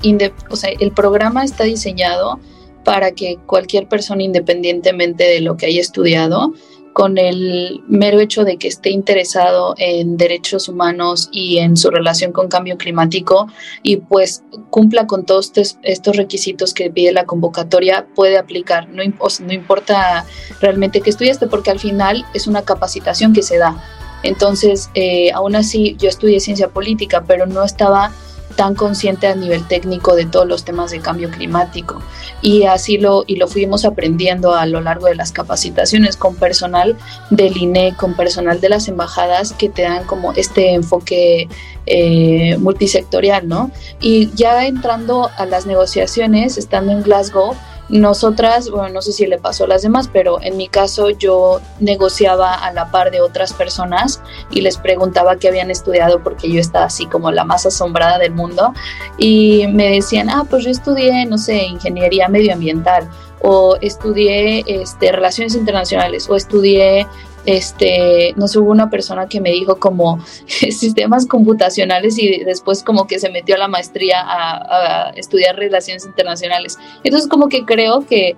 o 0.50 0.56
sea, 0.56 0.72
el 0.80 0.92
programa 0.92 1.44
está 1.44 1.64
diseñado 1.64 2.40
para 2.84 3.12
que 3.12 3.38
cualquier 3.46 3.88
persona, 3.88 4.24
independientemente 4.24 5.24
de 5.24 5.42
lo 5.42 5.58
que 5.58 5.68
haya 5.68 5.82
estudiado, 5.82 6.54
con 6.94 7.18
el 7.18 7.82
mero 7.88 8.20
hecho 8.20 8.44
de 8.44 8.58
que 8.58 8.68
esté 8.68 8.90
interesado 8.90 9.76
en 9.78 10.18
derechos 10.18 10.68
humanos 10.68 11.30
y 11.32 11.60
en 11.60 11.78
su 11.78 11.90
relación 11.90 12.34
con 12.34 12.50
cambio 12.50 12.78
climático 12.78 13.48
y 13.82 13.98
pues 13.98 14.44
cumpla 14.70 15.08
con 15.08 15.26
todos 15.26 15.54
estos 15.84 16.18
requisitos 16.18 16.74
que 16.74 16.92
pide 16.92 17.14
la 17.14 17.26
convocatoria, 17.26 18.08
puede 18.14 18.38
aplicar. 18.38 18.90
No, 18.90 19.04
no 19.04 19.54
importa 19.54 20.26
realmente 20.60 21.02
que 21.02 21.12
estudiaste 21.12 21.48
porque 21.48 21.72
al 21.72 21.80
final 21.80 22.26
es 22.34 22.48
una 22.48 22.64
capacitación 22.64 23.32
que 23.32 23.42
se 23.42 23.58
da. 23.58 23.82
Entonces, 24.24 24.90
eh, 24.94 25.32
aún 25.32 25.56
así, 25.56 25.96
yo 26.00 26.10
estudié 26.10 26.40
ciencia 26.40 26.70
política, 26.70 27.24
pero 27.28 27.46
no 27.46 27.64
estaba 27.64 28.12
tan 28.56 28.76
consciente 28.76 29.28
a 29.28 29.36
nivel 29.36 29.68
técnico 29.68 30.16
de 30.16 30.26
todos 30.26 30.48
los 30.48 30.64
temas 30.64 30.92
de 30.92 31.00
cambio 31.00 31.30
climático. 31.30 32.02
Y 32.42 32.64
así 32.64 32.98
lo, 32.98 33.24
y 33.28 33.36
lo 33.38 33.48
fuimos 33.48 33.86
aprendiendo 33.86 34.54
a 34.54 34.66
lo 34.66 34.82
largo 34.82 35.08
de 35.08 35.16
las 35.16 35.32
capacitaciones 35.32 36.18
con 36.18 36.36
personal 36.36 36.98
del 37.30 37.58
INE, 37.58 37.96
con 37.96 38.16
personal 38.16 38.60
de 38.62 38.70
las 38.70 38.88
embajadas 38.88 39.54
que 39.54 39.70
te 39.70 39.84
dan 39.84 40.06
como 40.06 40.34
este 40.34 40.74
enfoque 40.74 41.48
eh, 41.86 42.58
multisectorial, 42.58 43.48
¿no? 43.48 43.72
Y 44.00 44.32
ya 44.36 44.66
entrando 44.66 45.30
a 45.38 45.46
las 45.46 45.66
negociaciones, 45.66 46.58
estando 46.58 46.92
en 46.92 47.04
Glasgow, 47.04 47.56
nosotras, 47.92 48.70
bueno, 48.70 48.90
no 48.90 49.02
sé 49.02 49.12
si 49.12 49.28
le 49.28 49.38
pasó 49.38 49.66
a 49.66 49.68
las 49.68 49.82
demás, 49.82 50.10
pero 50.12 50.42
en 50.42 50.56
mi 50.56 50.70
caso 50.70 51.10
yo 51.10 51.60
negociaba 51.80 52.54
a 52.54 52.72
la 52.72 52.90
par 52.90 53.12
de 53.12 53.20
otras 53.20 53.52
personas 53.54 54.22
y 54.50 54.62
les 54.62 54.78
preguntaba 54.78 55.36
qué 55.36 55.50
habían 55.50 55.70
estudiado 55.70 56.24
porque 56.24 56.50
yo 56.50 56.60
estaba 56.60 56.86
así 56.86 57.06
como 57.06 57.32
la 57.32 57.44
más 57.44 57.66
asombrada 57.66 58.18
del 58.18 58.32
mundo 58.32 58.74
y 59.18 59.68
me 59.68 59.90
decían, 59.90 60.30
ah, 60.30 60.46
pues 60.50 60.64
yo 60.64 60.72
estudié, 60.72 61.26
no 61.26 61.38
sé, 61.38 61.64
ingeniería 61.66 62.30
medioambiental 62.30 63.10
o 63.42 63.76
estudié 63.82 64.64
este, 64.68 65.12
relaciones 65.12 65.56
internacionales 65.56 66.30
o 66.30 66.36
estudié 66.36 67.08
este, 67.46 68.34
no 68.36 68.48
sé, 68.48 68.60
hubo 68.60 68.72
una 68.72 68.90
persona 68.90 69.28
que 69.28 69.42
me 69.42 69.52
dijo 69.52 69.78
como 69.78 70.24
sistemas 70.46 71.26
computacionales 71.26 72.18
y 72.18 72.44
después 72.44 72.84
como 72.84 73.08
que 73.08 73.20
se 73.20 73.30
metió 73.30 73.56
a 73.56 73.60
la 73.60 73.68
maestría 73.68 74.18
a, 74.22 75.12
estudiar 75.16 75.56
relaciones 75.56 76.06
internacionales. 76.06 76.78
Entonces 77.04 77.30
como 77.30 77.50
que 77.50 77.66
creo 77.66 78.06
que 78.06 78.36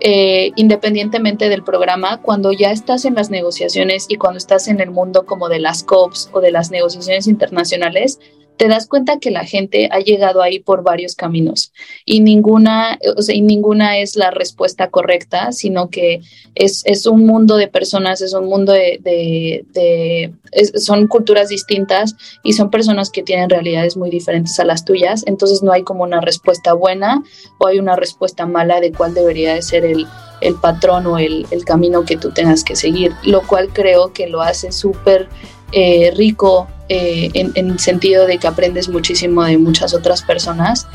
eh, 0.00 0.50
independientemente 0.56 1.48
del 1.48 1.62
programa, 1.62 2.20
cuando 2.20 2.50
ya 2.52 2.72
estás 2.72 3.04
en 3.04 3.14
las 3.14 3.30
negociaciones 3.30 4.06
y 4.08 4.16
cuando 4.16 4.38
estás 4.38 4.66
en 4.66 4.80
el 4.80 4.90
mundo 4.90 5.24
como 5.24 5.48
de 5.48 5.60
las 5.60 5.84
COPs 5.84 6.28
o 6.32 6.40
de 6.40 6.50
las 6.50 6.72
negociaciones 6.72 7.28
internacionales, 7.28 8.18
te 8.56 8.68
das 8.68 8.86
cuenta 8.86 9.18
que 9.18 9.30
la 9.30 9.44
gente 9.44 9.88
ha 9.90 10.00
llegado 10.00 10.42
ahí 10.42 10.60
por 10.60 10.82
varios 10.82 11.14
caminos 11.14 11.72
y 12.04 12.20
ninguna, 12.20 12.98
o 13.16 13.22
sea, 13.22 13.34
y 13.34 13.40
ninguna 13.40 13.98
es 13.98 14.16
la 14.16 14.30
respuesta 14.30 14.90
correcta, 14.90 15.52
sino 15.52 15.90
que 15.90 16.20
es, 16.54 16.82
es 16.84 17.06
un 17.06 17.24
mundo 17.26 17.56
de 17.56 17.68
personas, 17.68 18.20
es 18.20 18.34
un 18.34 18.46
mundo 18.46 18.72
de, 18.72 19.00
de, 19.02 20.32
son 20.78 21.08
culturas 21.08 21.48
distintas 21.48 22.14
y 22.42 22.52
son 22.52 22.70
personas 22.70 23.10
que 23.10 23.22
tienen 23.22 23.50
realidades 23.50 23.96
muy 23.96 24.10
diferentes 24.10 24.58
a 24.60 24.64
las 24.64 24.84
tuyas, 24.84 25.24
entonces 25.26 25.62
no 25.62 25.72
hay 25.72 25.82
como 25.82 26.04
una 26.04 26.20
respuesta 26.20 26.72
buena 26.72 27.22
o 27.58 27.66
hay 27.66 27.78
una 27.78 27.96
respuesta 27.96 28.46
mala 28.46 28.80
de 28.80 28.92
cuál 28.92 29.14
debería 29.14 29.54
de 29.54 29.62
ser 29.62 29.84
el, 29.84 30.06
el 30.40 30.54
patrón 30.56 31.06
o 31.06 31.18
el, 31.18 31.46
el 31.50 31.64
camino 31.64 32.04
que 32.04 32.16
tú 32.16 32.30
tengas 32.30 32.64
que 32.64 32.76
seguir, 32.76 33.12
lo 33.24 33.46
cual 33.46 33.70
creo 33.72 34.12
que 34.12 34.28
lo 34.28 34.42
hace 34.42 34.72
súper 34.72 35.28
eh, 35.72 36.12
rico 36.14 36.68
eh, 36.90 37.30
en, 37.32 37.52
el 37.54 37.78
sentido 37.78 38.26
de 38.26 38.36
que 38.36 38.46
aprendes 38.46 38.90
muchísimo 38.90 39.42
de 39.42 39.56
muchas 39.56 39.94
otras 39.94 40.20
personas 40.20 40.86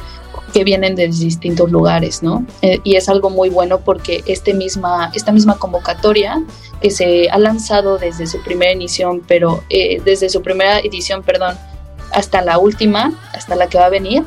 que 0.54 0.64
vienen 0.64 0.96
de 0.96 1.08
distintos 1.08 1.72
lugares, 1.72 2.22
¿no? 2.22 2.46
Eh, 2.62 2.80
y 2.84 2.96
es 2.96 3.10
algo 3.10 3.32
muy 3.32 3.50
bueno 3.50 3.80
porque 3.80 4.24
este 4.28 4.54
misma, 4.54 5.12
esta 5.16 5.32
misma 5.32 5.58
convocatoria 5.58 6.44
que 6.80 6.92
se 6.92 7.28
ha 7.32 7.40
lanzado 7.40 7.98
desde 7.98 8.28
su 8.28 8.42
primera 8.44 8.72
edición, 8.72 9.24
pero 9.28 9.64
desde 9.70 10.30
su 10.30 10.44
primera 10.44 10.80
edición, 10.80 11.24
perdón, 11.24 11.58
hasta 12.14 12.44
la 12.44 12.60
última, 12.60 13.14
hasta 13.34 13.56
la 13.56 13.68
que 13.68 13.80
va 13.80 13.88
a 13.88 13.90
venir, 13.90 14.24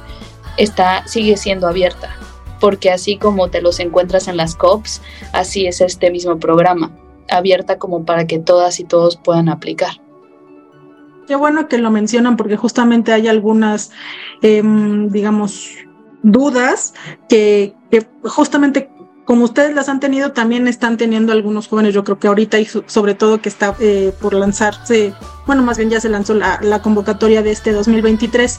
está, 0.57 1.07
sigue 1.07 1.37
siendo 1.37 1.69
abierta, 1.69 2.17
porque 2.59 2.91
así 2.91 3.19
como 3.19 3.49
te 3.51 3.63
los 3.63 3.79
encuentras 3.79 4.27
en 4.27 4.37
las 4.37 4.57
COPs, 4.57 5.01
así 5.33 5.67
es 5.69 5.81
este 5.81 6.11
mismo 6.11 6.41
programa, 6.41 6.91
abierta 7.31 7.79
como 7.79 8.05
para 8.05 8.27
que 8.27 8.41
todas 8.41 8.81
y 8.81 8.85
todos 8.85 9.17
puedan 9.17 9.49
aplicar. 9.49 10.01
Qué 11.31 11.37
bueno 11.37 11.69
que 11.69 11.79
lo 11.79 11.93
mencionan 11.93 12.37
porque 12.37 12.57
justamente 12.57 13.13
hay 13.13 13.29
algunas, 13.29 13.93
em, 14.43 15.09
digamos, 15.11 15.69
dudas 16.25 16.93
que, 17.29 17.73
justamente 18.25 18.91
como 19.25 19.45
ustedes 19.45 19.73
las 19.73 19.89
han 19.89 20.01
tenido, 20.01 20.33
también 20.33 20.67
están 20.67 20.97
teniendo 20.97 21.31
algunos 21.31 21.69
jóvenes, 21.69 21.95
yo 21.95 22.03
creo 22.03 22.19
que 22.19 22.27
ahorita 22.27 22.59
y 22.59 22.67
sobre 22.87 23.15
todo 23.15 23.41
que 23.41 23.49
está 23.49 23.77
eh, 23.79 24.13
por 24.21 24.35
lanzarse, 24.35 25.13
bueno, 25.47 25.63
más 25.63 25.79
bien 25.79 25.89
ya 25.89 26.01
se 26.01 26.09
lanzó 26.09 26.35
la, 26.35 26.83
convocatoria 26.83 27.43
de 27.43 27.53
este 27.53 27.71
2023. 27.71 28.59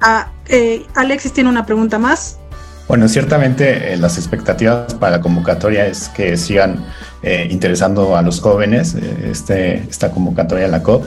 Ah, 0.00 0.32
eh, 0.48 0.84
Alexis 0.96 1.32
tiene 1.32 1.48
una 1.48 1.64
pregunta 1.64 2.00
más. 2.00 2.40
Bueno, 2.88 3.06
ciertamente 3.06 3.94
eh, 3.94 3.96
las 3.96 4.18
expectativas 4.18 4.94
para 4.94 5.18
la 5.18 5.22
convocatoria 5.22 5.86
es 5.86 6.08
que 6.08 6.36
sigan 6.36 6.84
interesando 7.22 8.16
a 8.16 8.22
los 8.22 8.40
jóvenes 8.40 8.94
este, 8.94 9.76
esta 9.88 10.10
convocatoria 10.10 10.64
de 10.64 10.72
la 10.72 10.82
COP. 10.82 11.04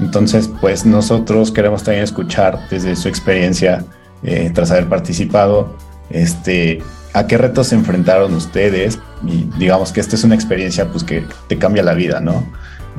Entonces, 0.00 0.50
pues 0.60 0.86
nosotros 0.86 1.50
queremos 1.50 1.82
también 1.82 2.04
escuchar 2.04 2.68
desde 2.70 2.94
su 2.96 3.08
experiencia, 3.08 3.84
eh, 4.22 4.50
tras 4.54 4.70
haber 4.70 4.88
participado, 4.88 5.76
este, 6.10 6.80
a 7.12 7.26
qué 7.26 7.38
retos 7.38 7.68
se 7.68 7.74
enfrentaron 7.74 8.32
ustedes 8.34 8.98
y 9.26 9.48
digamos 9.58 9.92
que 9.92 10.00
esta 10.00 10.14
es 10.14 10.24
una 10.24 10.34
experiencia 10.34 10.86
pues 10.88 11.04
que 11.04 11.24
te 11.48 11.58
cambia 11.58 11.82
la 11.82 11.94
vida, 11.94 12.20
¿no? 12.20 12.46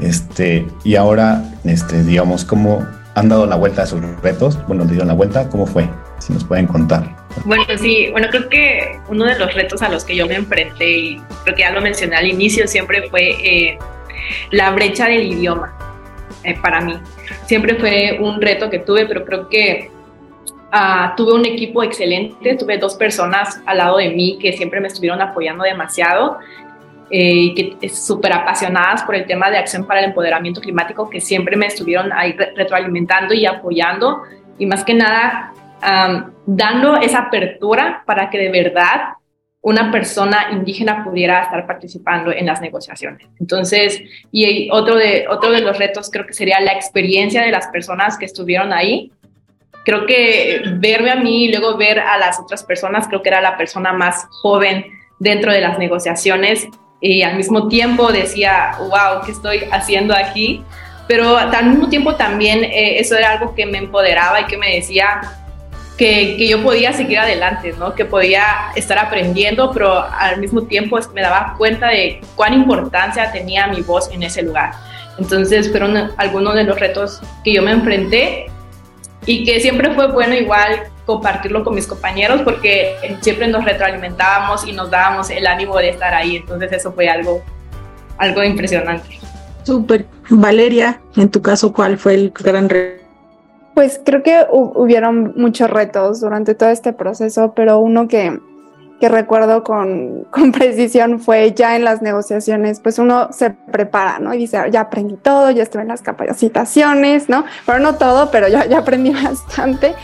Este, 0.02 0.66
y 0.84 0.96
ahora, 0.96 1.44
este, 1.64 2.04
digamos, 2.04 2.46
¿cómo 2.46 2.86
han 3.16 3.30
dado 3.30 3.46
la 3.46 3.56
vuelta 3.56 3.84
a 3.84 3.86
sus 3.86 4.02
retos? 4.22 4.58
Bueno, 4.68 4.84
le 4.84 4.92
dieron 4.92 5.08
la 5.08 5.14
vuelta, 5.14 5.50
¿cómo 5.50 5.66
fue? 5.66 5.90
Si 6.20 6.34
nos 6.34 6.44
pueden 6.44 6.68
contar. 6.68 7.16
Bueno, 7.46 7.64
sí, 7.80 8.08
bueno, 8.12 8.28
creo 8.30 8.50
que 8.50 9.00
uno 9.10 9.26
de 9.26 9.38
los 9.38 9.54
retos 9.54 9.82
a 9.82 9.90
los 9.90 10.04
que 10.04 10.16
yo 10.16 10.28
me 10.28 10.36
enfrenté, 10.36 10.90
y 10.90 11.22
creo 11.44 11.56
que 11.56 11.62
ya 11.62 11.72
lo 11.72 11.82
mencioné 11.82 12.16
al 12.16 12.28
inicio, 12.28 12.68
siempre 12.68 13.10
fue 13.10 13.30
eh, 13.30 13.78
la 14.52 14.72
brecha 14.72 15.08
del 15.08 15.24
idioma 15.24 15.79
eh, 16.44 16.56
para 16.62 16.82
mí. 16.82 16.98
Siempre 17.46 17.76
fue 17.76 18.18
un 18.20 18.42
reto 18.42 18.70
que 18.70 18.80
tuve, 18.80 19.06
pero 19.06 19.26
creo 19.26 19.50
que 19.50 19.92
uh, 20.74 21.16
tuve 21.16 21.34
un 21.34 21.46
equipo 21.46 21.84
excelente, 21.84 22.56
tuve 22.56 22.78
dos 22.78 22.96
personas 22.96 23.62
al 23.66 23.78
lado 23.78 23.98
de 23.98 24.10
mí 24.10 24.38
que 24.40 24.54
siempre 24.54 24.80
me 24.80 24.88
estuvieron 24.88 25.22
apoyando 25.22 25.64
demasiado 25.64 26.38
eh, 27.12 27.34
y 27.34 27.54
que 27.56 27.90
súper 27.90 28.34
apasionadas 28.34 29.04
por 29.04 29.16
el 29.16 29.26
tema 29.26 29.50
de 29.50 29.58
acción 29.58 29.86
para 29.86 30.00
el 30.00 30.08
empoderamiento 30.08 30.62
climático, 30.62 31.10
que 31.10 31.20
siempre 31.20 31.56
me 31.56 31.66
estuvieron 31.66 32.14
ahí 32.14 32.34
retroalimentando 32.56 33.34
y 33.34 33.46
apoyando 33.46 34.22
y 34.60 34.66
más 34.66 34.84
que 34.84 34.94
nada 34.94 35.54
um, 35.82 36.32
dando 36.46 36.98
esa 36.98 37.20
apertura 37.20 38.04
para 38.06 38.30
que 38.30 38.38
de 38.38 38.50
verdad 38.50 39.19
una 39.62 39.92
persona 39.92 40.48
indígena 40.52 41.04
pudiera 41.04 41.44
estar 41.44 41.68
participando 41.68 42.32
en 42.32 42.46
las 42.46 42.62
negociaciones. 42.62 43.28
Entonces, 43.40 44.02
y 44.32 44.70
otro 44.72 44.96
de, 44.96 45.26
otro 45.30 45.52
de 45.52 45.62
los 45.62 45.78
retos 45.78 46.10
creo 46.10 46.26
que 46.26 46.34
sería 46.34 46.60
la 46.62 46.72
experiencia 46.72 47.42
de 47.42 47.52
las 47.52 47.68
personas 47.68 48.18
que 48.18 48.26
estuvieron 48.26 48.72
ahí. 48.72 49.12
Creo 49.84 50.06
que 50.06 50.62
verme 50.76 51.12
a 51.12 51.16
mí 51.16 51.46
y 51.46 51.52
luego 51.52 51.78
ver 51.78 52.00
a 52.00 52.18
las 52.18 52.40
otras 52.40 52.64
personas, 52.64 53.08
creo 53.08 53.22
que 53.22 53.30
era 53.30 53.42
la 53.42 53.58
persona 53.58 53.92
más 53.92 54.28
joven 54.42 54.86
dentro 55.20 55.52
de 55.52 55.62
las 55.62 55.78
negociaciones 55.78 56.68
y 57.02 57.22
al 57.24 57.36
mismo 57.36 57.68
tiempo 57.68 58.12
decía, 58.12 58.72
wow, 58.80 59.22
¿qué 59.26 59.32
estoy 59.32 59.64
haciendo 59.72 60.14
aquí? 60.16 60.64
Pero 61.08 61.38
al 61.38 61.66
mismo 61.66 61.90
tiempo 61.90 62.16
también 62.16 62.64
eh, 62.64 63.00
eso 63.00 63.18
era 63.18 63.32
algo 63.32 63.56
que 63.56 63.66
me 63.66 63.80
empoderaba 63.80 64.42
y 64.42 64.46
que 64.46 64.58
me 64.58 64.76
decía, 64.76 65.22
que, 66.00 66.48
yo 66.48 66.64
podía 66.64 66.94
seguir 66.94 67.20
adelante, 67.20 67.76
¿no? 67.78 67.94
que 67.94 68.06
podía 68.06 68.72
estar 68.76 68.98
aprendiendo, 68.98 69.70
pero 69.74 70.02
al 70.02 70.40
mismo 70.40 70.64
tiempo 70.64 70.98
me 71.14 71.22
daba 71.22 71.56
cuenta 71.58 71.90
de 71.90 72.22
cuán 72.38 72.54
importancia 72.54 73.30
tenía 73.34 73.68
mi 73.68 73.82
voz 73.82 74.10
en 74.14 74.24
ese 74.24 74.42
lugar. 74.42 74.72
Entonces 75.18 75.70
fueron 75.70 76.12
algunos 76.16 76.56
de 76.56 76.64
los 76.64 76.80
retos 76.80 77.20
que 77.44 77.52
yo 77.52 77.62
me 77.62 77.72
enfrenté 77.72 78.46
y 79.26 79.44
que 79.44 79.60
siempre 79.60 79.94
fue 79.94 80.08
bueno 80.08 80.36
igual 80.36 80.84
compartirlo 81.06 81.66
con 81.66 81.76
mis 81.76 81.86
compañeros 81.86 82.44
porque 82.44 82.96
siempre 83.20 83.50
nos 83.50 83.66
retroalimentábamos 83.66 84.66
y 84.66 84.72
nos 84.72 84.90
dábamos 84.90 85.30
el 85.30 85.46
ánimo 85.48 85.78
de 85.80 85.90
estar 85.90 86.14
ahí. 86.14 86.38
Entonces 86.38 86.72
eso 86.72 86.94
fue 86.94 87.10
algo, 87.10 87.44
algo 88.18 88.42
impresionante. 88.42 89.20
Súper. 89.64 90.06
Valeria, 90.30 91.02
en 91.18 91.30
tu 91.30 91.42
caso, 91.42 91.74
¿cuál 91.74 91.98
fue 91.98 92.14
el 92.14 92.32
gran 92.32 92.70
reto? 92.70 93.09
Pues 93.74 94.02
creo 94.04 94.24
que 94.24 94.46
hubieron 94.52 95.34
muchos 95.36 95.70
retos 95.70 96.22
durante 96.22 96.56
todo 96.56 96.70
este 96.70 96.92
proceso, 96.94 97.54
pero 97.56 97.80
uno 97.80 98.08
que, 98.08 98.40
que 99.00 99.10
recuerdo 99.10 99.64
con, 99.64 100.24
con, 100.32 100.52
precisión 100.52 101.20
fue 101.20 101.54
ya 101.54 101.76
en 101.76 101.84
las 101.84 102.02
negociaciones, 102.02 102.80
pues 102.80 103.00
uno 103.00 103.32
se 103.32 103.52
prepara, 103.52 104.20
¿no? 104.20 104.34
Y 104.34 104.40
dice, 104.40 104.60
ya 104.72 104.82
aprendí 104.82 105.16
todo, 105.16 105.52
ya 105.52 105.64
estuve 105.64 105.84
en 105.84 105.88
las 105.90 106.02
capacitaciones, 106.02 107.30
¿no? 107.30 107.46
Pero 107.66 107.80
no 107.80 107.96
todo, 107.96 108.32
pero 108.32 108.48
ya, 108.48 108.66
ya 108.66 108.80
aprendí 108.80 109.12
bastante. 109.24 109.96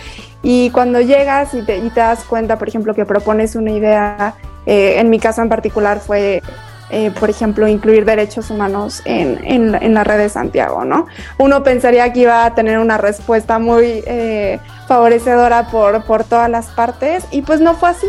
Y 0.41 0.69
cuando 0.69 1.01
llegas 1.01 1.53
y 1.53 1.63
te, 1.63 1.77
y 1.77 1.89
te 1.89 1.99
das 1.99 2.23
cuenta, 2.23 2.57
por 2.57 2.67
ejemplo, 2.67 2.93
que 2.93 3.05
propones 3.05 3.55
una 3.55 3.71
idea, 3.71 4.35
eh, 4.65 4.99
en 4.99 5.09
mi 5.09 5.19
caso 5.19 5.41
en 5.41 5.49
particular 5.49 5.99
fue 5.99 6.41
eh, 6.91 7.11
por 7.19 7.29
ejemplo, 7.29 7.67
incluir 7.67 8.05
derechos 8.05 8.51
humanos 8.51 9.01
en, 9.05 9.39
en, 9.43 9.93
la 9.93 10.03
red 10.03 10.19
de 10.19 10.29
Santiago, 10.29 10.85
¿no? 10.85 11.07
Uno 11.39 11.63
pensaría 11.63 12.13
que 12.13 12.21
iba 12.21 12.45
a 12.45 12.53
tener 12.53 12.77
una 12.77 12.97
respuesta 12.97 13.57
muy 13.57 14.03
eh, 14.05 14.59
favorecedora 14.87 15.67
por, 15.71 16.03
por 16.03 16.23
todas 16.23 16.49
las 16.49 16.67
partes 16.67 17.25
y 17.31 17.41
pues 17.41 17.59
no 17.59 17.73
fue 17.73 17.89
así. 17.89 18.07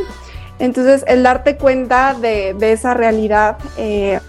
Entonces, 0.59 1.05
el 1.07 1.23
darte 1.23 1.57
cuenta 1.57 2.15
de, 2.15 2.55
de 2.55 2.73
esa 2.73 2.93
realidad 2.95 3.57
eh, 3.79 4.21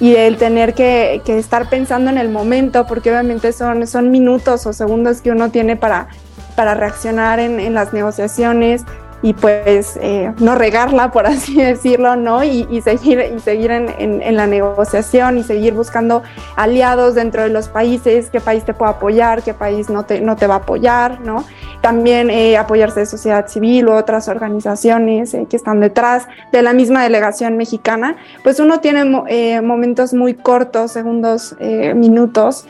y 0.00 0.16
el 0.16 0.36
tener 0.36 0.74
que, 0.74 1.22
que, 1.24 1.38
estar 1.38 1.68
pensando 1.70 2.10
en 2.10 2.18
el 2.18 2.28
momento, 2.28 2.86
porque 2.86 3.10
obviamente 3.10 3.52
son, 3.52 3.86
son 3.86 4.10
minutos 4.10 4.66
o 4.66 4.72
segundos 4.72 5.22
que 5.22 5.30
uno 5.30 5.50
tiene 5.50 5.76
para, 5.76 6.08
para 6.56 6.74
reaccionar 6.74 7.38
en, 7.38 7.60
en 7.60 7.74
las 7.74 7.92
negociaciones, 7.92 8.82
y 9.24 9.32
pues 9.32 9.98
eh, 10.02 10.34
no 10.38 10.54
regarla, 10.54 11.10
por 11.10 11.26
así 11.26 11.54
decirlo, 11.56 12.14
¿no? 12.14 12.44
Y, 12.44 12.68
y 12.70 12.82
seguir, 12.82 13.32
y 13.34 13.40
seguir 13.40 13.70
en, 13.70 13.88
en, 13.98 14.20
en, 14.20 14.36
la 14.36 14.46
negociación 14.46 15.38
y 15.38 15.42
seguir 15.42 15.72
buscando 15.72 16.22
aliados 16.56 17.14
dentro 17.14 17.42
de 17.42 17.48
los 17.48 17.68
países, 17.68 18.28
qué 18.28 18.40
país 18.40 18.66
te 18.66 18.74
puede 18.74 18.92
apoyar, 18.92 19.42
qué 19.42 19.54
país 19.54 19.88
no 19.88 20.04
te, 20.04 20.20
no 20.20 20.36
te 20.36 20.46
va 20.46 20.56
a 20.56 20.58
apoyar, 20.58 21.22
¿no? 21.22 21.42
También 21.80 22.28
eh, 22.28 22.58
apoyarse 22.58 23.00
de 23.00 23.06
sociedad 23.06 23.48
civil 23.48 23.88
u 23.88 23.92
otras 23.92 24.28
organizaciones 24.28 25.32
eh, 25.32 25.46
que 25.48 25.56
están 25.56 25.80
detrás 25.80 26.28
de 26.52 26.60
la 26.60 26.74
misma 26.74 27.02
delegación 27.02 27.56
mexicana, 27.56 28.16
pues 28.42 28.60
uno 28.60 28.80
tiene 28.80 29.24
eh, 29.28 29.62
momentos 29.62 30.12
muy 30.12 30.34
cortos, 30.34 30.92
segundos, 30.92 31.56
minutos, 31.94 32.66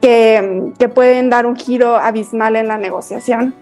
que, 0.00 0.72
que 0.80 0.88
pueden 0.88 1.30
dar 1.30 1.46
un 1.46 1.54
giro 1.54 1.94
abismal 1.94 2.56
en 2.56 2.66
la 2.66 2.76
negociación. 2.76 3.54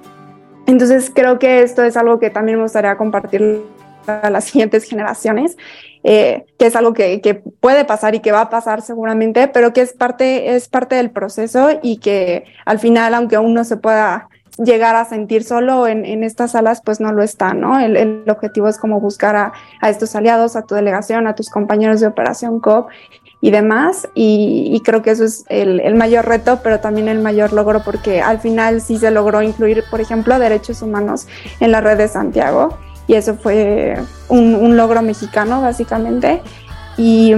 Entonces 0.70 1.10
creo 1.12 1.38
que 1.38 1.62
esto 1.62 1.82
es 1.82 1.96
algo 1.96 2.20
que 2.20 2.30
también 2.30 2.58
me 2.58 2.62
gustaría 2.62 2.96
compartir 2.96 3.62
a 4.06 4.30
las 4.30 4.44
siguientes 4.50 4.84
generaciones, 4.84 5.56
eh, 6.04 6.46
que 6.58 6.66
es 6.66 6.76
algo 6.76 6.92
que, 6.92 7.42
puede 7.60 7.84
pasar 7.84 8.14
y 8.14 8.20
que 8.20 8.32
va 8.32 8.42
a 8.42 8.50
pasar 8.50 8.80
seguramente, 8.80 9.48
pero 9.48 9.72
que 9.72 9.80
es 9.80 9.92
parte, 9.92 10.54
es 10.54 10.68
parte 10.68 10.94
del 10.94 11.10
proceso 11.10 11.70
y 11.82 11.98
que 11.98 12.44
al 12.64 12.78
final, 12.78 13.14
aunque 13.14 13.36
uno 13.38 13.64
se 13.64 13.76
pueda 13.76 14.28
llegar 14.58 14.94
a 14.94 15.04
sentir 15.04 15.42
solo 15.42 15.88
en, 15.88 16.22
estas 16.22 16.52
salas, 16.52 16.82
pues 16.84 17.00
no 17.00 17.12
lo 17.12 17.22
está, 17.22 17.54
¿no? 17.54 17.80
El, 17.80 17.96
el 17.96 18.24
objetivo 18.28 18.68
es 18.68 18.78
como 18.78 19.00
buscar 19.00 19.34
a, 19.34 19.52
a, 19.80 19.90
estos 19.90 20.14
aliados, 20.14 20.54
a 20.54 20.62
tu 20.62 20.74
delegación, 20.74 21.26
a 21.26 21.34
tus 21.34 21.50
compañeros 21.50 22.00
de 22.00 22.06
Operación 22.06 22.60
COP 22.60 22.90
y 23.40 23.50
demás. 23.50 24.08
Y, 24.14 24.70
y 24.72 24.80
creo 24.80 25.02
que 25.02 25.10
eso 25.10 25.24
es 25.24 25.44
el, 25.48 25.80
el, 25.80 25.94
mayor 25.94 26.26
reto, 26.26 26.60
pero 26.62 26.80
también 26.80 27.08
el 27.08 27.20
mayor 27.20 27.52
logro, 27.52 27.82
porque 27.82 28.20
al 28.20 28.40
final 28.40 28.80
sí 28.80 28.98
se 28.98 29.10
logró 29.10 29.42
incluir, 29.42 29.84
por 29.90 30.00
ejemplo, 30.00 30.38
derechos 30.38 30.82
humanos 30.82 31.26
en 31.60 31.72
la 31.72 31.80
red 31.80 31.98
de 31.98 32.08
Santiago. 32.08 32.76
Y 33.06 33.14
eso 33.14 33.34
fue 33.34 33.96
un, 34.28 34.54
un 34.54 34.76
logro 34.76 35.02
mexicano, 35.02 35.60
básicamente. 35.60 36.42
Y, 36.96 37.34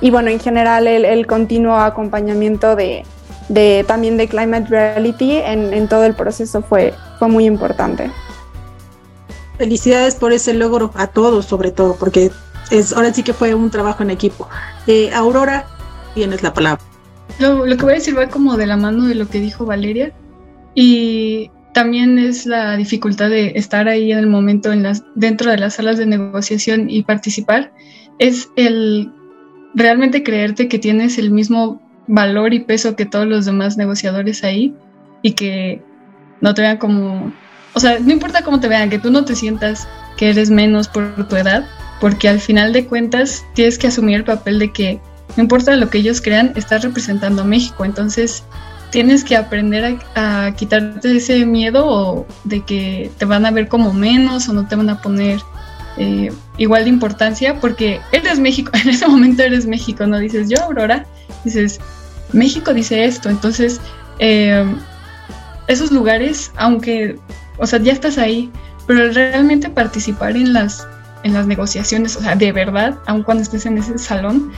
y 0.00 0.10
bueno, 0.10 0.30
en 0.30 0.38
general 0.38 0.86
el, 0.86 1.04
el 1.04 1.26
continuo 1.26 1.76
acompañamiento 1.76 2.76
de, 2.76 3.04
de, 3.48 3.84
también 3.86 4.16
de 4.16 4.28
Climate 4.28 4.66
Reality 4.68 5.38
en, 5.38 5.72
en 5.72 5.88
todo 5.88 6.04
el 6.04 6.14
proceso 6.14 6.62
fue, 6.62 6.94
fue 7.18 7.28
muy 7.28 7.46
importante. 7.46 8.10
Felicidades 9.58 10.16
por 10.16 10.32
ese 10.32 10.52
logro 10.52 10.90
a 10.94 11.06
todos, 11.06 11.46
sobre 11.46 11.70
todo, 11.70 11.96
porque 11.96 12.30
es, 12.78 12.92
ahora 12.92 13.12
sí 13.12 13.22
que 13.22 13.32
fue 13.32 13.54
un 13.54 13.70
trabajo 13.70 14.02
en 14.02 14.10
equipo. 14.10 14.48
Eh, 14.86 15.10
Aurora, 15.12 15.66
tienes 16.14 16.42
la 16.42 16.52
palabra. 16.52 16.82
Lo, 17.38 17.66
lo, 17.66 17.76
que 17.76 17.82
voy 17.82 17.92
a 17.92 17.96
decir 17.96 18.16
va 18.16 18.28
como 18.28 18.56
de 18.56 18.66
la 18.66 18.76
mano 18.76 19.06
de 19.06 19.14
lo 19.14 19.28
que 19.28 19.40
dijo 19.40 19.64
Valeria 19.64 20.12
y 20.74 21.50
también 21.72 22.18
es 22.18 22.46
la 22.46 22.76
dificultad 22.76 23.30
de 23.30 23.52
estar 23.56 23.88
ahí 23.88 24.12
en 24.12 24.18
el 24.18 24.26
momento 24.28 24.72
en 24.72 24.82
las, 24.82 25.02
dentro 25.14 25.50
de 25.50 25.58
las 25.58 25.74
salas 25.74 25.98
de 25.98 26.06
negociación 26.06 26.88
y 26.88 27.02
participar. 27.02 27.72
Es 28.18 28.48
el 28.56 29.12
realmente 29.74 30.22
creerte 30.22 30.68
que 30.68 30.78
tienes 30.78 31.18
el 31.18 31.30
mismo 31.30 31.82
valor 32.06 32.54
y 32.54 32.60
peso 32.60 32.96
que 32.96 33.06
todos 33.06 33.26
los 33.26 33.44
demás 33.44 33.76
negociadores 33.76 34.44
ahí 34.44 34.74
y 35.22 35.32
que 35.32 35.82
no 36.40 36.54
te 36.54 36.62
vean 36.62 36.76
como, 36.76 37.32
o 37.72 37.80
sea, 37.80 37.98
no 37.98 38.12
importa 38.12 38.42
cómo 38.42 38.60
te 38.60 38.68
vean, 38.68 38.90
que 38.90 38.98
tú 38.98 39.10
no 39.10 39.24
te 39.24 39.34
sientas 39.34 39.88
que 40.16 40.30
eres 40.30 40.50
menos 40.50 40.86
por 40.86 41.26
tu 41.26 41.36
edad, 41.36 41.66
porque 42.00 42.28
al 42.28 42.40
final 42.40 42.72
de 42.72 42.86
cuentas 42.86 43.44
tienes 43.54 43.78
que 43.78 43.86
asumir 43.86 44.16
el 44.16 44.24
papel 44.24 44.58
de 44.58 44.72
que 44.72 45.00
no 45.36 45.42
importa 45.42 45.74
lo 45.76 45.90
que 45.90 45.98
ellos 45.98 46.20
crean, 46.20 46.52
estás 46.54 46.82
representando 46.82 47.42
a 47.42 47.44
México, 47.44 47.84
entonces 47.84 48.44
tienes 48.90 49.24
que 49.24 49.36
aprender 49.36 49.98
a, 50.14 50.46
a 50.46 50.54
quitarte 50.54 51.16
ese 51.16 51.44
miedo 51.46 51.86
o 51.86 52.26
de 52.44 52.60
que 52.60 53.10
te 53.18 53.24
van 53.24 53.44
a 53.44 53.50
ver 53.50 53.68
como 53.68 53.92
menos 53.92 54.48
o 54.48 54.52
no 54.52 54.68
te 54.68 54.76
van 54.76 54.90
a 54.90 55.00
poner 55.00 55.40
eh, 55.96 56.32
igual 56.58 56.84
de 56.84 56.90
importancia 56.90 57.60
porque 57.60 58.00
eres 58.12 58.38
México, 58.38 58.70
en 58.82 58.88
ese 58.88 59.06
momento 59.06 59.42
eres 59.42 59.66
México, 59.66 60.06
no 60.06 60.18
dices 60.18 60.48
yo 60.48 60.62
Aurora, 60.62 61.06
dices 61.44 61.80
México 62.32 62.74
dice 62.74 63.04
esto, 63.04 63.28
entonces 63.28 63.80
eh, 64.18 64.64
esos 65.68 65.92
lugares, 65.92 66.52
aunque, 66.56 67.18
o 67.58 67.66
sea, 67.66 67.78
ya 67.80 67.92
estás 67.92 68.18
ahí, 68.18 68.50
pero 68.86 69.10
realmente 69.12 69.70
participar 69.70 70.36
en 70.36 70.52
las, 70.52 70.86
en 71.24 71.32
las 71.32 71.46
negociaciones, 71.46 72.16
o 72.16 72.20
sea, 72.20 72.36
de 72.36 72.52
verdad, 72.52 72.98
aun 73.06 73.22
cuando 73.22 73.42
estés 73.42 73.66
en 73.66 73.78
ese 73.78 73.98
salón, 73.98 74.52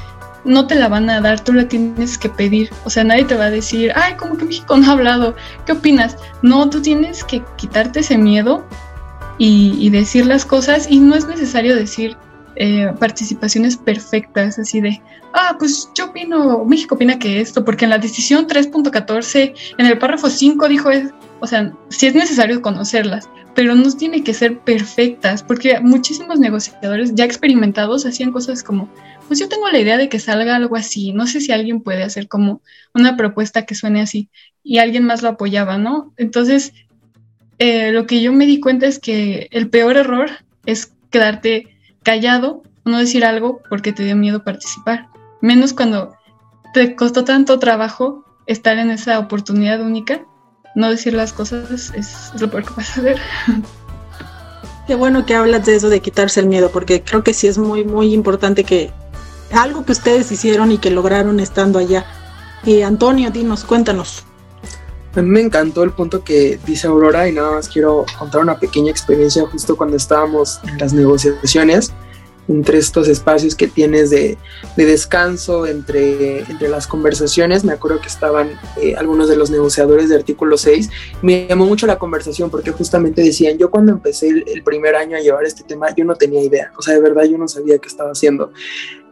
no 0.44 0.66
te 0.66 0.74
la 0.74 0.88
van 0.88 1.08
a 1.10 1.20
dar, 1.20 1.40
tú 1.40 1.52
la 1.52 1.66
tienes 1.66 2.18
que 2.18 2.28
pedir. 2.28 2.70
O 2.84 2.90
sea, 2.90 3.04
nadie 3.04 3.24
te 3.24 3.34
va 3.34 3.46
a 3.46 3.50
decir, 3.50 3.92
ay, 3.96 4.14
como 4.14 4.36
que 4.36 4.44
México 4.44 4.76
no 4.76 4.88
ha 4.88 4.92
hablado, 4.92 5.34
¿qué 5.64 5.72
opinas? 5.72 6.16
No, 6.42 6.68
tú 6.68 6.82
tienes 6.82 7.24
que 7.24 7.42
quitarte 7.56 8.00
ese 8.00 8.18
miedo 8.18 8.64
y, 9.38 9.76
y 9.80 9.90
decir 9.90 10.26
las 10.26 10.44
cosas 10.44 10.86
y 10.90 11.00
no 11.00 11.14
es 11.14 11.26
necesario 11.26 11.74
decir 11.74 12.16
eh, 12.56 12.92
participaciones 12.98 13.76
perfectas, 13.76 14.58
así 14.58 14.80
de, 14.80 15.00
ah, 15.34 15.56
pues 15.58 15.90
yo 15.94 16.06
opino, 16.06 16.64
México 16.64 16.94
opina 16.94 17.18
que 17.18 17.40
esto, 17.40 17.64
porque 17.64 17.84
en 17.84 17.90
la 17.90 17.98
decisión 17.98 18.46
3.14, 18.46 19.54
en 19.76 19.86
el 19.86 19.98
párrafo 19.98 20.30
5 20.30 20.66
dijo, 20.68 20.90
es, 20.90 21.10
o 21.40 21.46
sea, 21.46 21.72
sí 21.90 22.06
es 22.06 22.14
necesario 22.14 22.62
conocerlas, 22.62 23.28
pero 23.54 23.74
no 23.74 23.92
tiene 23.92 24.24
que 24.24 24.32
ser 24.32 24.58
perfectas, 24.60 25.42
porque 25.42 25.80
muchísimos 25.80 26.38
negociadores 26.38 27.14
ya 27.14 27.24
experimentados 27.24 28.06
hacían 28.06 28.32
cosas 28.32 28.62
como, 28.62 28.88
pues 29.28 29.38
yo 29.38 29.48
tengo 29.48 29.68
la 29.68 29.78
idea 29.78 29.98
de 29.98 30.08
que 30.08 30.18
salga 30.18 30.56
algo 30.56 30.76
así, 30.76 31.12
no 31.12 31.26
sé 31.26 31.40
si 31.42 31.52
alguien 31.52 31.82
puede 31.82 32.02
hacer 32.04 32.26
como 32.26 32.62
una 32.94 33.16
propuesta 33.16 33.66
que 33.66 33.74
suene 33.74 34.00
así, 34.00 34.30
y 34.62 34.78
alguien 34.78 35.04
más 35.04 35.22
lo 35.22 35.28
apoyaba, 35.28 35.76
¿no? 35.76 36.14
Entonces, 36.16 36.72
eh, 37.58 37.92
lo 37.92 38.06
que 38.06 38.22
yo 38.22 38.32
me 38.32 38.46
di 38.46 38.60
cuenta 38.60 38.86
es 38.86 38.98
que 38.98 39.48
el 39.50 39.68
peor 39.68 39.96
error 39.96 40.30
es 40.64 40.92
quedarte 41.10 41.75
callado 42.06 42.62
no 42.84 42.98
decir 42.98 43.24
algo 43.24 43.60
porque 43.68 43.92
te 43.92 44.04
dio 44.04 44.14
miedo 44.14 44.44
participar. 44.44 45.08
Menos 45.40 45.72
cuando 45.72 46.14
te 46.72 46.94
costó 46.94 47.24
tanto 47.24 47.58
trabajo 47.58 48.24
estar 48.46 48.78
en 48.78 48.92
esa 48.92 49.18
oportunidad 49.18 49.80
única, 49.80 50.24
no 50.76 50.88
decir 50.88 51.14
las 51.14 51.32
cosas 51.32 51.90
es 51.94 52.30
lo 52.40 52.48
peor 52.48 52.64
que 52.64 52.74
puedes 52.74 52.96
hacer. 52.96 53.18
Qué 54.86 54.94
bueno 54.94 55.26
que 55.26 55.34
hablas 55.34 55.66
de 55.66 55.74
eso 55.74 55.88
de 55.88 56.00
quitarse 56.00 56.38
el 56.38 56.46
miedo, 56.46 56.70
porque 56.70 57.02
creo 57.02 57.24
que 57.24 57.34
sí 57.34 57.48
es 57.48 57.58
muy, 57.58 57.84
muy 57.84 58.14
importante 58.14 58.62
que 58.62 58.92
algo 59.52 59.84
que 59.84 59.90
ustedes 59.90 60.30
hicieron 60.30 60.70
y 60.70 60.78
que 60.78 60.92
lograron 60.92 61.40
estando 61.40 61.80
allá. 61.80 62.06
Y 62.64 62.82
Antonio, 62.82 63.32
dinos, 63.32 63.64
cuéntanos. 63.64 64.24
A 65.16 65.22
me 65.22 65.40
encantó 65.40 65.82
el 65.82 65.92
punto 65.92 66.22
que 66.22 66.58
dice 66.66 66.86
Aurora 66.86 67.26
y 67.26 67.32
nada 67.32 67.52
más 67.52 67.70
quiero 67.70 68.04
contar 68.18 68.42
una 68.42 68.58
pequeña 68.58 68.90
experiencia 68.90 69.46
justo 69.46 69.74
cuando 69.74 69.96
estábamos 69.96 70.60
en 70.64 70.76
las 70.76 70.92
negociaciones 70.92 71.92
entre 72.48 72.78
estos 72.78 73.08
espacios 73.08 73.54
que 73.54 73.66
tienes 73.66 74.10
de, 74.10 74.38
de 74.76 74.84
descanso 74.84 75.66
entre, 75.66 76.40
entre, 76.40 76.68
las 76.68 76.86
conversaciones. 76.86 77.64
Me 77.64 77.72
acuerdo 77.72 78.00
que 78.00 78.08
estaban 78.08 78.50
eh, 78.80 78.94
algunos 78.96 79.28
de 79.28 79.36
los 79.36 79.50
negociadores 79.50 80.08
de 80.08 80.16
artículo 80.16 80.56
6. 80.56 80.90
Me 81.22 81.46
llamó 81.48 81.66
mucho 81.66 81.86
la 81.86 81.98
conversación 81.98 82.50
porque 82.50 82.70
justamente 82.70 83.22
decían, 83.22 83.58
yo 83.58 83.70
cuando 83.70 83.92
empecé 83.92 84.28
el, 84.28 84.44
el, 84.46 84.62
primer 84.62 84.96
año 84.96 85.16
a 85.16 85.20
llevar 85.20 85.44
este 85.44 85.64
tema, 85.64 85.94
yo 85.94 86.04
no 86.04 86.14
tenía 86.14 86.42
idea, 86.42 86.72
o 86.76 86.82
sea, 86.82 86.94
de 86.94 87.00
verdad 87.00 87.24
yo 87.24 87.38
no 87.38 87.48
sabía 87.48 87.78
qué 87.78 87.88
estaba 87.88 88.10
haciendo. 88.10 88.52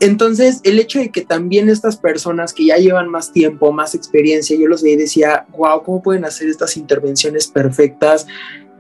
Entonces, 0.01 0.61
el 0.65 0.79
hecho 0.79 0.99
de 0.99 1.11
que 1.11 1.23
también 1.23 1.69
estas 1.69 1.97
personas 1.97 2.53
que 2.53 2.67
ya 2.67 2.77
llevan 2.77 3.09
más 3.09 3.33
tiempo, 3.33 3.73
más 3.73 3.95
experiencia, 3.95 4.57
yo 4.57 4.69
los 4.69 4.83
veía 4.83 4.95
y 4.95 4.99
decía, 4.99 5.47
wow, 5.57 5.83
¿cómo 5.83 6.03
pueden 6.03 6.25
hacer 6.25 6.49
estas 6.49 6.77
intervenciones 6.77 7.47
perfectas? 7.47 8.27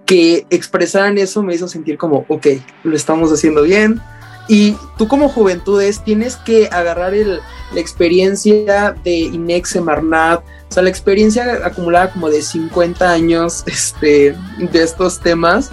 Que 0.05 0.47
expresaran 0.51 1.17
eso 1.17 1.43
me 1.43 1.55
hizo 1.55 1.69
sentir 1.69 1.97
como, 1.97 2.27
ok, 2.29 2.47
lo 2.83 2.95
estamos 2.97 3.33
haciendo 3.33 3.62
bien, 3.62 4.01
y 4.48 4.76
tú 4.98 5.09
como 5.09 5.28
juventudes 5.28 6.02
tienes 6.04 6.37
que 6.37 6.68
agarrar 6.70 7.14
el, 7.14 7.40
la 7.72 7.80
experiencia 7.80 8.94
de 9.04 9.12
Inex 9.12 9.80
Marnat, 9.80 10.40
o 10.40 10.72
sea, 10.72 10.83
la 10.83 10.90
experiencia 10.90 11.61
acumulada 11.64 12.12
como 12.12 12.28
de 12.28 12.42
50 12.42 13.11
años 13.11 13.64
este, 13.66 14.37
de 14.59 14.83
estos 14.83 15.20
temas 15.20 15.70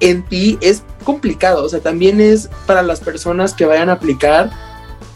en 0.00 0.22
ti 0.24 0.58
es 0.60 0.82
complicado, 1.04 1.64
o 1.64 1.68
sea, 1.68 1.80
también 1.80 2.20
es 2.20 2.48
para 2.66 2.82
las 2.82 3.00
personas 3.00 3.54
que 3.54 3.64
vayan 3.64 3.88
a 3.88 3.94
aplicar 3.94 4.50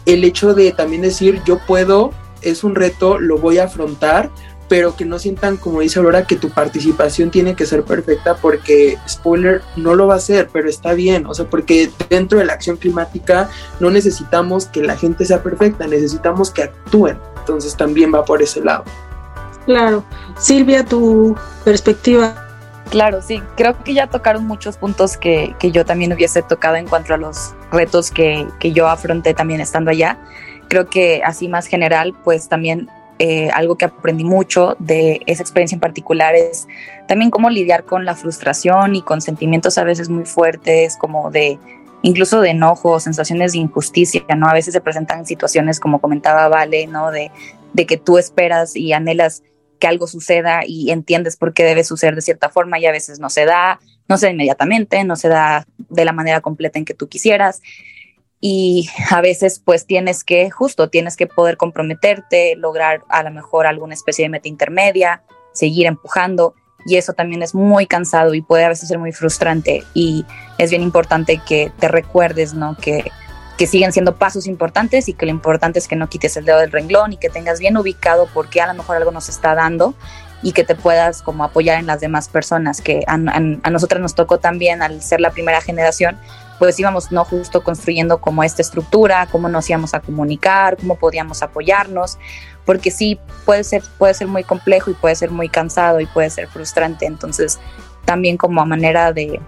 el 0.05 0.23
hecho 0.23 0.53
de 0.53 0.71
también 0.71 1.01
decir 1.01 1.41
yo 1.45 1.59
puedo, 1.59 2.11
es 2.41 2.63
un 2.63 2.75
reto, 2.75 3.19
lo 3.19 3.37
voy 3.37 3.59
a 3.59 3.65
afrontar, 3.65 4.29
pero 4.69 4.95
que 4.95 5.03
no 5.03 5.17
sientan, 5.17 5.57
como 5.57 5.81
dice 5.81 5.99
Aurora, 5.99 6.27
que 6.27 6.35
tu 6.35 6.51
participación 6.51 7.31
tiene 7.31 7.55
que 7.55 7.65
ser 7.65 7.83
perfecta 7.83 8.35
porque, 8.35 8.97
spoiler, 9.09 9.63
no 9.75 9.95
lo 9.95 10.07
va 10.07 10.15
a 10.15 10.19
ser, 10.19 10.47
pero 10.53 10.69
está 10.69 10.93
bien, 10.93 11.25
o 11.25 11.33
sea, 11.33 11.49
porque 11.49 11.89
dentro 12.07 12.37
de 12.37 12.45
la 12.45 12.53
acción 12.53 12.77
climática 12.77 13.49
no 13.79 13.89
necesitamos 13.89 14.67
que 14.67 14.83
la 14.83 14.95
gente 14.95 15.25
sea 15.25 15.41
perfecta, 15.41 15.87
necesitamos 15.87 16.51
que 16.51 16.63
actúen, 16.63 17.17
entonces 17.39 17.75
también 17.75 18.13
va 18.13 18.23
por 18.23 18.43
ese 18.43 18.63
lado. 18.63 18.83
Claro. 19.65 20.03
Silvia, 20.37 20.85
tu 20.85 21.35
perspectiva. 21.65 22.45
Claro, 22.91 23.21
sí, 23.21 23.41
creo 23.57 23.83
que 23.83 23.93
ya 23.93 24.07
tocaron 24.07 24.45
muchos 24.45 24.77
puntos 24.77 25.17
que, 25.17 25.55
que 25.59 25.71
yo 25.71 25.85
también 25.85 26.13
hubiese 26.13 26.41
tocado 26.41 26.75
en 26.75 26.87
cuanto 26.87 27.13
a 27.13 27.17
los 27.17 27.53
retos 27.71 28.09
que, 28.11 28.47
que 28.59 28.71
yo 28.71 28.87
afronté 28.87 29.33
también 29.33 29.61
estando 29.61 29.91
allá. 29.91 30.19
creo 30.69 30.87
que 30.87 31.21
así 31.23 31.47
más 31.47 31.67
general, 31.67 32.15
pues 32.23 32.49
también 32.49 32.89
eh, 33.21 33.49
algo 33.53 33.77
que 33.77 33.83
aprendí 33.83 34.23
mucho 34.23 34.77
de 34.79 35.21
esa 35.25 35.43
experiencia 35.43 35.75
en 35.75 35.81
particular 35.81 36.35
es 36.35 36.69
también 37.05 37.31
cómo 37.31 37.49
lidiar 37.49 37.83
con 37.83 38.05
la 38.05 38.15
frustración 38.15 38.95
y 38.95 39.01
con 39.01 39.21
sentimientos 39.21 39.77
a 39.77 39.83
veces 39.83 40.07
muy 40.07 40.25
fuertes, 40.25 40.95
como 40.95 41.29
de 41.29 41.59
incluso 42.01 42.39
de 42.39 42.51
enojo, 42.51 43.01
sensaciones 43.01 43.51
de 43.51 43.57
injusticia, 43.57 44.23
¿no? 44.37 44.47
A 44.47 44.53
veces 44.53 44.73
se 44.73 44.79
presentan 44.79 45.25
situaciones, 45.25 45.81
como 45.81 45.99
comentaba 45.99 46.47
Vale, 46.47 46.87
¿no? 46.87 47.11
De, 47.11 47.29
de 47.73 47.85
que 47.85 47.97
tú 47.97 48.17
esperas 48.17 48.77
y 48.77 48.93
anhelas 48.93 49.43
que 49.79 49.87
algo 49.87 50.07
suceda 50.07 50.61
y 50.65 50.91
entiendes 50.91 51.35
por 51.35 51.53
qué 51.53 51.63
debe 51.63 51.83
suceder 51.83 52.15
de 52.15 52.21
cierta 52.21 52.49
forma 52.49 52.79
y 52.79 52.85
a 52.85 52.91
veces 52.91 53.19
no 53.19 53.29
se 53.29 53.43
da, 53.43 53.81
no 54.07 54.17
se 54.17 54.27
da 54.27 54.31
inmediatamente, 54.31 55.03
no 55.03 55.17
se 55.17 55.27
da 55.27 55.65
de 55.77 56.05
la 56.05 56.13
manera 56.13 56.39
completa 56.39 56.79
en 56.79 56.85
que 56.85 56.93
tú 56.93 57.09
quisieras 57.09 57.61
y 58.41 58.89
a 59.09 59.21
veces 59.21 59.61
pues 59.63 59.85
tienes 59.85 60.23
que, 60.23 60.49
justo, 60.49 60.89
tienes 60.89 61.17
que 61.17 61.27
poder 61.27 61.57
comprometerte, 61.57 62.55
lograr 62.55 63.03
a 63.09 63.23
lo 63.23 63.31
mejor 63.31 63.67
alguna 63.67 63.93
especie 63.93 64.23
de 64.23 64.29
meta 64.29 64.47
intermedia, 64.47 65.23
seguir 65.53 65.87
empujando 65.87 66.55
y 66.85 66.95
eso 66.95 67.13
también 67.13 67.43
es 67.43 67.53
muy 67.53 67.85
cansado 67.85 68.33
y 68.33 68.41
puede 68.41 68.63
a 68.63 68.69
veces 68.69 68.87
ser 68.87 68.99
muy 68.99 69.11
frustrante 69.11 69.83
y 69.93 70.25
es 70.57 70.69
bien 70.69 70.81
importante 70.81 71.41
que 71.45 71.71
te 71.79 71.89
recuerdes, 71.89 72.53
¿no? 72.53 72.77
Que, 72.77 73.11
que 73.57 73.67
siguen 73.67 73.91
siendo 73.91 74.15
pasos 74.15 74.47
importantes 74.47 75.09
y 75.09 75.13
que 75.13 75.25
lo 75.25 75.31
importante 75.31 75.79
es 75.79 75.89
que 75.89 75.97
no 75.97 76.07
quites 76.07 76.37
el 76.37 76.45
dedo 76.45 76.59
del 76.59 76.71
renglón 76.71 77.11
y 77.11 77.17
que 77.17 77.29
tengas 77.29 77.59
bien 77.59 77.75
ubicado 77.75 78.27
por 78.33 78.49
qué 78.49 78.61
a 78.61 78.67
lo 78.67 78.73
mejor 78.73 78.95
algo 78.95 79.11
nos 79.11 79.27
está 79.27 79.53
dando 79.53 79.93
y 80.41 80.53
que 80.53 80.63
te 80.63 80.75
puedas 80.75 81.21
como 81.21 81.43
apoyar 81.43 81.77
en 81.77 81.85
las 81.85 81.99
demás 81.99 82.29
personas, 82.29 82.79
que 82.79 83.03
a, 83.05 83.15
a 83.15 83.69
nosotras 83.69 84.01
nos 84.01 84.15
tocó 84.15 84.39
también 84.39 84.81
al 84.81 85.01
ser 85.01 85.19
la 85.19 85.31
primera 85.31 85.59
generación, 85.59 86.17
pues 86.59 86.79
íbamos 86.79 87.11
no 87.11 87.23
justo 87.25 87.63
construyendo 87.63 88.19
como 88.19 88.43
esta 88.43 88.61
estructura, 88.61 89.27
cómo 89.31 89.47
nos 89.47 89.69
íbamos 89.69 89.93
a 89.93 90.01
comunicar, 90.01 90.77
cómo 90.77 90.95
podíamos 90.95 91.41
apoyarnos, 91.41 92.19
porque 92.65 92.91
sí 92.91 93.17
puede 93.45 93.63
ser, 93.63 93.81
puede 93.97 94.13
ser 94.13 94.27
muy 94.27 94.43
complejo 94.43 94.91
y 94.91 94.93
puede 94.93 95.15
ser 95.15 95.31
muy 95.31 95.49
cansado 95.49 96.01
y 96.01 96.05
puede 96.05 96.29
ser 96.29 96.47
frustrante. 96.47 97.05
Entonces, 97.05 97.59
también 98.05 98.37
como 98.37 98.61
a 98.61 98.65
manera 98.65 99.13
de 99.13 99.39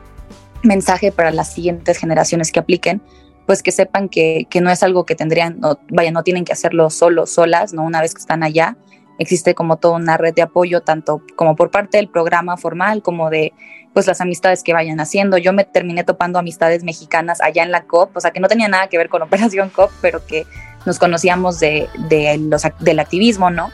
mensaje 0.63 1.11
para 1.11 1.31
las 1.31 1.53
siguientes 1.53 1.97
generaciones 1.97 2.51
que 2.51 2.59
apliquen, 2.59 3.01
pues 3.45 3.61
que 3.61 3.71
sepan 3.71 4.07
que, 4.07 4.47
que 4.49 4.61
no 4.61 4.69
es 4.71 4.81
algo 4.81 5.05
que 5.05 5.15
tendrían, 5.15 5.59
vaya, 5.89 6.11
no 6.11 6.23
tienen 6.23 6.45
que 6.45 6.53
hacerlo 6.53 6.89
solos, 6.89 7.31
solas, 7.31 7.73
¿no? 7.73 7.83
Una 7.83 7.99
vez 7.99 8.13
que 8.13 8.21
están 8.21 8.43
allá, 8.43 8.77
existe 9.17 9.53
como 9.55 9.77
toda 9.77 9.95
una 9.95 10.17
red 10.17 10.33
de 10.33 10.41
apoyo, 10.41 10.81
tanto 10.81 11.21
como 11.35 11.55
por 11.55 11.69
parte 11.69 11.97
del 11.97 12.07
programa 12.07 12.57
formal 12.57 13.01
como 13.01 13.29
de 13.29 13.53
pues 13.93 14.07
las 14.07 14.21
amistades 14.21 14.63
que 14.63 14.73
vayan 14.73 14.99
haciendo. 14.99 15.37
Yo 15.37 15.53
me 15.53 15.63
terminé 15.63 16.03
topando 16.03 16.39
amistades 16.39 16.83
mexicanas 16.83 17.41
allá 17.41 17.63
en 17.63 17.71
la 17.71 17.83
COP, 17.83 18.15
o 18.15 18.19
sea, 18.19 18.31
que 18.31 18.39
no 18.39 18.47
tenía 18.47 18.67
nada 18.67 18.87
que 18.87 18.97
ver 18.97 19.09
con 19.09 19.21
Operación 19.31 19.69
COP, 19.69 19.91
pero 20.01 20.25
que 20.25 20.45
nos 20.85 20.99
conocíamos 20.99 21.59
de, 21.59 21.87
de 22.09 22.37
los, 22.37 22.63
del 22.79 22.99
activismo, 22.99 23.49
¿no? 23.49 23.71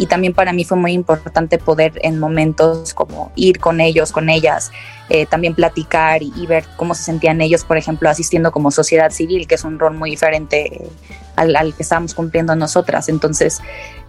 Y 0.00 0.06
también 0.06 0.32
para 0.32 0.54
mí 0.54 0.64
fue 0.64 0.78
muy 0.78 0.92
importante 0.92 1.58
poder 1.58 1.92
en 2.02 2.18
momentos 2.18 2.94
como 2.94 3.32
ir 3.36 3.60
con 3.60 3.82
ellos, 3.82 4.12
con 4.12 4.30
ellas, 4.30 4.72
eh, 5.10 5.26
también 5.26 5.54
platicar 5.54 6.22
y, 6.22 6.46
ver 6.46 6.64
cómo 6.76 6.94
se 6.94 7.02
sentían 7.02 7.40
ellos, 7.42 7.64
por 7.64 7.76
ejemplo, 7.76 8.08
asistiendo 8.08 8.50
como 8.50 8.70
sociedad 8.70 9.10
civil, 9.10 9.46
que 9.46 9.56
es 9.56 9.64
un 9.64 9.78
rol 9.78 9.94
muy 9.94 10.10
diferente 10.10 10.72
eh, 10.72 10.88
al, 11.40 11.74
que 11.74 11.82
estamos 11.82 12.14
cumpliendo 12.14 12.54
nosotras. 12.54 13.08
Entonces, 13.08 13.60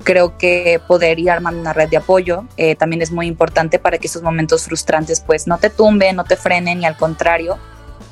creo 0.04 0.38
que 0.38 0.82
poder 0.88 1.20
ir 1.20 1.32
armando 1.32 1.60
una 1.62 1.74
red 1.74 1.90
de 1.90 1.98
apoyo 1.98 2.46
eh, 2.58 2.76
también 2.76 3.02
es 3.02 3.12
muy 3.12 3.28
importante 3.28 3.80
para 3.80 3.98
que 3.98 4.08
esos 4.08 4.22
momentos 4.22 4.64
frustrantes 4.64 5.22
pues 5.22 5.48
no 5.48 5.58
te 5.58 5.70
tumben, 5.70 6.16
no 6.16 6.24
te 6.24 6.36
frenen 6.36 6.82
y 6.82 6.86
al 6.86 6.98
contrario, 6.98 7.58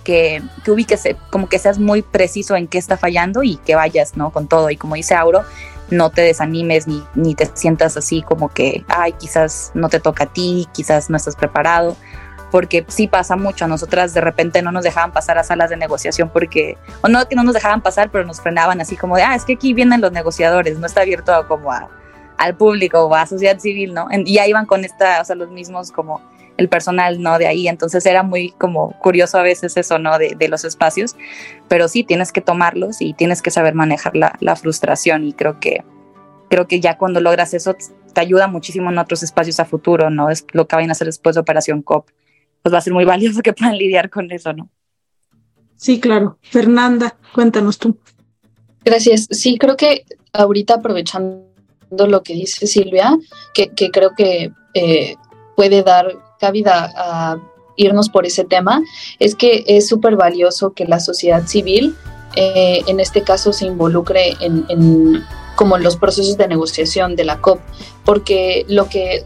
que, 0.03 0.41
que 0.63 0.71
ubiques, 0.71 1.03
como 1.29 1.49
que 1.49 1.59
seas 1.59 1.77
muy 1.77 2.01
preciso 2.01 2.55
en 2.55 2.67
qué 2.67 2.77
está 2.77 2.97
fallando 2.97 3.43
y 3.43 3.57
que 3.57 3.75
vayas, 3.75 4.15
¿no? 4.15 4.31
Con 4.31 4.47
todo. 4.47 4.69
Y 4.69 4.77
como 4.77 4.95
dice 4.95 5.13
Auro, 5.13 5.43
no 5.91 6.09
te 6.09 6.21
desanimes 6.21 6.87
ni, 6.87 7.03
ni 7.15 7.35
te 7.35 7.49
sientas 7.53 7.97
así 7.97 8.21
como 8.21 8.49
que, 8.49 8.83
ay, 8.87 9.13
quizás 9.13 9.71
no 9.73 9.89
te 9.89 9.99
toca 9.99 10.25
a 10.25 10.33
ti, 10.33 10.67
quizás 10.73 11.09
no 11.09 11.17
estás 11.17 11.35
preparado 11.35 11.95
porque 12.51 12.85
sí 12.87 13.07
pasa 13.07 13.35
mucho. 13.35 13.65
A 13.65 13.67
nosotras 13.67 14.13
de 14.13 14.21
repente 14.21 14.61
no 14.61 14.71
nos 14.71 14.83
dejaban 14.83 15.11
pasar 15.11 15.37
a 15.37 15.43
salas 15.43 15.69
de 15.69 15.77
negociación 15.77 16.29
porque, 16.29 16.77
o 17.01 17.07
no 17.07 17.27
que 17.27 17.35
no 17.35 17.43
nos 17.43 17.53
dejaban 17.53 17.81
pasar, 17.81 18.09
pero 18.09 18.25
nos 18.25 18.41
frenaban 18.41 18.81
así 18.81 18.95
como 18.95 19.15
de, 19.15 19.23
ah, 19.23 19.35
es 19.35 19.45
que 19.45 19.53
aquí 19.53 19.73
vienen 19.73 20.01
los 20.01 20.11
negociadores, 20.11 20.79
no 20.79 20.85
está 20.85 21.01
abierto 21.01 21.31
como 21.47 21.71
a, 21.71 21.89
al 22.37 22.55
público 22.55 23.03
o 23.03 23.15
a 23.15 23.25
sociedad 23.25 23.59
civil, 23.59 23.93
¿no? 23.93 24.07
Y 24.11 24.33
ya 24.33 24.47
iban 24.47 24.65
con 24.65 24.85
esta, 24.85 25.21
o 25.21 25.25
sea, 25.25 25.35
los 25.35 25.49
mismos 25.49 25.91
como 25.91 26.21
el 26.57 26.67
personal, 26.67 27.21
¿no? 27.21 27.37
De 27.37 27.47
ahí, 27.47 27.67
entonces 27.67 28.05
era 28.05 28.23
muy 28.23 28.51
como 28.51 28.91
curioso 28.99 29.37
a 29.37 29.43
veces 29.43 29.77
eso, 29.77 29.99
¿no? 29.99 30.17
De, 30.17 30.35
de 30.37 30.47
los 30.49 30.65
espacios, 30.65 31.15
pero 31.67 31.87
sí, 31.87 32.03
tienes 32.03 32.31
que 32.31 32.41
tomarlos 32.41 33.01
y 33.01 33.13
tienes 33.13 33.41
que 33.41 33.51
saber 33.51 33.75
manejar 33.75 34.15
la, 34.15 34.33
la 34.39 34.55
frustración 34.55 35.23
y 35.23 35.33
creo 35.33 35.59
que, 35.59 35.83
creo 36.49 36.67
que 36.67 36.79
ya 36.79 36.97
cuando 36.97 37.21
logras 37.21 37.53
eso 37.53 37.75
te 38.13 38.21
ayuda 38.21 38.47
muchísimo 38.47 38.89
en 38.89 38.97
otros 38.97 39.23
espacios 39.23 39.59
a 39.59 39.65
futuro, 39.65 40.09
¿no? 40.09 40.29
Es 40.29 40.45
lo 40.51 40.67
que 40.67 40.75
vayan 40.75 40.89
a 40.89 40.93
hacer 40.93 41.07
después 41.07 41.35
de 41.35 41.41
Operación 41.41 41.81
COP 41.81 42.09
pues 42.61 42.73
va 42.73 42.79
a 42.79 42.81
ser 42.81 42.93
muy 42.93 43.05
valioso 43.05 43.41
que 43.41 43.53
puedan 43.53 43.77
lidiar 43.77 44.09
con 44.09 44.31
eso, 44.31 44.53
¿no? 44.53 44.69
Sí, 45.75 45.99
claro. 45.99 46.37
Fernanda, 46.41 47.15
cuéntanos 47.33 47.77
tú. 47.77 47.97
Gracias. 48.83 49.27
Sí, 49.31 49.57
creo 49.57 49.77
que 49.77 50.05
ahorita 50.33 50.75
aprovechando 50.75 51.47
lo 51.91 52.21
que 52.21 52.33
dice 52.33 52.67
Silvia, 52.67 53.17
que, 53.53 53.69
que 53.69 53.89
creo 53.89 54.11
que 54.15 54.51
eh, 54.73 55.15
puede 55.55 55.83
dar 55.83 56.07
cabida 56.39 56.91
a 56.95 57.37
irnos 57.77 58.09
por 58.09 58.25
ese 58.25 58.43
tema, 58.43 58.81
es 59.19 59.35
que 59.35 59.63
es 59.67 59.87
súper 59.87 60.17
valioso 60.17 60.73
que 60.73 60.85
la 60.85 60.99
sociedad 60.99 61.47
civil, 61.47 61.95
eh, 62.35 62.81
en 62.87 62.99
este 62.99 63.23
caso, 63.23 63.53
se 63.53 63.65
involucre 63.65 64.35
en, 64.41 64.65
en 64.69 65.23
como 65.55 65.77
en 65.77 65.83
los 65.83 65.97
procesos 65.97 66.37
de 66.37 66.47
negociación 66.47 67.15
de 67.15 67.25
la 67.25 67.41
COP, 67.41 67.59
porque 68.05 68.65
lo 68.69 68.87
que 68.87 69.25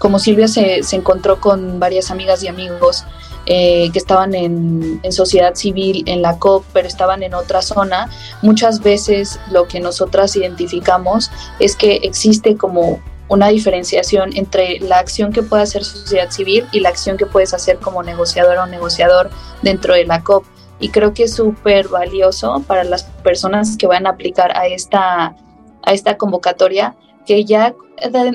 como 0.00 0.18
Silvia 0.18 0.48
se, 0.48 0.80
encontró 0.92 1.40
con 1.42 1.78
varias 1.78 2.10
amigas 2.10 2.42
y 2.42 2.48
amigos 2.48 3.04
eh, 3.44 3.90
que 3.92 3.98
estaban 3.98 4.34
en, 4.34 4.98
en, 5.02 5.12
sociedad 5.12 5.54
civil, 5.54 6.04
en 6.06 6.22
la 6.22 6.38
COP, 6.38 6.64
pero 6.72 6.88
estaban 6.88 7.22
en 7.22 7.34
otra 7.34 7.60
zona, 7.60 8.08
muchas 8.40 8.80
veces 8.80 9.38
lo 9.50 9.68
que 9.68 9.78
nosotras 9.78 10.34
identificamos 10.36 11.30
es 11.58 11.76
que 11.76 11.96
existe 11.96 12.56
como 12.56 12.98
una 13.28 13.48
diferenciación 13.48 14.34
entre 14.36 14.80
la 14.80 15.00
acción 15.00 15.34
que 15.34 15.42
puede 15.42 15.64
hacer 15.64 15.84
sociedad 15.84 16.30
civil 16.30 16.66
y 16.72 16.80
la 16.80 16.88
acción 16.88 17.18
que 17.18 17.26
puedes 17.26 17.52
hacer 17.52 17.76
como 17.76 18.02
negociador 18.02 18.56
o 18.56 18.66
negociador 18.66 19.28
dentro 19.60 19.92
de 19.92 20.06
la 20.06 20.24
COP. 20.24 20.46
Y 20.78 20.88
creo 20.88 21.12
que 21.12 21.24
es 21.24 21.34
súper 21.34 21.88
valioso 21.88 22.64
para 22.66 22.84
las 22.84 23.04
personas 23.04 23.76
que 23.76 23.86
van 23.86 24.06
a 24.06 24.10
aplicar 24.10 24.56
a 24.56 24.66
esta, 24.66 25.36
a 25.82 25.92
esta 25.92 26.16
convocatoria, 26.16 26.96
que 27.26 27.44
ya 27.44 27.74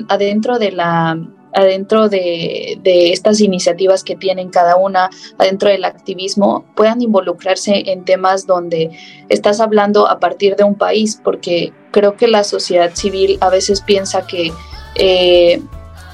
adentro 0.08 0.60
de 0.60 0.70
la, 0.70 1.18
adentro 1.56 2.08
de, 2.10 2.78
de, 2.82 3.12
estas 3.12 3.40
iniciativas 3.40 4.04
que 4.04 4.14
tienen 4.14 4.50
cada 4.50 4.76
una, 4.76 5.08
adentro 5.38 5.70
del 5.70 5.86
activismo, 5.86 6.66
puedan 6.76 7.00
involucrarse 7.00 7.90
en 7.90 8.04
temas 8.04 8.46
donde 8.46 8.90
estás 9.30 9.58
hablando 9.60 10.06
a 10.06 10.20
partir 10.20 10.54
de 10.56 10.64
un 10.64 10.74
país, 10.74 11.18
porque 11.24 11.72
creo 11.92 12.14
que 12.14 12.28
la 12.28 12.44
sociedad 12.44 12.90
civil 12.94 13.38
a 13.40 13.48
veces 13.48 13.80
piensa 13.80 14.26
que, 14.26 14.52
eh, 14.96 15.62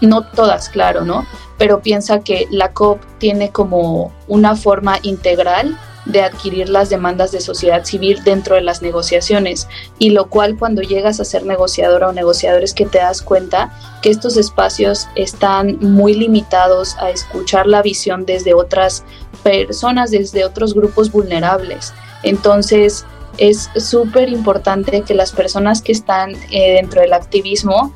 no 0.01 0.23
todas, 0.23 0.69
claro, 0.69 1.05
¿no? 1.05 1.27
Pero 1.59 1.83
piensa 1.83 2.21
que 2.21 2.47
la 2.51 2.73
COP 2.73 3.01
tiene 3.19 3.51
como 3.51 4.13
una 4.29 4.55
forma 4.55 4.99
integral 5.03 5.77
de 6.05 6.23
adquirir 6.23 6.69
las 6.69 6.91
demandas 6.91 7.33
de 7.33 7.41
sociedad 7.41 7.85
civil 7.85 8.23
dentro 8.25 8.57
de 8.57 8.63
las 8.63 8.83
negociaciones 8.83 9.69
y 9.99 10.11
lo 10.11 10.29
cual 10.29 10.57
cuando 10.59 10.83
llegas 10.83 11.21
a 11.21 11.25
ser 11.25 11.45
negociadora 11.45 12.09
o 12.09 12.13
negociador 12.13 12.63
es 12.65 12.75
que 12.75 12.87
te 12.87 12.99
das 12.99 13.23
cuenta 13.23 13.73
que 14.03 14.11
estos 14.11 14.37
espacios 14.37 15.09
están 15.15 15.79
muy 15.81 16.15
limitados 16.15 16.97
a 16.99 17.11
escuchar 17.11 17.67
la 17.67 17.83
visión 17.83 18.27
desde 18.27 18.55
otras 18.55 19.05
personas, 19.43 20.11
desde 20.11 20.45
otros 20.45 20.75
grupos 20.75 21.11
vulnerables. 21.13 21.93
Entonces 22.23 23.05
es 23.39 23.71
súper 23.77 24.29
importante 24.29 25.03
que 25.03 25.15
las 25.15 25.33
personas 25.33 25.83
que 25.83 25.93
están 25.93 26.35
eh, 26.51 26.75
dentro 26.75 27.01
del 27.01 27.13
activismo 27.13 27.93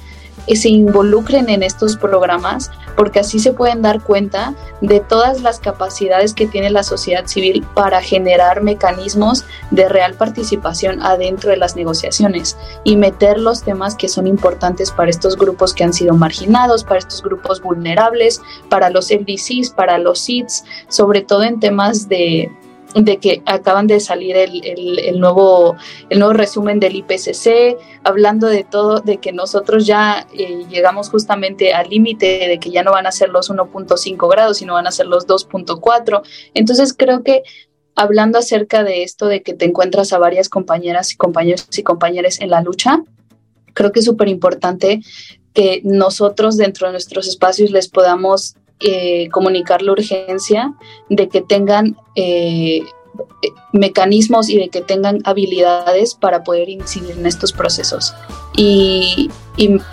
se 0.55 0.69
involucren 0.69 1.49
en 1.49 1.65
estos 1.65 1.97
programas 1.97 2.71
porque 2.97 3.21
así 3.21 3.41
se 3.41 3.53
pueden 3.53 3.83
dar 3.83 4.01
cuenta 4.01 4.55
de 4.81 5.01
todas 5.01 5.43
las 5.43 5.59
capacidades 5.59 6.35
que 6.35 6.47
tiene 6.47 6.71
la 6.71 6.85
sociedad 6.85 7.27
civil 7.27 7.67
para 7.75 8.01
generar 8.01 8.63
mecanismos 8.63 9.45
de 9.71 9.89
real 9.89 10.15
participación 10.15 11.03
adentro 11.03 11.51
de 11.51 11.57
las 11.57 11.75
negociaciones 11.75 12.57
y 12.85 12.97
meter 12.97 13.39
los 13.39 13.63
temas 13.63 13.97
que 13.97 14.09
son 14.09 14.27
importantes 14.27 14.93
para 14.93 15.11
estos 15.11 15.37
grupos 15.37 15.75
que 15.75 15.85
han 15.85 15.93
sido 15.93 16.15
marginados, 16.15 16.85
para 16.85 16.99
estos 16.99 17.23
grupos 17.23 17.61
vulnerables, 17.61 18.41
para 18.69 18.91
los 18.91 19.11
LDCs, 19.11 19.71
para 19.71 19.99
los 19.99 20.21
SIDS, 20.21 20.65
sobre 20.89 21.23
todo 21.23 21.43
en 21.43 21.59
temas 21.59 22.09
de 22.09 22.51
de 22.95 23.19
que 23.19 23.43
acaban 23.47 23.87
de 23.87 24.01
salir 24.01 24.37
el, 24.37 24.65
el, 24.65 25.21
nuevo, 25.21 25.77
el 26.09 26.19
nuevo 26.19 26.33
resumen 26.35 26.81
del 26.81 26.97
IPCC, 26.97 27.77
hablando 28.05 28.47
de 28.47 28.65
todo, 28.65 29.01
de 29.01 29.19
que 29.19 29.33
nosotros 29.33 29.87
ya 29.87 30.27
eh, 30.33 30.65
llegamos 30.71 31.11
justamente 31.11 31.75
al 31.75 31.91
límite 31.91 32.49
de 32.49 32.59
que 32.59 32.71
ya 32.71 32.83
no 32.83 32.93
van 32.93 33.07
a 33.07 33.13
ser 33.13 33.29
los 33.29 33.51
1.5 33.51 34.31
grados, 34.31 34.59
sino 34.59 34.75
van 34.75 34.87
a 34.87 34.93
ser 34.93 35.07
los 35.07 35.27
2.4. 35.27 36.23
Entonces 36.55 36.95
creo 36.97 37.23
que 37.23 37.43
hablando 37.95 38.39
acerca 38.39 38.85
de 38.85 39.03
esto 39.03 39.27
de 39.27 39.43
que 39.43 39.55
te 39.55 39.65
encuentras 39.65 40.13
a 40.13 40.19
varias 40.19 40.49
compañeras 40.49 41.13
y 41.13 41.17
compañeros 41.17 41.67
y 41.77 41.83
compañeras 41.83 42.41
en 42.41 42.51
la 42.51 42.61
lucha, 42.61 43.03
creo 43.73 43.93
que 43.93 44.01
es 44.01 44.07
súper 44.07 44.29
importante 44.29 45.01
que 45.53 45.81
nosotros 45.85 46.57
dentro 46.57 46.87
de 46.87 46.93
nuestros 46.93 47.27
espacios 47.27 47.71
les 47.71 47.89
podamos 47.89 48.57
eh, 48.81 49.29
comunicar 49.31 49.83
la 49.83 49.93
urgencia 49.93 50.75
de 51.09 51.29
que 51.29 51.41
tengan 51.41 51.97
eh, 52.15 52.83
mecanismos 53.73 54.49
y 54.49 54.59
de 54.59 54.69
que 54.69 54.81
tengan 54.81 55.21
habilidades 55.25 56.15
para 56.15 56.45
poder 56.45 56.69
incidir 56.69 57.13
en 57.13 57.27
estos 57.27 57.53
procesos. 57.53 58.15
Y, 58.57 59.31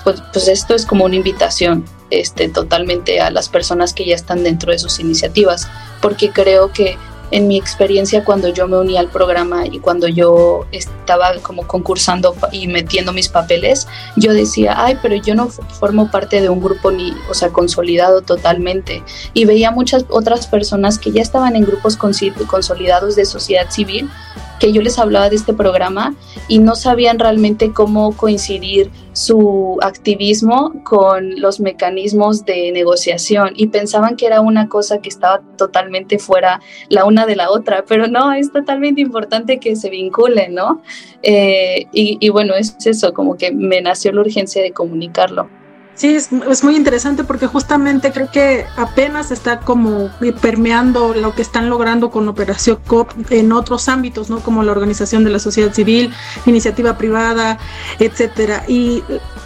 pues, 0.03 0.21
pues, 0.31 0.47
esto 0.47 0.75
es 0.75 0.85
como 0.85 1.05
una 1.05 1.15
invitación 1.15 1.85
este, 2.09 2.49
totalmente 2.49 3.19
a 3.19 3.31
las 3.31 3.49
personas 3.49 3.93
que 3.93 4.05
ya 4.05 4.15
están 4.15 4.43
dentro 4.43 4.71
de 4.71 4.79
sus 4.79 4.99
iniciativas, 4.99 5.67
porque 6.01 6.29
creo 6.29 6.71
que 6.71 6.97
en 7.33 7.47
mi 7.47 7.57
experiencia 7.57 8.23
cuando 8.23 8.49
yo 8.49 8.67
me 8.67 8.77
uní 8.77 8.95
al 8.95 9.09
programa 9.09 9.65
y 9.65 9.79
cuando 9.79 10.07
yo 10.07 10.67
estaba 10.71 11.33
como 11.41 11.65
concursando 11.65 12.35
y 12.51 12.67
metiendo 12.67 13.11
mis 13.11 13.27
papeles, 13.27 13.87
yo 14.15 14.33
decía, 14.33 14.75
ay, 14.77 14.99
pero 15.01 15.15
yo 15.15 15.33
no 15.33 15.49
formo 15.49 16.11
parte 16.11 16.41
de 16.41 16.49
un 16.49 16.61
grupo 16.61 16.91
ni, 16.91 17.11
o 17.31 17.33
sea, 17.33 17.49
consolidado 17.49 18.21
totalmente. 18.21 19.01
Y 19.33 19.45
veía 19.45 19.71
muchas 19.71 20.05
otras 20.09 20.45
personas 20.45 20.99
que 20.99 21.11
ya 21.11 21.23
estaban 21.23 21.55
en 21.55 21.63
grupos 21.63 21.97
consolidados 21.97 23.15
de 23.15 23.25
sociedad 23.25 23.67
civil 23.71 24.11
que 24.59 24.71
yo 24.71 24.83
les 24.83 24.99
hablaba 24.99 25.29
de 25.29 25.35
este 25.35 25.53
programa 25.53 26.13
y 26.47 26.59
no 26.59 26.75
sabían 26.75 27.17
realmente 27.17 27.73
cómo 27.73 28.15
coincidir 28.15 28.91
su 29.13 29.77
activismo 29.81 30.73
con 30.83 31.39
los 31.39 31.59
mecanismos 31.59 32.45
de 32.45 32.71
negociación 32.71 33.51
y 33.55 33.67
pensaban 33.67 34.15
que 34.15 34.25
era 34.25 34.41
una 34.41 34.67
cosa 34.67 34.99
que 34.99 35.09
estaba 35.09 35.41
totalmente 35.57 36.19
fuera 36.19 36.59
la 36.89 37.05
una 37.05 37.25
de 37.25 37.35
la 37.35 37.49
otra, 37.49 37.85
pero 37.87 38.07
no, 38.07 38.33
es 38.33 38.51
totalmente 38.51 39.01
importante 39.01 39.59
que 39.59 39.75
se 39.75 39.89
vinculen, 39.89 40.55
¿no? 40.55 40.81
Eh, 41.21 41.85
y, 41.93 42.17
y 42.19 42.29
bueno, 42.29 42.55
es 42.55 42.75
eso, 42.85 43.13
como 43.13 43.37
que 43.37 43.51
me 43.51 43.81
nació 43.81 44.11
la 44.11 44.21
urgencia 44.21 44.61
de 44.61 44.71
comunicarlo. 44.71 45.49
Sí, 45.95 46.15
es, 46.15 46.29
es, 46.31 46.63
muy 46.63 46.75
interesante 46.75 47.23
porque 47.23 47.45
justamente 47.45 48.11
creo 48.11 48.29
que 48.31 48.65
apenas 48.77 49.29
está 49.29 49.59
como 49.59 50.09
permeando 50.41 51.13
lo 51.13 51.35
que 51.35 51.43
están 51.43 51.69
logrando 51.69 52.09
con 52.09 52.27
Operación 52.27 52.79
COP 52.87 53.11
en 53.29 53.51
otros 53.51 53.87
ámbitos, 53.87 54.29
¿no? 54.29 54.39
Como 54.39 54.63
la 54.63 54.71
organización 54.71 55.23
de 55.23 55.29
la 55.29 55.37
sociedad 55.37 55.71
civil, 55.71 56.11
iniciativa 56.47 56.97
privada, 56.97 57.59
etcétera. 57.99 58.63
Y 58.67 59.03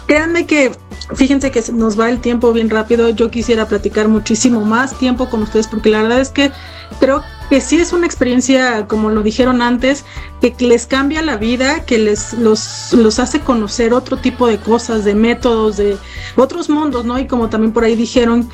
créanme 0.08 0.46
que, 0.46 0.72
fíjense 1.14 1.52
que 1.52 1.62
nos 1.72 2.00
va 2.00 2.08
el 2.10 2.20
tiempo 2.20 2.52
bien 2.52 2.70
rápido. 2.70 3.10
Yo 3.10 3.30
quisiera 3.30 3.68
platicar 3.68 4.08
muchísimo 4.08 4.62
más 4.62 4.98
tiempo 4.98 5.28
con 5.30 5.42
ustedes 5.42 5.68
porque 5.68 5.90
la 5.90 6.02
verdad 6.02 6.20
es 6.20 6.30
que 6.30 6.50
creo 6.98 7.22
que 7.50 7.60
sí 7.60 7.76
es 7.76 7.92
una 7.92 8.06
experiencia, 8.06 8.86
como 8.88 9.10
lo 9.10 9.22
dijeron 9.22 9.62
antes, 9.62 10.04
que 10.40 10.54
les 10.58 10.86
cambia 10.86 11.22
la 11.22 11.36
vida, 11.36 11.84
que 11.84 11.98
les 11.98 12.32
los, 12.32 12.92
los 12.92 13.18
hace 13.18 13.40
conocer 13.40 13.92
otro 13.92 14.16
tipo 14.16 14.46
de 14.48 14.58
cosas, 14.58 15.04
de 15.04 15.14
métodos, 15.14 15.76
de 15.76 15.96
otros 16.36 16.68
mundos, 16.68 17.04
¿no? 17.04 17.18
Y 17.18 17.26
como 17.26 17.48
también 17.48 17.72
por 17.72 17.84
ahí 17.84 17.94
dijeron, 17.94 18.50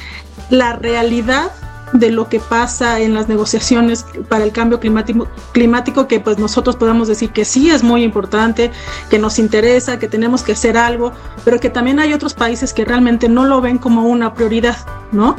la 0.50 0.74
realidad 0.74 1.50
de 1.92 2.10
lo 2.10 2.28
que 2.28 2.40
pasa 2.40 3.00
en 3.00 3.14
las 3.14 3.28
negociaciones 3.28 4.04
para 4.28 4.44
el 4.44 4.52
cambio 4.52 4.80
climático, 4.80 6.08
que 6.08 6.20
pues 6.20 6.38
nosotros 6.38 6.76
podemos 6.76 7.08
decir 7.08 7.30
que 7.30 7.44
sí 7.44 7.70
es 7.70 7.82
muy 7.82 8.02
importante, 8.02 8.70
que 9.10 9.18
nos 9.18 9.38
interesa, 9.38 9.98
que 9.98 10.08
tenemos 10.08 10.42
que 10.42 10.52
hacer 10.52 10.76
algo, 10.76 11.12
pero 11.44 11.60
que 11.60 11.70
también 11.70 12.00
hay 12.00 12.12
otros 12.12 12.34
países 12.34 12.72
que 12.72 12.84
realmente 12.84 13.28
no 13.28 13.44
lo 13.44 13.60
ven 13.60 13.78
como 13.78 14.08
una 14.08 14.34
prioridad, 14.34 14.76
¿no? 15.12 15.36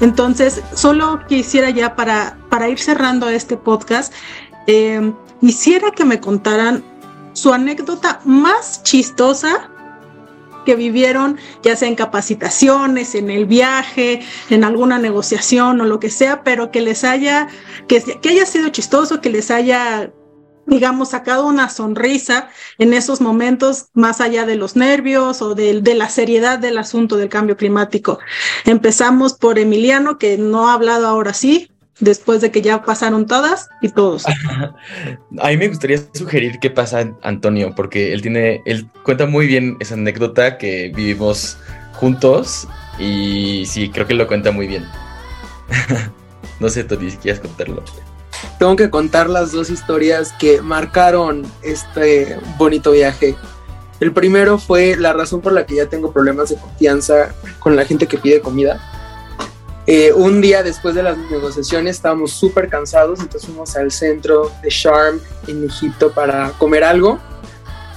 Entonces, 0.00 0.62
solo 0.74 1.20
quisiera 1.28 1.70
ya 1.70 1.94
para, 1.94 2.38
para 2.48 2.68
ir 2.68 2.78
cerrando 2.78 3.28
este 3.28 3.56
podcast, 3.56 4.12
eh, 4.66 5.12
quisiera 5.40 5.90
que 5.90 6.04
me 6.04 6.20
contaran 6.20 6.82
su 7.32 7.52
anécdota 7.52 8.20
más 8.24 8.82
chistosa 8.82 9.70
que 10.68 10.76
vivieron, 10.76 11.38
ya 11.62 11.76
sea 11.76 11.88
en 11.88 11.94
capacitaciones, 11.94 13.14
en 13.14 13.30
el 13.30 13.46
viaje, 13.46 14.20
en 14.50 14.64
alguna 14.64 14.98
negociación 14.98 15.80
o 15.80 15.86
lo 15.86 15.98
que 15.98 16.10
sea, 16.10 16.44
pero 16.44 16.70
que 16.70 16.82
les 16.82 17.04
haya, 17.04 17.48
que, 17.86 18.02
que 18.20 18.28
haya 18.28 18.44
sido 18.44 18.68
chistoso, 18.68 19.22
que 19.22 19.30
les 19.30 19.50
haya 19.50 20.12
digamos, 20.66 21.08
sacado 21.08 21.46
una 21.46 21.70
sonrisa 21.70 22.50
en 22.76 22.92
esos 22.92 23.22
momentos, 23.22 23.86
más 23.94 24.20
allá 24.20 24.44
de 24.44 24.56
los 24.56 24.76
nervios 24.76 25.40
o 25.40 25.54
de, 25.54 25.80
de, 25.80 25.94
la 25.94 26.10
seriedad 26.10 26.58
del 26.58 26.76
asunto 26.76 27.16
del 27.16 27.30
cambio 27.30 27.56
climático. 27.56 28.18
Empezamos 28.66 29.32
por 29.32 29.58
Emiliano, 29.58 30.18
que 30.18 30.36
no 30.36 30.68
ha 30.68 30.74
hablado 30.74 31.06
ahora 31.06 31.32
sí, 31.32 31.70
después 32.00 32.40
de 32.40 32.50
que 32.50 32.62
ya 32.62 32.82
pasaron 32.82 33.26
todas 33.26 33.68
y 33.80 33.88
todos. 33.88 34.24
A 35.38 35.48
mí 35.48 35.56
me 35.56 35.68
gustaría 35.68 35.98
sugerir 36.12 36.58
qué 36.60 36.70
pasa 36.70 37.12
Antonio, 37.22 37.74
porque 37.74 38.12
él 38.12 38.22
tiene, 38.22 38.62
él 38.64 38.88
cuenta 39.04 39.26
muy 39.26 39.46
bien 39.46 39.76
esa 39.80 39.94
anécdota 39.94 40.58
que 40.58 40.92
vivimos 40.94 41.58
juntos 41.94 42.68
y 42.98 43.64
sí, 43.66 43.90
creo 43.90 44.06
que 44.06 44.14
lo 44.14 44.26
cuenta 44.26 44.50
muy 44.50 44.66
bien. 44.66 44.84
no 46.60 46.68
sé, 46.68 46.84
Tony, 46.84 47.10
si 47.10 47.16
quieres 47.16 47.40
contarlo. 47.40 47.82
Tengo 48.58 48.76
que 48.76 48.90
contar 48.90 49.28
las 49.28 49.52
dos 49.52 49.70
historias 49.70 50.32
que 50.38 50.62
marcaron 50.62 51.44
este 51.62 52.36
bonito 52.56 52.92
viaje. 52.92 53.34
El 54.00 54.12
primero 54.12 54.58
fue 54.58 54.96
la 54.96 55.12
razón 55.12 55.40
por 55.40 55.52
la 55.52 55.66
que 55.66 55.74
ya 55.74 55.86
tengo 55.86 56.12
problemas 56.12 56.50
de 56.50 56.56
confianza 56.56 57.34
con 57.58 57.74
la 57.74 57.84
gente 57.84 58.06
que 58.06 58.18
pide 58.18 58.40
comida 58.40 58.80
eh, 59.90 60.12
un 60.12 60.42
día 60.42 60.62
después 60.62 60.94
de 60.94 61.02
las 61.02 61.16
negociaciones 61.16 61.96
estábamos 61.96 62.32
súper 62.32 62.68
cansados, 62.68 63.20
entonces 63.20 63.46
fuimos 63.46 63.74
al 63.74 63.90
centro 63.90 64.52
de 64.62 64.68
Sharm 64.68 65.18
en 65.46 65.64
Egipto 65.64 66.12
para 66.12 66.50
comer 66.58 66.84
algo. 66.84 67.18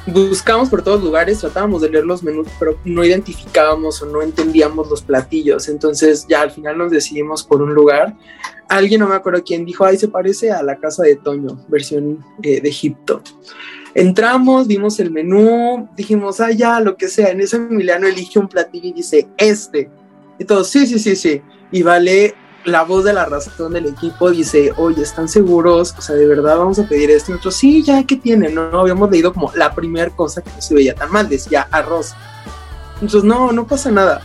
Buscamos 0.07 0.69
por 0.69 0.83
todos 0.83 1.03
lugares, 1.03 1.39
tratábamos 1.39 1.81
de 1.81 1.89
leer 1.89 2.05
los 2.05 2.23
menús, 2.23 2.47
pero 2.57 2.77
no 2.85 3.03
identificábamos 3.03 4.01
o 4.01 4.05
no 4.05 4.21
entendíamos 4.21 4.89
los 4.89 5.01
platillos. 5.01 5.67
Entonces 5.67 6.25
ya 6.29 6.43
al 6.43 6.51
final 6.51 6.77
nos 6.77 6.91
decidimos 6.91 7.43
por 7.43 7.61
un 7.61 7.73
lugar. 7.73 8.15
Alguien, 8.69 9.01
no 9.01 9.09
me 9.09 9.15
acuerdo 9.15 9.43
quién, 9.43 9.65
dijo, 9.65 9.83
ay, 9.83 9.97
se 9.97 10.07
parece 10.07 10.49
a 10.49 10.63
la 10.63 10.77
casa 10.77 11.03
de 11.03 11.17
Toño, 11.17 11.59
versión 11.67 12.23
eh, 12.41 12.61
de 12.61 12.69
Egipto. 12.69 13.21
Entramos, 13.93 14.65
vimos 14.65 14.97
el 15.01 15.11
menú, 15.11 15.89
dijimos, 15.97 16.39
ah, 16.39 16.51
ya, 16.51 16.79
lo 16.79 16.95
que 16.95 17.09
sea. 17.09 17.31
En 17.31 17.41
ese 17.41 17.57
Emiliano 17.57 18.07
elige 18.07 18.39
un 18.39 18.47
platillo 18.47 18.87
y 18.87 18.93
dice, 18.93 19.27
este. 19.35 19.89
Y 20.39 20.45
todos, 20.45 20.69
sí, 20.69 20.87
sí, 20.87 20.97
sí, 20.97 21.17
sí 21.17 21.41
y 21.71 21.83
vale 21.83 22.35
la 22.65 22.83
voz 22.83 23.03
de 23.03 23.13
la 23.13 23.25
razón 23.25 23.73
del 23.73 23.87
equipo 23.87 24.29
dice, 24.29 24.71
oye, 24.77 25.01
¿están 25.01 25.27
seguros? 25.27 25.95
O 25.97 26.01
sea, 26.01 26.15
¿de 26.15 26.27
verdad 26.27 26.57
vamos 26.57 26.79
a 26.79 26.83
pedir 26.83 27.09
esto? 27.09 27.31
Y 27.31 27.33
nosotros, 27.33 27.55
sí, 27.55 27.83
ya, 27.83 28.03
¿qué 28.03 28.15
tiene? 28.15 28.49
No, 28.49 28.69
no 28.69 28.81
habíamos 28.81 29.09
leído 29.09 29.33
como 29.33 29.51
la 29.55 29.73
primera 29.73 30.11
cosa 30.11 30.41
que 30.41 30.51
no 30.51 30.61
se 30.61 30.75
veía 30.75 30.93
tan 30.93 31.11
mal, 31.11 31.27
decía 31.27 31.67
arroz. 31.71 32.13
Entonces, 32.95 33.23
no, 33.23 33.51
no 33.51 33.65
pasa 33.65 33.89
nada. 33.89 34.21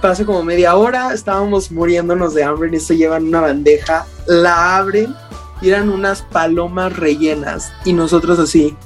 Pasa 0.00 0.24
como 0.24 0.42
media 0.42 0.76
hora, 0.76 1.12
estábamos 1.12 1.70
muriéndonos 1.70 2.34
de 2.34 2.44
hambre, 2.44 2.68
en 2.68 2.74
esto 2.74 2.94
llevan 2.94 3.28
una 3.28 3.40
bandeja, 3.40 4.06
la 4.26 4.76
abren 4.76 5.14
y 5.60 5.70
eran 5.70 5.88
unas 5.88 6.22
palomas 6.22 6.96
rellenas. 6.96 7.72
Y 7.84 7.92
nosotros 7.92 8.38
así, 8.38 8.76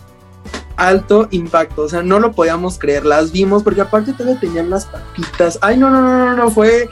alto 0.77 1.29
impacto, 1.31 1.83
o 1.83 1.89
sea, 1.89 2.03
no 2.03 2.21
lo 2.21 2.33
podíamos 2.33 2.79
creer, 2.79 3.05
las 3.05 3.33
vimos, 3.33 3.62
porque 3.62 3.81
aparte 3.81 4.12
todavía 4.12 4.39
tenían 4.39 4.71
las 4.71 4.87
papitas. 4.87 5.59
Ay, 5.62 5.77
no, 5.77 5.91
no, 5.91 6.01
no, 6.01 6.27
no, 6.27 6.37
no, 6.37 6.51
fue 6.51 6.89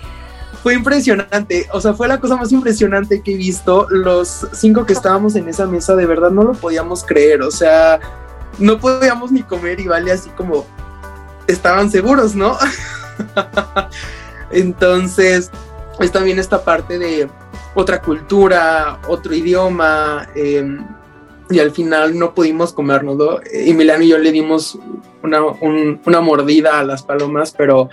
fue 0.63 0.75
impresionante, 0.75 1.69
o 1.73 1.81
sea, 1.81 1.95
fue 1.95 2.09
la 2.09 2.19
cosa 2.19 2.37
más 2.37 2.51
impresionante 2.53 3.23
que 3.23 3.35
he 3.35 3.37
visto. 3.37 3.87
Los 3.91 4.47
cinco 4.53 4.85
que 4.85 4.93
estábamos 4.93 5.37
en 5.37 5.49
esa 5.49 5.67
mesa, 5.67 5.95
de 5.95 6.07
verdad 6.07 6.31
no 6.31 6.43
lo 6.43 6.53
podíamos 6.53 7.05
creer, 7.05 7.43
o 7.43 7.51
sea, 7.51 8.01
no 8.59 8.79
podíamos 8.79 9.31
ni 9.31 9.43
comer 9.43 9.81
y 9.81 9.87
vale 9.87 10.11
así 10.11 10.31
como 10.31 10.67
estaban 11.47 11.91
seguros, 11.91 12.35
¿no? 12.35 12.57
Entonces, 14.51 15.51
es 16.01 16.13
también 16.13 16.39
esta 16.39 16.65
parte 16.65 16.99
de 16.99 17.29
otra 17.75 18.03
cultura, 18.03 18.99
otro 19.09 19.35
idioma, 19.35 20.29
em, 20.35 20.85
y 21.51 21.61
al 21.61 21.71
final 21.71 22.19
no 22.19 22.35
pudimos 22.35 22.73
comérnoslo. 22.73 23.41
Y 23.53 23.73
Milán 23.75 24.03
y 24.03 24.09
yo 24.09 24.19
le 24.19 24.33
dimos 24.33 24.79
una 25.23 26.21
mordida 26.21 26.79
a 26.79 26.85
las 26.85 27.03
palomas, 27.03 27.55
pero 27.57 27.89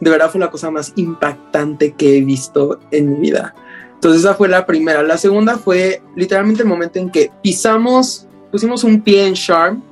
de 0.00 0.10
verdad 0.10 0.30
fue 0.30 0.40
la 0.40 0.50
cosa 0.50 0.70
más 0.70 0.92
impactante 0.96 1.92
que 1.92 2.18
he 2.18 2.20
visto 2.22 2.80
en 2.90 3.12
mi 3.12 3.20
vida. 3.20 3.54
Entonces 3.94 4.22
esa 4.22 4.34
fue 4.34 4.48
la 4.48 4.64
primera. 4.64 5.02
La 5.02 5.18
segunda 5.18 5.58
fue 5.58 6.02
literalmente 6.16 6.62
el 6.62 6.68
momento 6.68 6.98
en 6.98 7.10
que 7.10 7.30
pisamos, 7.42 8.26
pusimos 8.50 8.82
un 8.82 9.02
pie 9.02 9.26
en 9.26 9.34
Charm. 9.34 9.82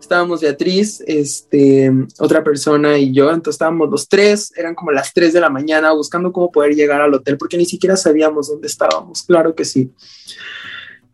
Estábamos 0.00 0.40
Beatriz, 0.40 1.02
este, 1.04 1.90
otra 2.20 2.44
persona 2.44 2.96
y 2.96 3.12
yo. 3.12 3.28
Entonces 3.28 3.54
estábamos 3.54 3.90
los 3.90 4.08
tres, 4.08 4.52
eran 4.56 4.76
como 4.76 4.92
las 4.92 5.12
tres 5.12 5.32
de 5.32 5.40
la 5.40 5.50
mañana 5.50 5.92
buscando 5.92 6.30
cómo 6.30 6.52
poder 6.52 6.76
llegar 6.76 7.00
al 7.00 7.12
hotel 7.12 7.36
porque 7.36 7.58
ni 7.58 7.66
siquiera 7.66 7.96
sabíamos 7.96 8.48
dónde 8.48 8.68
estábamos. 8.68 9.24
Claro 9.24 9.56
que 9.56 9.64
sí. 9.64 9.90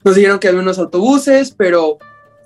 Nos 0.05 0.17
dijeron 0.17 0.39
que 0.39 0.49
había 0.49 0.61
unos 0.61 0.79
autobuses, 0.79 1.53
pero 1.53 1.99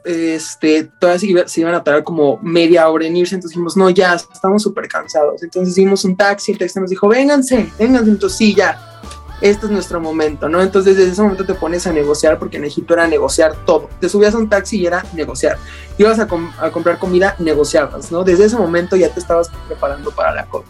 este, 0.07 0.85
todas 1.01 1.21
se, 1.21 1.61
iban 1.61 1.75
a 1.75 1.83
tardar 1.83 2.05
como 2.05 2.39
media 2.41 2.89
hora 2.89 3.07
en 3.07 3.17
irse, 3.17 3.35
entonces 3.35 3.57
dijimos, 3.57 3.77
no, 3.77 3.91
ya, 3.91 4.15
estamos 4.15 4.63
súper 4.63 4.87
cansados. 4.89 5.43
Entonces 5.43 5.77
hicimos 5.77 6.05
un 6.05 6.17
taxi, 6.17 6.53
el 6.53 6.59
taxi 6.59 6.79
nos 6.79 6.91
dijo, 6.91 7.09
vénganse, 7.09 7.71
vénganse, 7.77 8.11
entonces 8.11 8.39
sí, 8.39 8.55
ya. 8.55 9.01
este 9.41 9.67
es 9.67 9.73
nuestro 9.73 10.01
momento, 10.01 10.49
¿no? 10.49 10.63
Entonces 10.63 10.97
desde 10.97 11.11
ese 11.11 11.23
momento 11.23 11.45
te 11.45 11.55
pones 11.55 11.87
a 11.89 11.93
negociar, 11.93 12.39
porque 12.39 12.57
en 12.57 12.65
Egipto 12.65 12.95
era 12.95 13.09
negociar 13.09 13.57
todo. 13.67 13.91
Te 14.01 14.09
subías 14.09 14.35
a 14.35 14.39
un 14.39 14.49
taxi 14.49 14.79
y 14.79 14.87
era 14.87 15.05
negociar. 15.13 15.59
Ibas 15.99 16.21
a, 16.21 16.29
comprar 16.29 16.99
comida, 17.01 17.35
negociabas, 17.41 18.13
¿no? 18.13 18.23
Desde 18.23 18.45
ese 18.45 18.57
momento 18.57 18.95
ya 18.95 19.13
te 19.13 19.19
estabas 19.19 19.51
preparando 19.67 20.13
para 20.13 20.33
la 20.33 20.47
COP. 20.47 20.65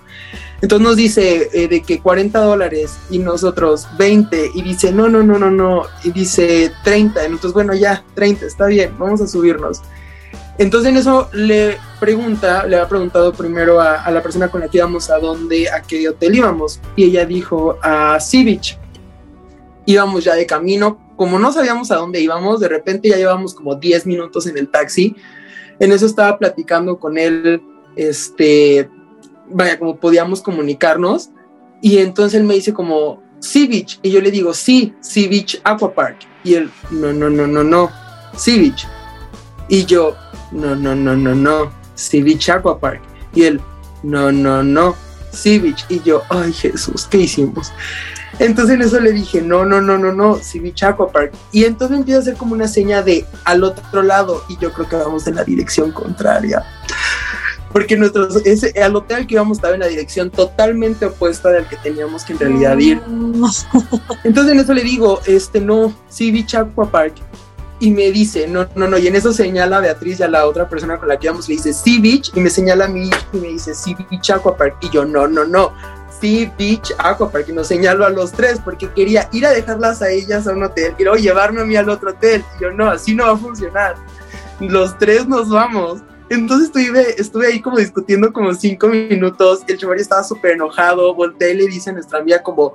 Entonces 0.63 0.87
nos 0.87 0.97
dice 0.97 1.51
eh, 1.53 1.69
de 1.69 1.83
que 1.83 2.01
40 2.01 2.39
dólares 2.41 2.97
y 3.11 3.19
nosotros 3.19 3.87
20 3.99 4.53
y 4.55 4.63
dice, 4.63 4.91
no, 4.91 5.09
no, 5.09 5.23
no, 5.23 5.39
no, 5.39 5.51
no, 5.51 5.83
y 6.03 6.11
dice 6.11 6.73
30. 6.83 7.25
Entonces, 7.25 7.53
bueno, 7.53 7.75
ya, 7.75 8.05
30, 8.15 8.47
está 8.47 8.67
bien, 8.67 8.95
vamos 8.99 9.21
a 9.21 9.27
subirnos. 9.27 9.83
Entonces 10.59 10.91
en 10.91 10.97
eso 10.97 11.29
le 11.33 11.77
pregunta, 12.01 12.67
le 12.67 12.77
ha 12.77 12.89
preguntado 12.89 13.33
primero 13.33 13.81
a, 13.81 14.11
la 14.11 14.23
persona 14.23 14.49
con 14.49 14.63
la 14.63 14.69
que 14.69 14.79
íbamos 14.79 15.11
a 15.11 15.19
dónde, 15.19 15.69
a 15.69 15.83
qué 15.83 16.09
hotel 16.09 16.35
íbamos. 16.35 16.81
Y 16.97 17.05
ella 17.05 17.27
dijo 17.27 17.79
a 17.83 18.19
Sea 18.21 18.45
Beach. 18.45 18.79
Íbamos 19.85 20.25
ya 20.25 20.35
de 20.35 20.47
camino. 20.47 20.99
Como 21.17 21.39
no 21.39 21.53
sabíamos 21.53 21.91
a 21.91 21.97
dónde 21.97 22.21
íbamos, 22.21 22.61
de 22.61 22.69
repente 22.69 23.09
ya 23.11 23.17
llevamos 23.17 23.55
como 23.55 23.75
10 23.75 24.07
minutos 24.07 24.47
en 24.47 24.57
el 24.57 24.71
taxi. 24.71 25.15
En 25.79 25.93
eso 25.93 26.07
estaba 26.07 26.39
platicando 26.39 26.99
con 26.99 27.19
él, 27.19 27.63
este, 27.95 28.89
vaya, 29.51 29.79
como 29.79 29.97
podíamos 29.97 30.43
comunicarnos. 30.43 31.31
Y 31.83 31.99
entonces 31.99 32.41
él 32.41 32.47
me 32.47 32.55
dice 32.55 32.73
como, 32.73 33.23
Sea 33.41 33.69
Beach. 33.69 33.99
Y 34.03 34.11
yo 34.11 34.21
le 34.21 34.31
digo, 34.31 34.55
sí, 34.55 34.95
Sea 35.01 35.29
Beach 35.29 35.61
Aqua 35.65 35.93
Park. 35.95 36.19
Y 36.45 36.55
él, 36.55 36.71
no, 36.91 37.13
no, 37.13 37.29
no, 37.29 37.47
no, 37.47 37.63
no, 37.63 37.91
Sea 38.37 38.59
Beach. 38.59 38.87
Y 39.69 39.85
yo, 39.85 40.17
no, 40.53 40.75
no, 40.75 40.95
no, 40.95 41.17
no, 41.17 41.35
no, 41.35 41.73
Sea 41.95 42.23
Beach 42.23 42.49
Aqua 42.49 42.79
Park. 42.79 43.03
Y 43.35 43.45
él, 43.45 43.61
no, 44.03 44.33
no, 44.33 44.63
no, 44.63 44.95
Sea 45.31 45.61
Beach. 45.61 45.85
Y 45.89 46.01
yo, 46.03 46.23
ay 46.31 46.53
Jesús, 46.53 47.07
¿qué 47.11 47.19
hicimos? 47.19 47.73
Entonces 48.39 48.75
en 48.75 48.83
eso 48.83 49.01
le 49.01 49.13
dije, 49.13 49.41
no, 49.41 49.65
no, 49.65 49.81
no, 49.81 49.97
no, 49.97 50.13
no, 50.13 50.37
Sea 50.37 50.63
Beach 50.63 50.83
Aqua 50.83 51.11
Park. 51.11 51.33
Y 51.53 51.65
entonces 51.65 51.97
empieza 51.97 52.19
a 52.19 52.23
hacer 52.23 52.37
como 52.37 52.55
una 52.55 52.69
seña 52.69 53.03
de 53.03 53.27
al 53.45 53.65
otro 53.65 54.03
lado 54.03 54.45
y 54.49 54.57
yo 54.59 54.73
creo 54.73 54.89
que 54.89 54.97
vamos 54.97 55.27
en 55.27 55.37
la 55.37 55.45
dirección 55.45 55.91
contraria. 55.93 56.65
Porque 57.77 57.95
nuestros, 57.95 58.37
ese, 58.47 58.73
al 58.81 58.97
hotel 58.97 59.27
que 59.27 59.35
íbamos 59.35 59.59
estaba 59.59 59.75
en 59.75 59.81
la 59.81 59.87
dirección 59.87 60.31
totalmente 60.31 61.05
opuesta 61.05 61.51
del 61.51 61.67
que 61.67 61.77
teníamos 61.77 62.25
que 62.25 62.33
en 62.33 62.39
realidad 62.39 62.79
ir. 62.79 63.03
Entonces 64.25 64.55
en 64.55 64.61
eso 64.61 64.73
le 64.73 64.83
digo, 64.83 65.21
este 65.27 65.61
no, 65.61 65.95
Sea 66.09 66.33
Beach 66.33 66.55
Aqua 66.55 66.91
Park 66.91 67.17
y 67.79 67.91
me 67.91 68.11
dice, 68.13 68.49
no, 68.49 68.67
no, 68.77 68.89
no, 68.89 68.97
y 68.97 69.09
en 69.09 69.15
eso 69.15 69.31
señala 69.31 69.77
a 69.77 69.81
Beatriz 69.81 70.21
y 70.21 70.23
a 70.23 70.29
la 70.29 70.47
otra 70.47 70.67
persona 70.67 70.97
con 70.97 71.09
la 71.09 71.19
que 71.19 71.27
íbamos, 71.27 71.51
le 71.51 71.57
dice 71.57 71.75
Sea 71.75 72.01
Beach, 72.01 72.33
y 72.35 72.41
me 72.41 72.49
señala 72.49 72.87
a 72.87 72.89
mí 72.89 73.11
y 73.35 73.37
me 73.37 73.49
dice 73.49 73.75
Sea 73.75 73.95
Beach 74.11 74.31
Aqua 74.31 74.57
Park, 74.57 74.79
y 74.81 74.89
yo, 74.89 75.05
no, 75.05 75.29
no, 75.29 75.45
no, 75.45 75.75
Sea 76.19 76.51
Beach 76.59 76.95
Aqua 76.97 77.31
Park, 77.31 77.51
y 77.51 77.53
nos 77.53 77.67
señalo 77.67 78.07
a 78.07 78.09
los 78.09 78.33
tres, 78.33 78.59
porque 78.65 78.89
quería 78.89 79.29
ir 79.33 79.45
a 79.45 79.51
dejarlas 79.51 80.01
a 80.01 80.09
ellas 80.09 80.47
a 80.47 80.53
un 80.53 80.63
hotel, 80.63 80.95
y 80.97 81.03
luego 81.03 81.19
llevarme 81.19 81.61
a 81.61 81.65
mí 81.67 81.77
al 81.77 81.91
otro 81.91 82.13
hotel, 82.13 82.43
y 82.57 82.63
yo, 82.63 82.71
no, 82.71 82.89
así 82.89 83.15
no 83.15 83.27
va 83.27 83.33
a 83.33 83.37
funcionar, 83.37 83.97
los 84.61 84.97
tres 84.97 85.29
nos 85.29 85.51
vamos. 85.51 86.01
Entonces 86.29 86.69
estuve, 86.69 87.21
estuve 87.21 87.47
ahí 87.47 87.61
como 87.61 87.79
discutiendo 87.79 88.33
como 88.33 88.53
cinco 88.55 88.89
minutos, 88.89 89.63
el 89.69 89.79
chofer 89.79 89.99
estaba 89.99 90.25
súper 90.25 90.53
enojado, 90.53 91.15
volteé 91.15 91.53
y 91.53 91.57
le 91.57 91.67
dice 91.67 91.91
a 91.91 91.93
nuestra 91.93 92.19
amiga 92.19 92.43
como, 92.43 92.75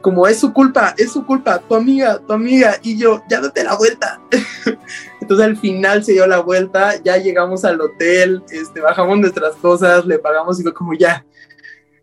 como 0.00 0.26
es 0.26 0.40
su 0.40 0.52
culpa, 0.52 0.94
es 0.96 1.12
su 1.12 1.24
culpa, 1.24 1.60
tu 1.60 1.76
amiga, 1.76 2.18
tu 2.18 2.32
amiga, 2.32 2.76
y 2.82 2.98
yo, 2.98 3.22
ya 3.28 3.40
date 3.40 3.62
la 3.62 3.76
vuelta. 3.76 4.20
Entonces 5.20 5.46
al 5.46 5.56
final 5.56 6.02
se 6.02 6.12
dio 6.12 6.26
la 6.26 6.40
vuelta, 6.40 7.00
ya 7.02 7.18
llegamos 7.18 7.64
al 7.64 7.80
hotel, 7.80 8.42
este, 8.50 8.80
bajamos 8.80 9.18
nuestras 9.18 9.54
cosas, 9.56 10.04
le 10.04 10.18
pagamos 10.18 10.58
y 10.58 10.64
fue 10.64 10.74
como 10.74 10.94
ya, 10.94 11.24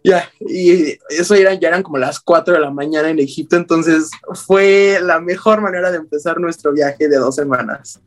ya, 0.02 0.30
y 0.40 0.98
eso 1.10 1.36
eran, 1.36 1.60
ya 1.60 1.70
eran 1.70 1.84
como 1.84 1.98
las 1.98 2.22
4 2.22 2.54
de 2.54 2.60
la 2.62 2.72
mañana 2.72 3.10
en 3.10 3.20
Egipto, 3.20 3.58
entonces 3.58 4.12
fue 4.34 5.00
la 5.02 5.20
mejor 5.20 5.60
manera 5.60 5.92
de 5.92 5.98
empezar 5.98 6.40
nuestro 6.40 6.72
viaje 6.72 7.10
de 7.10 7.18
dos 7.18 7.36
semanas. 7.36 8.00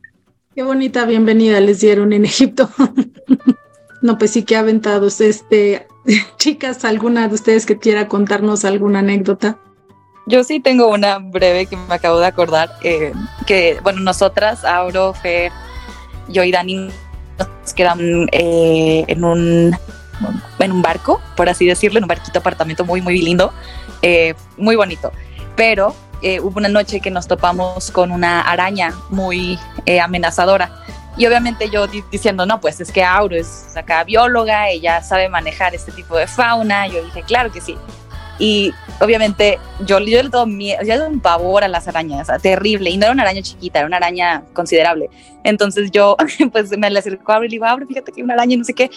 Qué 0.55 0.63
bonita 0.63 1.05
bienvenida 1.05 1.59
les 1.59 1.79
dieron 1.79 2.11
en 2.11 2.25
Egipto. 2.25 2.69
no, 4.01 4.17
pues 4.17 4.31
sí 4.31 4.43
que 4.43 4.55
aventados. 4.55 5.21
Este, 5.21 5.87
chicas, 6.37 6.83
¿alguna 6.85 7.27
de 7.27 7.35
ustedes 7.35 7.67
que 7.67 7.77
quiera 7.77 8.07
contarnos 8.07 8.65
alguna 8.65 8.99
anécdota? 8.99 9.59
Yo 10.25 10.43
sí 10.43 10.59
tengo 10.59 10.87
una 10.87 11.19
breve 11.19 11.67
que 11.67 11.77
me 11.77 11.93
acabo 11.93 12.19
de 12.19 12.25
acordar, 12.25 12.71
eh, 12.83 13.13
que 13.45 13.79
bueno, 13.83 14.01
nosotras, 14.01 14.65
Auro, 14.65 15.13
Fer, 15.13 15.51
yo 16.27 16.43
y 16.43 16.51
Dani 16.51 16.89
nos 17.37 17.73
quedamos 17.73 18.27
eh, 18.31 19.05
en, 19.07 19.23
un, 19.23 19.75
en 20.59 20.71
un 20.71 20.81
barco, 20.81 21.21
por 21.35 21.47
así 21.47 21.65
decirlo, 21.65 21.99
en 21.99 22.03
un 22.03 22.09
barquito 22.09 22.39
apartamento 22.39 22.85
muy, 22.85 23.01
muy 23.01 23.21
lindo, 23.21 23.53
eh, 24.01 24.33
muy 24.57 24.75
bonito. 24.75 25.11
Pero 25.55 25.95
hubo 26.41 26.57
una 26.57 26.69
noche 26.69 26.99
que 26.99 27.11
nos 27.11 27.27
topamos 27.27 27.91
con 27.91 28.11
una 28.11 28.41
araña 28.41 28.93
muy 29.09 29.57
amenazadora. 29.97 30.69
Y 31.17 31.25
obviamente 31.25 31.69
yo 31.69 31.87
diciendo, 31.87 32.45
no, 32.45 32.61
pues 32.61 32.79
es 32.79 32.91
que 32.91 33.03
Auro 33.03 33.35
es 33.35 33.75
acá 33.75 34.03
bióloga, 34.03 34.69
ella 34.69 35.01
sabe 35.01 35.27
manejar 35.27 35.75
este 35.75 35.91
tipo 35.91 36.15
de 36.15 36.27
fauna. 36.27 36.87
Yo 36.87 37.03
dije, 37.03 37.23
claro 37.23 37.51
que 37.51 37.59
sí. 37.59 37.75
Y 38.39 38.73
obviamente 39.01 39.59
yo, 39.85 39.99
yo 39.99 40.23
le 40.23 40.29
tengo 40.29 40.45
miedo, 40.45 40.81
yo 40.83 41.05
un 41.05 41.19
pavor 41.19 41.65
a 41.65 41.67
las 41.67 41.89
arañas, 41.89 42.29
terrible. 42.41 42.89
Y 42.89 42.97
no 42.97 43.03
era 43.03 43.13
una 43.13 43.23
araña 43.23 43.41
chiquita, 43.41 43.79
era 43.79 43.87
una 43.87 43.97
araña 43.97 44.43
considerable. 44.53 45.09
Entonces 45.43 45.91
yo, 45.91 46.15
pues 46.53 46.75
me 46.77 46.89
le 46.89 46.99
acerco 46.99 47.31
a 47.31 47.35
Auro 47.35 47.45
y 47.45 47.49
le 47.49 47.55
digo, 47.55 47.65
Auro, 47.65 47.85
fíjate 47.85 48.13
que 48.13 48.21
hay 48.21 48.23
una 48.23 48.35
araña 48.35 48.53
y 48.53 48.57
no 48.57 48.63
sé 48.63 48.73
qué. 48.73 48.89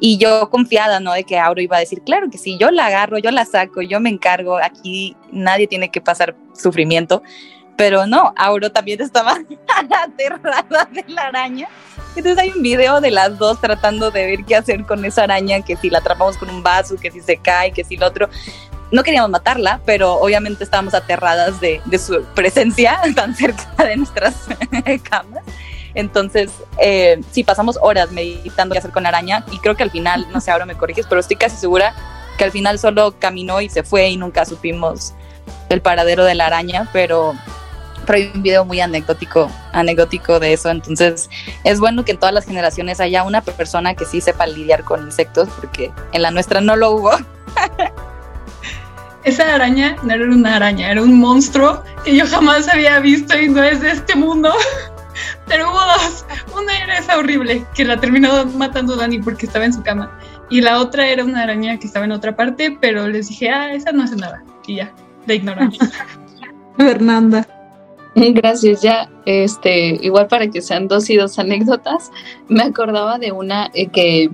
Y 0.00 0.18
yo 0.18 0.50
confiada, 0.50 0.98
¿no? 0.98 1.12
De 1.12 1.22
que 1.22 1.38
Auro 1.38 1.60
iba 1.60 1.76
a 1.76 1.80
decir, 1.80 2.02
claro 2.02 2.28
que 2.28 2.38
sí, 2.38 2.58
yo 2.58 2.72
la 2.72 2.86
agarro, 2.86 3.18
yo 3.18 3.30
la 3.30 3.44
saco, 3.44 3.82
yo 3.82 4.00
me 4.00 4.10
encargo, 4.10 4.58
aquí 4.58 5.16
nadie 5.30 5.68
tiene 5.68 5.90
que 5.92 6.00
pasar 6.00 6.34
sufrimiento. 6.52 7.22
Pero 7.78 8.08
no, 8.08 8.34
Auro 8.36 8.72
también 8.72 9.00
estaba 9.00 9.38
aterrada 10.04 10.88
de 10.92 11.04
la 11.06 11.22
araña. 11.22 11.68
Entonces 12.16 12.36
hay 12.36 12.50
un 12.50 12.60
video 12.60 13.00
de 13.00 13.12
las 13.12 13.38
dos 13.38 13.60
tratando 13.60 14.10
de 14.10 14.26
ver 14.26 14.44
qué 14.44 14.56
hacer 14.56 14.84
con 14.84 15.04
esa 15.04 15.22
araña, 15.22 15.62
que 15.62 15.76
si 15.76 15.88
la 15.88 15.98
atrapamos 15.98 16.36
con 16.36 16.50
un 16.50 16.60
vaso, 16.60 16.96
que 16.96 17.12
si 17.12 17.20
se 17.20 17.36
cae, 17.36 17.70
que 17.70 17.84
si 17.84 17.96
lo 17.96 18.08
otro 18.08 18.28
no 18.90 19.04
queríamos 19.04 19.30
matarla, 19.30 19.80
pero 19.84 20.14
obviamente 20.14 20.64
estábamos 20.64 20.92
aterradas 20.92 21.60
de, 21.60 21.80
su 21.98 22.24
presencia 22.34 23.00
tan 23.14 23.36
cerca 23.36 23.84
de 23.84 23.96
nuestras 23.96 24.34
camas. 25.08 25.44
Entonces, 25.94 26.50
eh, 26.78 27.20
sí, 27.30 27.44
pasamos 27.44 27.78
horas 27.80 28.10
meditando 28.10 28.72
qué 28.72 28.80
hacer 28.80 28.90
con 28.90 29.04
la 29.04 29.10
araña 29.10 29.44
y 29.52 29.58
creo 29.58 29.76
que 29.76 29.84
al 29.84 29.92
final, 29.92 30.26
no 30.32 30.40
sé, 30.40 30.50
ahora 30.50 30.66
me 30.66 30.74
corriges, 30.74 31.06
pero 31.08 31.20
estoy 31.20 31.36
casi 31.36 31.56
segura 31.56 31.94
que 32.38 32.42
al 32.42 32.50
final 32.50 32.80
solo 32.80 33.14
caminó 33.20 33.60
y 33.60 33.68
se 33.68 33.84
fue 33.84 34.08
y 34.08 34.16
nunca 34.16 34.44
supimos 34.44 35.14
el 35.68 35.80
paradero 35.80 36.24
de 36.24 36.34
la 36.34 36.46
araña, 36.46 36.88
pero, 36.92 37.34
pero 38.08 38.20
hay 38.20 38.32
un 38.34 38.42
video 38.42 38.64
muy 38.64 38.80
anecdótico, 38.80 39.50
anecdótico 39.72 40.40
de 40.40 40.54
eso. 40.54 40.70
Entonces, 40.70 41.28
es 41.62 41.78
bueno 41.78 42.06
que 42.06 42.12
en 42.12 42.18
todas 42.18 42.34
las 42.34 42.46
generaciones 42.46 43.00
haya 43.00 43.22
una 43.22 43.42
persona 43.42 43.94
que 43.94 44.06
sí 44.06 44.22
sepa 44.22 44.46
lidiar 44.46 44.82
con 44.82 45.04
insectos, 45.04 45.50
porque 45.60 45.92
en 46.12 46.22
la 46.22 46.30
nuestra 46.30 46.62
no 46.62 46.74
lo 46.74 46.92
hubo. 46.92 47.10
esa 49.24 49.54
araña 49.54 49.96
no 50.02 50.14
era 50.14 50.24
una 50.24 50.56
araña, 50.56 50.90
era 50.90 51.02
un 51.02 51.20
monstruo 51.20 51.84
que 52.02 52.16
yo 52.16 52.26
jamás 52.26 52.66
había 52.72 52.98
visto 52.98 53.38
y 53.38 53.50
no 53.50 53.62
es 53.62 53.82
de 53.82 53.90
este 53.90 54.16
mundo. 54.16 54.54
Pero 55.46 55.70
hubo 55.70 55.78
dos. 55.78 56.24
Una 56.58 56.78
era 56.78 56.96
esa 56.96 57.18
horrible, 57.18 57.62
que 57.74 57.84
la 57.84 58.00
terminó 58.00 58.46
matando 58.46 58.96
Dani 58.96 59.18
porque 59.18 59.44
estaba 59.44 59.66
en 59.66 59.74
su 59.74 59.82
cama. 59.82 60.18
Y 60.48 60.62
la 60.62 60.78
otra 60.78 61.06
era 61.06 61.24
una 61.24 61.42
araña 61.42 61.78
que 61.78 61.86
estaba 61.86 62.06
en 62.06 62.12
otra 62.12 62.34
parte, 62.34 62.78
pero 62.80 63.06
les 63.06 63.28
dije, 63.28 63.50
ah, 63.50 63.74
esa 63.74 63.92
no 63.92 64.04
hace 64.04 64.16
nada. 64.16 64.42
Y 64.66 64.76
ya, 64.76 64.94
de 65.26 65.34
ignoramos. 65.34 65.76
Fernanda. 66.78 67.46
Gracias, 68.34 68.82
ya, 68.82 69.10
este, 69.26 69.98
igual 70.02 70.26
para 70.26 70.50
que 70.50 70.60
sean 70.62 70.88
dos 70.88 71.08
y 71.10 71.16
dos 71.16 71.38
anécdotas, 71.38 72.10
me 72.48 72.62
acordaba 72.62 73.18
de 73.18 73.32
una 73.32 73.70
eh, 73.74 73.88
que 73.88 74.30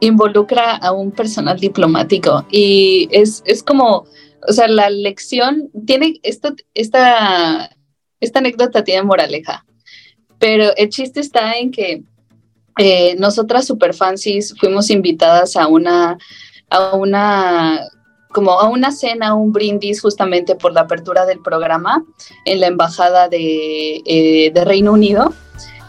involucra 0.00 0.76
a 0.76 0.92
un 0.92 1.10
personal 1.10 1.58
diplomático 1.58 2.46
y 2.50 3.08
es, 3.10 3.42
es 3.46 3.62
como, 3.62 4.06
o 4.46 4.52
sea, 4.52 4.68
la 4.68 4.90
lección 4.90 5.70
tiene, 5.86 6.20
esto, 6.22 6.54
esta, 6.74 7.70
esta 8.20 8.38
anécdota 8.38 8.84
tiene 8.84 9.02
moraleja, 9.02 9.64
pero 10.38 10.76
el 10.76 10.88
chiste 10.88 11.20
está 11.20 11.54
en 11.58 11.70
que 11.70 12.02
eh, 12.78 13.16
nosotras 13.18 13.66
superfancies 13.66 14.54
fuimos 14.58 14.90
invitadas 14.90 15.56
a 15.56 15.66
una, 15.66 16.18
a 16.70 16.94
una 16.94 17.80
como 18.38 18.52
a 18.60 18.68
una 18.68 18.92
cena, 18.92 19.34
un 19.34 19.50
brindis 19.50 20.00
justamente 20.00 20.54
por 20.54 20.72
la 20.72 20.82
apertura 20.82 21.26
del 21.26 21.40
programa 21.40 22.04
en 22.44 22.60
la 22.60 22.68
Embajada 22.68 23.28
de, 23.28 24.00
eh, 24.06 24.52
de 24.54 24.64
Reino 24.64 24.92
Unido. 24.92 25.34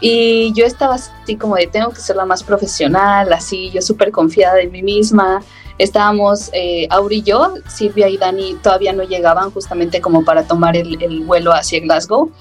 Y 0.02 0.52
yo 0.54 0.66
estaba 0.66 0.96
así 0.96 1.36
como 1.36 1.58
de, 1.58 1.68
tengo 1.68 1.92
que 1.92 2.02
ser 2.02 2.16
la 2.16 2.26
más 2.26 2.42
profesional, 2.42 3.32
así, 3.34 3.70
yo 3.70 3.84
súper 3.84 4.10
confiada 4.10 4.56
de 4.56 4.66
mí 4.66 4.82
misma. 4.82 5.44
Estábamos, 5.80 6.50
eh, 6.54 6.88
Auri 6.92 7.18
y 7.18 7.22
yo, 7.24 7.54
Silvia 7.68 8.08
y 8.10 8.18
Dani 8.18 8.56
todavía 8.62 8.94
no 8.94 9.04
llegaban 9.04 9.50
justamente 9.52 10.02
como 10.02 10.24
para 10.24 10.44
tomar 10.44 10.78
el, 10.78 11.02
el 11.02 11.22
vuelo 11.22 11.52
hacia 11.54 11.80
Glasgow. 11.80 12.32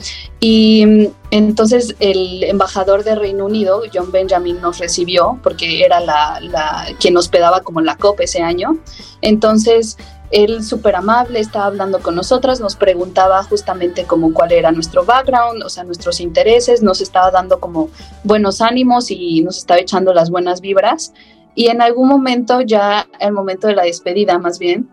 Y 0.40 0.84
mm, 0.84 1.06
entonces 1.30 1.94
el 2.00 2.44
embajador 2.44 3.04
de 3.04 3.14
Reino 3.14 3.46
Unido, 3.46 3.82
John 3.92 4.12
Benjamin, 4.12 4.60
nos 4.60 4.78
recibió 4.78 5.38
porque 5.42 5.84
era 5.84 6.00
la, 6.00 6.40
la 6.40 6.86
quien 7.00 7.16
hospedaba 7.16 7.60
como 7.60 7.80
la 7.80 7.96
COP 7.96 8.20
ese 8.20 8.42
año. 8.42 8.78
Entonces 9.22 9.96
él 10.30 10.62
súper 10.62 10.96
amable, 10.96 11.40
estaba 11.40 11.66
hablando 11.66 12.00
con 12.00 12.14
nosotras, 12.14 12.60
nos 12.60 12.76
preguntaba 12.76 13.42
justamente 13.44 14.04
como 14.04 14.32
cuál 14.34 14.52
era 14.52 14.70
nuestro 14.72 15.04
background, 15.04 15.62
o 15.62 15.68
sea, 15.68 15.84
nuestros 15.84 16.20
intereses, 16.20 16.82
nos 16.82 17.00
estaba 17.00 17.30
dando 17.30 17.60
como 17.60 17.88
buenos 18.24 18.60
ánimos 18.60 19.10
y 19.10 19.40
nos 19.42 19.58
estaba 19.58 19.80
echando 19.80 20.12
las 20.12 20.30
buenas 20.30 20.60
vibras. 20.60 21.12
Y 21.58 21.70
en 21.70 21.82
algún 21.82 22.06
momento, 22.06 22.60
ya 22.60 23.08
el 23.18 23.32
momento 23.32 23.66
de 23.66 23.74
la 23.74 23.82
despedida 23.82 24.38
más 24.38 24.60
bien, 24.60 24.88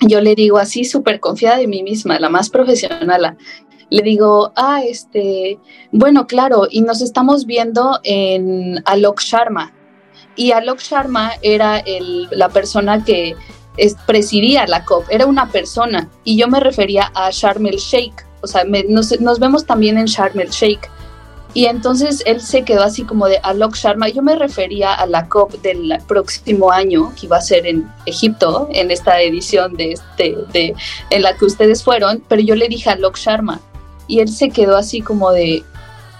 yo 0.00 0.22
le 0.22 0.34
digo 0.34 0.56
así 0.56 0.86
súper 0.86 1.20
confiada 1.20 1.58
de 1.58 1.66
mí 1.66 1.82
misma, 1.82 2.18
la 2.18 2.30
más 2.30 2.48
profesional, 2.48 3.36
le 3.90 4.02
digo, 4.02 4.50
ah, 4.56 4.80
este, 4.82 5.58
bueno, 5.92 6.26
claro, 6.26 6.66
y 6.70 6.80
nos 6.80 7.02
estamos 7.02 7.44
viendo 7.44 8.00
en 8.04 8.82
Alok 8.86 9.20
Sharma. 9.20 9.74
Y 10.34 10.52
Alok 10.52 10.80
Sharma 10.80 11.32
era 11.42 11.80
el, 11.80 12.26
la 12.30 12.48
persona 12.48 13.04
que 13.04 13.36
presidía 14.06 14.66
la 14.66 14.86
COP, 14.86 15.04
era 15.10 15.26
una 15.26 15.50
persona, 15.52 16.08
y 16.24 16.38
yo 16.38 16.48
me 16.48 16.58
refería 16.58 17.12
a 17.14 17.28
Sharm 17.30 17.66
el 17.66 17.76
Sheikh, 17.76 18.24
o 18.40 18.46
sea, 18.46 18.64
nos, 18.64 19.20
nos, 19.20 19.38
vemos 19.38 19.66
también 19.66 19.98
en 19.98 20.06
Sharm 20.06 20.40
el 20.40 20.48
Sheikh. 20.48 20.88
Y 21.58 21.66
entonces 21.66 22.22
él 22.24 22.40
se 22.40 22.62
quedó 22.62 22.84
así 22.84 23.02
como 23.02 23.26
de 23.26 23.40
Alok 23.42 23.74
Sharma. 23.74 24.08
Yo 24.08 24.22
me 24.22 24.36
refería 24.36 24.94
a 24.94 25.06
la 25.06 25.28
COP 25.28 25.54
del 25.60 25.92
próximo 26.06 26.70
año, 26.70 27.12
que 27.18 27.26
iba 27.26 27.36
a 27.36 27.40
ser 27.40 27.66
en 27.66 27.90
Egipto, 28.06 28.68
en 28.70 28.92
esta 28.92 29.20
edición 29.20 29.74
de 29.74 29.94
este, 29.94 30.36
de, 30.52 30.76
en 31.10 31.22
la 31.22 31.36
que 31.36 31.46
ustedes 31.46 31.82
fueron, 31.82 32.22
pero 32.28 32.42
yo 32.42 32.54
le 32.54 32.68
dije 32.68 32.90
a 32.90 32.92
Alok 32.92 33.18
Sharma. 33.18 33.60
Y 34.06 34.20
él 34.20 34.28
se 34.28 34.50
quedó 34.50 34.76
así 34.76 35.00
como 35.00 35.32
de, 35.32 35.64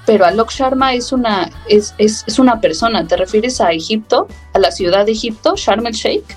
pero 0.06 0.24
Alok 0.24 0.50
Sharma 0.50 0.94
es 0.94 1.12
una, 1.12 1.52
es, 1.68 1.94
es, 1.98 2.24
es 2.26 2.40
una 2.40 2.60
persona, 2.60 3.06
¿te 3.06 3.16
refieres 3.16 3.60
a 3.60 3.70
Egipto, 3.70 4.26
a 4.54 4.58
la 4.58 4.72
ciudad 4.72 5.06
de 5.06 5.12
Egipto, 5.12 5.54
Sharm 5.54 5.86
el 5.86 5.94
Sheikh? 5.94 6.36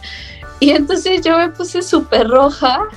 Y 0.60 0.74
entonces 0.74 1.22
yo 1.26 1.40
me 1.40 1.50
puse 1.50 1.82
súper 1.82 2.28
roja 2.28 2.88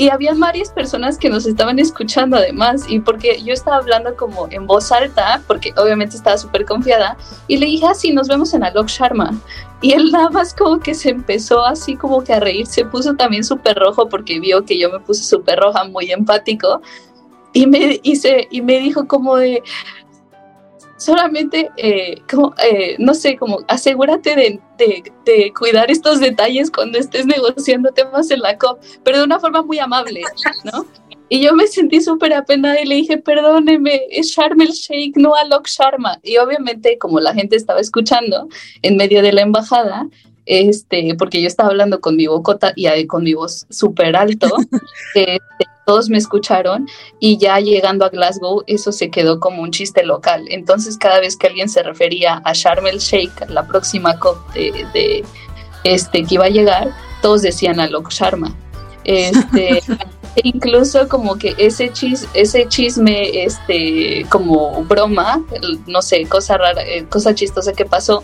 y 0.00 0.08
había 0.08 0.32
varias 0.32 0.70
personas 0.70 1.18
que 1.18 1.28
nos 1.28 1.44
estaban 1.44 1.78
escuchando 1.78 2.38
además 2.38 2.86
y 2.88 3.00
porque 3.00 3.38
yo 3.42 3.52
estaba 3.52 3.76
hablando 3.76 4.16
como 4.16 4.48
en 4.50 4.66
voz 4.66 4.90
alta, 4.90 5.42
porque 5.46 5.74
obviamente 5.76 6.16
estaba 6.16 6.38
súper 6.38 6.64
confiada, 6.64 7.18
y 7.48 7.58
le 7.58 7.66
dije, 7.66 7.86
así, 7.86 8.08
ah, 8.08 8.14
nos 8.14 8.26
vemos 8.26 8.54
en 8.54 8.64
Alok 8.64 8.88
Sharma. 8.88 9.38
Y 9.82 9.92
él 9.92 10.10
nada 10.10 10.30
más 10.30 10.54
como 10.54 10.80
que 10.80 10.94
se 10.94 11.10
empezó 11.10 11.62
así 11.66 11.96
como 11.96 12.24
que 12.24 12.32
a 12.32 12.40
reír, 12.40 12.66
se 12.66 12.86
puso 12.86 13.14
también 13.14 13.44
súper 13.44 13.76
rojo 13.76 14.08
porque 14.08 14.40
vio 14.40 14.64
que 14.64 14.78
yo 14.78 14.90
me 14.90 15.00
puse 15.00 15.22
súper 15.22 15.58
roja, 15.58 15.84
muy 15.84 16.10
empático, 16.10 16.80
y 17.52 17.66
me, 17.66 18.00
hice, 18.02 18.48
y 18.50 18.62
me 18.62 18.78
dijo 18.78 19.06
como 19.06 19.36
de, 19.36 19.62
solamente, 21.00 21.70
eh, 21.78 22.20
como, 22.30 22.54
eh, 22.62 22.96
no 22.98 23.14
sé, 23.14 23.36
como 23.36 23.60
asegúrate 23.68 24.36
de, 24.36 24.60
de, 24.76 25.52
cuidar 25.58 25.90
estos 25.90 26.20
detalles 26.20 26.70
cuando 26.70 26.98
estés 26.98 27.26
negociando 27.26 27.90
temas 27.90 28.30
en 28.30 28.40
la 28.40 28.58
COP, 28.58 28.80
pero 29.02 29.18
de 29.18 29.24
una 29.24 29.40
forma 29.40 29.62
muy 29.62 29.78
amable, 29.78 30.22
¿no? 30.64 30.86
Y 31.30 31.42
yo 31.42 31.54
me 31.54 31.66
sentí 31.68 32.00
súper 32.00 32.34
apenada 32.34 32.80
y 32.80 32.86
le 32.86 32.96
dije, 32.96 33.16
perdóneme, 33.16 34.02
es 34.10 34.28
Sharm 34.32 34.60
el 34.60 34.72
Sheikh, 34.72 35.16
no 35.16 35.34
Alok 35.34 35.68
Sharma. 35.68 36.18
Y 36.24 36.36
obviamente, 36.38 36.98
como 36.98 37.20
la 37.20 37.32
gente 37.32 37.54
estaba 37.54 37.80
escuchando 37.80 38.48
en 38.82 38.96
medio 38.96 39.22
de 39.22 39.32
la 39.32 39.42
embajada, 39.42 40.08
este, 40.44 41.14
porque 41.16 41.40
yo 41.40 41.46
estaba 41.46 41.68
hablando 41.68 42.00
con 42.00 42.16
mi 42.16 42.26
bocota 42.26 42.72
y 42.74 43.06
con 43.06 43.22
mi 43.22 43.34
voz 43.34 43.64
súper 43.70 44.16
alto, 44.16 44.48
este, 45.14 45.40
todos 45.90 46.08
me 46.08 46.18
escucharon 46.18 46.88
y 47.18 47.36
ya 47.36 47.58
llegando 47.58 48.04
a 48.04 48.10
Glasgow 48.10 48.62
eso 48.68 48.92
se 48.92 49.10
quedó 49.10 49.40
como 49.40 49.60
un 49.60 49.72
chiste 49.72 50.04
local. 50.04 50.44
Entonces 50.48 50.96
cada 50.96 51.18
vez 51.18 51.36
que 51.36 51.48
alguien 51.48 51.68
se 51.68 51.82
refería 51.82 52.40
a 52.44 52.52
Sharm 52.52 52.86
el 52.86 53.00
Sheikh, 53.00 53.48
la 53.48 53.66
próxima 53.66 54.16
COP 54.20 54.38
de, 54.52 55.24
este 55.82 56.22
que 56.22 56.34
iba 56.36 56.44
a 56.44 56.48
llegar, 56.48 56.94
todos 57.22 57.42
decían 57.42 57.80
a 57.80 57.88
Lok 57.88 58.08
Sharma. 58.12 58.54
Este, 59.02 59.78
e 60.36 60.40
incluso 60.44 61.08
como 61.08 61.34
que 61.34 61.56
ese 61.58 61.92
chis, 61.92 62.28
ese 62.34 62.68
chisme 62.68 63.42
este 63.42 64.24
como 64.28 64.84
broma, 64.84 65.42
no 65.88 66.02
sé, 66.02 66.24
cosa 66.26 66.56
rara, 66.56 66.82
eh, 66.82 67.04
cosa 67.10 67.34
chistosa 67.34 67.72
que 67.72 67.84
pasó 67.84 68.22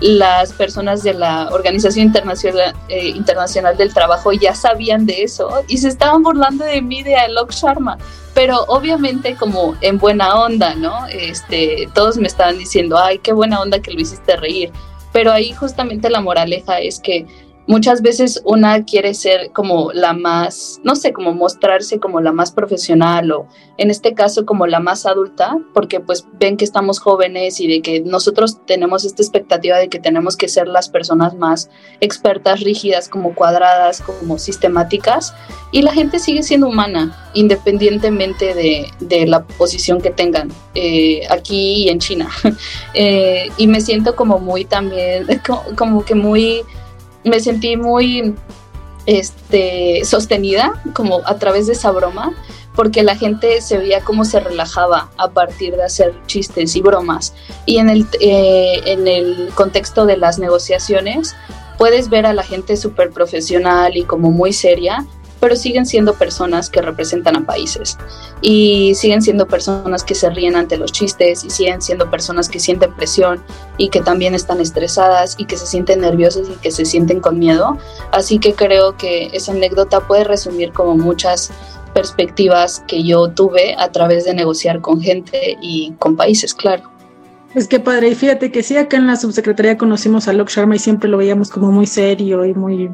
las 0.00 0.52
personas 0.52 1.02
de 1.02 1.14
la 1.14 1.48
Organización 1.50 2.06
Internacional, 2.06 2.74
eh, 2.88 3.08
Internacional 3.08 3.76
del 3.76 3.94
Trabajo 3.94 4.32
ya 4.32 4.54
sabían 4.54 5.06
de 5.06 5.22
eso 5.22 5.64
y 5.68 5.78
se 5.78 5.88
estaban 5.88 6.22
burlando 6.22 6.64
de 6.64 6.82
mí 6.82 7.02
de 7.02 7.16
Alok 7.16 7.52
Sharma, 7.52 7.96
pero 8.34 8.64
obviamente 8.68 9.34
como 9.36 9.74
en 9.80 9.98
buena 9.98 10.38
onda, 10.38 10.74
¿no? 10.74 11.06
Este, 11.06 11.88
todos 11.94 12.18
me 12.18 12.26
estaban 12.28 12.58
diciendo, 12.58 12.98
ay, 12.98 13.18
qué 13.18 13.32
buena 13.32 13.60
onda 13.60 13.80
que 13.80 13.92
lo 13.92 14.00
hiciste 14.00 14.36
reír, 14.36 14.70
pero 15.12 15.32
ahí 15.32 15.52
justamente 15.52 16.10
la 16.10 16.20
moraleja 16.20 16.78
es 16.78 17.00
que 17.00 17.26
muchas 17.66 18.02
veces 18.02 18.42
una 18.44 18.84
quiere 18.84 19.14
ser 19.14 19.50
como 19.52 19.92
la 19.92 20.12
más, 20.12 20.80
no 20.84 20.94
sé, 20.96 21.12
como 21.12 21.34
mostrarse 21.34 21.98
como 21.98 22.20
la 22.20 22.32
más 22.32 22.52
profesional 22.52 23.30
o 23.32 23.46
en 23.78 23.90
este 23.90 24.14
caso 24.14 24.46
como 24.46 24.66
la 24.66 24.80
más 24.80 25.04
adulta, 25.04 25.58
porque 25.74 26.00
pues 26.00 26.26
ven 26.38 26.56
que 26.56 26.64
estamos 26.64 26.98
jóvenes 26.98 27.60
y 27.60 27.66
de 27.66 27.82
que 27.82 28.00
nosotros 28.00 28.64
tenemos 28.66 29.04
esta 29.04 29.22
expectativa 29.22 29.76
de 29.76 29.88
que 29.88 29.98
tenemos 29.98 30.36
que 30.36 30.48
ser 30.48 30.68
las 30.68 30.88
personas 30.88 31.34
más 31.34 31.68
expertas, 32.00 32.60
rígidas, 32.60 33.08
como 33.08 33.34
cuadradas, 33.34 34.00
como 34.00 34.38
sistemáticas, 34.38 35.34
y 35.72 35.82
la 35.82 35.92
gente 35.92 36.18
sigue 36.18 36.42
siendo 36.42 36.68
humana, 36.68 37.30
independientemente 37.34 38.54
de, 38.54 38.88
de 39.00 39.26
la 39.26 39.44
posición 39.44 40.00
que 40.00 40.10
tengan 40.10 40.50
eh, 40.74 41.22
aquí 41.28 41.84
y 41.84 41.88
en 41.88 41.98
China. 41.98 42.30
Eh, 42.98 43.50
y 43.58 43.66
me 43.66 43.82
siento 43.82 44.16
como 44.16 44.38
muy 44.38 44.64
también, 44.64 45.26
como 45.76 46.02
que 46.02 46.14
muy 46.14 46.62
me 47.26 47.40
sentí 47.40 47.76
muy 47.76 48.34
este, 49.06 50.04
sostenida 50.04 50.82
como 50.92 51.20
a 51.24 51.38
través 51.38 51.66
de 51.66 51.74
esa 51.74 51.90
broma, 51.90 52.34
porque 52.74 53.02
la 53.02 53.16
gente 53.16 53.60
se 53.62 53.78
veía 53.78 54.02
cómo 54.02 54.24
se 54.24 54.40
relajaba 54.40 55.10
a 55.16 55.30
partir 55.30 55.76
de 55.76 55.84
hacer 55.84 56.14
chistes 56.26 56.76
y 56.76 56.82
bromas. 56.82 57.34
Y 57.64 57.78
en 57.78 57.88
el, 57.88 58.06
eh, 58.20 58.80
en 58.84 59.08
el 59.08 59.50
contexto 59.54 60.04
de 60.04 60.18
las 60.18 60.38
negociaciones, 60.38 61.34
puedes 61.78 62.10
ver 62.10 62.26
a 62.26 62.34
la 62.34 62.42
gente 62.42 62.76
súper 62.76 63.10
profesional 63.10 63.96
y 63.96 64.04
como 64.04 64.30
muy 64.30 64.52
seria, 64.52 65.06
pero 65.40 65.56
siguen 65.56 65.86
siendo 65.86 66.14
personas 66.14 66.70
que 66.70 66.80
representan 66.80 67.36
a 67.36 67.46
países 67.46 67.98
y 68.40 68.94
siguen 68.94 69.22
siendo 69.22 69.46
personas 69.46 70.04
que 70.04 70.14
se 70.14 70.30
ríen 70.30 70.56
ante 70.56 70.76
los 70.76 70.92
chistes 70.92 71.44
y 71.44 71.50
siguen 71.50 71.82
siendo 71.82 72.10
personas 72.10 72.48
que 72.48 72.60
sienten 72.60 72.94
presión 72.94 73.42
y 73.76 73.88
que 73.88 74.00
también 74.00 74.34
están 74.34 74.60
estresadas 74.60 75.36
y 75.38 75.44
que 75.44 75.56
se 75.56 75.66
sienten 75.66 76.00
nerviosas 76.00 76.48
y 76.48 76.54
que 76.56 76.70
se 76.70 76.84
sienten 76.84 77.20
con 77.20 77.38
miedo. 77.38 77.78
Así 78.12 78.38
que 78.38 78.54
creo 78.54 78.96
que 78.96 79.30
esa 79.32 79.52
anécdota 79.52 80.00
puede 80.00 80.24
resumir 80.24 80.72
como 80.72 80.96
muchas 80.96 81.50
perspectivas 81.94 82.84
que 82.86 83.02
yo 83.02 83.28
tuve 83.28 83.74
a 83.78 83.90
través 83.90 84.24
de 84.24 84.34
negociar 84.34 84.80
con 84.80 85.00
gente 85.00 85.56
y 85.62 85.92
con 85.98 86.14
países, 86.14 86.54
claro. 86.54 86.90
Es 87.54 87.68
que 87.68 87.80
padre, 87.80 88.10
y 88.10 88.14
fíjate 88.14 88.52
que 88.52 88.62
sí, 88.62 88.76
acá 88.76 88.98
en 88.98 89.06
la 89.06 89.16
subsecretaría 89.16 89.78
conocimos 89.78 90.28
a 90.28 90.34
Lok 90.34 90.50
Sharma 90.50 90.76
y 90.76 90.78
siempre 90.78 91.08
lo 91.08 91.16
veíamos 91.16 91.48
como 91.48 91.72
muy 91.72 91.86
serio 91.86 92.44
y 92.44 92.52
muy, 92.52 92.90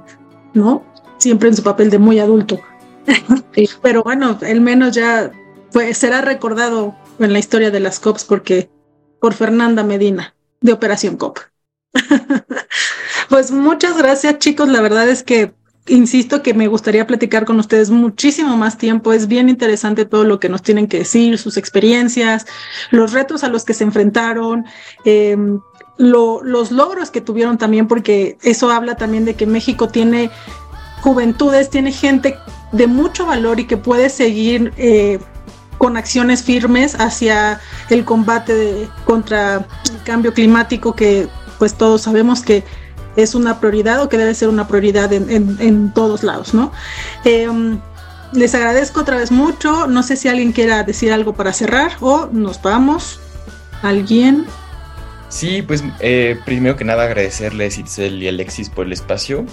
¿no? 0.54 0.84
Siempre 1.22 1.48
en 1.48 1.56
su 1.56 1.62
papel 1.62 1.90
de 1.90 1.98
muy 1.98 2.18
adulto. 2.18 2.60
Pero 3.82 4.02
bueno, 4.02 4.38
el 4.42 4.60
menos 4.60 4.94
ya 4.94 5.30
pues, 5.72 5.98
será 5.98 6.20
recordado 6.20 6.94
en 7.18 7.32
la 7.32 7.38
historia 7.38 7.70
de 7.70 7.80
las 7.80 8.00
COPs 8.00 8.24
porque 8.24 8.70
por 9.20 9.34
Fernanda 9.34 9.84
Medina 9.84 10.34
de 10.60 10.72
Operación 10.72 11.16
COP. 11.16 11.38
pues 13.28 13.50
muchas 13.50 13.96
gracias 13.96 14.38
chicos, 14.38 14.68
la 14.68 14.80
verdad 14.80 15.08
es 15.08 15.22
que 15.22 15.54
insisto 15.88 16.42
que 16.42 16.54
me 16.54 16.68
gustaría 16.68 17.06
platicar 17.06 17.44
con 17.44 17.58
ustedes 17.58 17.90
muchísimo 17.90 18.56
más 18.56 18.78
tiempo. 18.78 19.12
Es 19.12 19.26
bien 19.26 19.48
interesante 19.48 20.04
todo 20.04 20.24
lo 20.24 20.38
que 20.38 20.48
nos 20.48 20.62
tienen 20.62 20.86
que 20.86 20.98
decir, 20.98 21.38
sus 21.38 21.56
experiencias, 21.56 22.46
los 22.90 23.12
retos 23.12 23.42
a 23.44 23.48
los 23.48 23.64
que 23.64 23.74
se 23.74 23.84
enfrentaron, 23.84 24.64
em, 25.04 25.60
los 25.98 26.72
logros 26.72 27.10
que 27.10 27.20
tuvieron 27.20 27.58
también, 27.58 27.86
porque 27.86 28.38
eso 28.42 28.70
habla 28.70 28.96
también 28.96 29.24
de 29.24 29.34
que 29.34 29.46
México 29.46 29.88
tiene 29.88 30.30
juventudes, 31.02 31.68
tiene 31.68 31.92
gente 31.92 32.38
de 32.70 32.86
mucho 32.86 33.26
valor 33.26 33.60
y 33.60 33.66
que 33.66 33.76
puede 33.76 34.08
seguir 34.08 34.72
eh, 34.76 35.18
con 35.78 35.96
acciones 35.96 36.42
firmes 36.42 36.94
hacia 36.98 37.60
el 37.90 38.04
combate 38.04 38.88
contra 39.04 39.56
el 39.56 40.02
cambio 40.04 40.32
climático 40.32 40.94
que 40.94 41.28
pues 41.58 41.74
todos 41.74 42.02
sabemos 42.02 42.42
que 42.42 42.64
es 43.16 43.34
una 43.34 43.60
prioridad 43.60 44.00
o 44.00 44.08
que 44.08 44.16
debe 44.16 44.34
ser 44.34 44.48
una 44.48 44.68
prioridad 44.68 45.12
en, 45.12 45.92
todos 45.92 46.22
lados, 46.22 46.54
¿no? 46.54 46.72
Em, 47.24 47.78
les 48.32 48.54
agradezco 48.54 49.00
otra 49.00 49.16
vez 49.16 49.30
mucho. 49.30 49.86
No 49.86 50.02
sé 50.02 50.16
si 50.16 50.28
alguien 50.28 50.52
quiera 50.52 50.82
decir 50.82 51.12
algo 51.12 51.34
para 51.34 51.52
cerrar 51.52 51.92
o 52.00 52.28
nos 52.32 52.62
vamos. 52.62 53.20
¿Alguien? 53.82 54.46
Sí, 55.28 55.62
pues 55.62 55.82
eh, 56.00 56.38
primero 56.44 56.76
que 56.76 56.84
nada 56.84 57.04
agradecerles 57.04 57.78
Itzel 57.78 58.22
y 58.22 58.28
Alexis 58.28 58.70
por 58.70 58.86
el 58.86 58.92
espacio. 58.92 59.44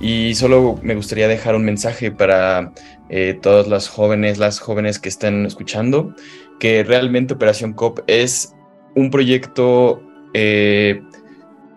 Y 0.00 0.34
solo 0.34 0.78
me 0.82 0.94
gustaría 0.94 1.28
dejar 1.28 1.54
un 1.54 1.64
mensaje 1.64 2.10
para 2.10 2.72
eh, 3.08 3.38
todas 3.40 3.68
las 3.68 3.88
jóvenes, 3.88 4.38
las 4.38 4.58
jóvenes 4.58 4.98
que 4.98 5.08
están 5.08 5.46
escuchando, 5.46 6.14
que 6.58 6.82
realmente 6.84 7.34
Operación 7.34 7.72
COP 7.72 8.00
es 8.06 8.54
un 8.94 9.10
proyecto 9.10 10.02
eh, 10.34 11.02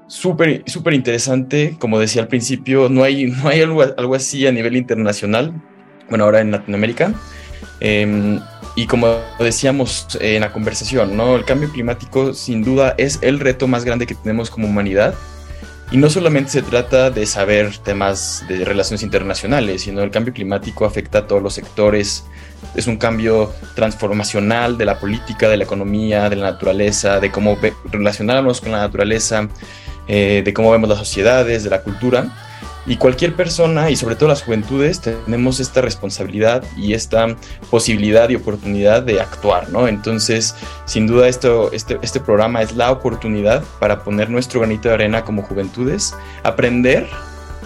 súper, 0.07 0.63
interesante. 0.93 1.76
Como 1.80 1.99
decía 1.99 2.22
al 2.22 2.28
principio, 2.28 2.89
no 2.89 3.03
hay, 3.03 3.26
no 3.26 3.49
hay 3.49 3.61
algo, 3.61 3.84
algo 3.84 4.15
así 4.15 4.47
a 4.47 4.51
nivel 4.51 4.76
internacional, 4.76 5.53
bueno, 6.09 6.26
ahora 6.26 6.41
en 6.41 6.51
Latinoamérica. 6.51 7.13
Em, 7.80 8.39
y 8.76 8.86
como 8.86 9.20
decíamos 9.39 10.18
en 10.22 10.41
la 10.41 10.51
conversación, 10.51 11.18
¿no? 11.18 11.36
el 11.36 11.45
cambio 11.45 11.72
climático 11.72 12.34
sin 12.34 12.63
duda 12.63 12.93
es 12.97 13.20
el 13.22 13.39
reto 13.39 13.68
más 13.68 13.84
grande 13.84 14.05
que 14.05 14.15
tenemos 14.15 14.49
como 14.49 14.68
humanidad. 14.68 15.15
Y 15.89 15.97
no 15.97 16.09
solamente 16.09 16.51
se 16.51 16.61
trata 16.61 17.11
de 17.11 17.25
saber 17.25 17.77
temas 17.77 18.43
de 18.49 18.65
relaciones 18.65 19.03
internacionales, 19.03 19.83
sino 19.83 20.01
el 20.01 20.11
cambio 20.11 20.33
climático 20.33 20.83
afecta 20.83 21.19
a 21.19 21.27
todos 21.27 21.41
los 21.41 21.53
sectores. 21.53 22.25
Es 22.75 22.88
un 22.88 22.97
cambio 22.97 23.53
transformacional 23.73 24.77
de 24.77 24.83
la 24.83 24.99
política, 24.99 25.47
de 25.47 25.55
la 25.55 25.63
economía, 25.63 26.29
de 26.29 26.35
la 26.35 26.51
naturaleza, 26.51 27.21
de 27.21 27.31
cómo 27.31 27.57
relacionarnos 27.85 28.59
con 28.59 28.73
la 28.73 28.79
naturaleza, 28.79 29.47
eh, 30.09 30.41
de 30.43 30.53
cómo 30.53 30.71
vemos 30.71 30.89
las 30.89 30.99
sociedades, 30.99 31.63
de 31.63 31.69
la 31.69 31.81
cultura. 31.81 32.46
Y 32.88 32.95
cualquier 32.95 33.35
persona, 33.35 33.89
y 33.89 33.97
sobre 33.97 34.15
todo 34.15 34.29
las 34.29 34.43
juventudes, 34.43 35.01
tenemos 35.01 35.59
esta 35.59 35.81
responsabilidad 35.81 36.63
y 36.77 36.93
esta 36.93 37.35
posibilidad 37.69 38.29
y 38.29 38.35
oportunidad 38.35 39.03
de 39.03 39.19
actuar, 39.19 39.69
¿no? 39.69 39.89
Entonces, 39.89 40.55
sin 40.85 41.05
duda, 41.05 41.27
esto, 41.27 41.69
este, 41.73 41.99
este 42.01 42.21
programa 42.21 42.61
es 42.61 42.75
la 42.77 42.91
oportunidad 42.91 43.61
para 43.79 44.05
poner 44.05 44.29
nuestro 44.29 44.61
granito 44.61 44.88
de 44.88 44.95
arena 44.95 45.25
como 45.25 45.43
juventudes, 45.43 46.15
aprender, 46.43 47.07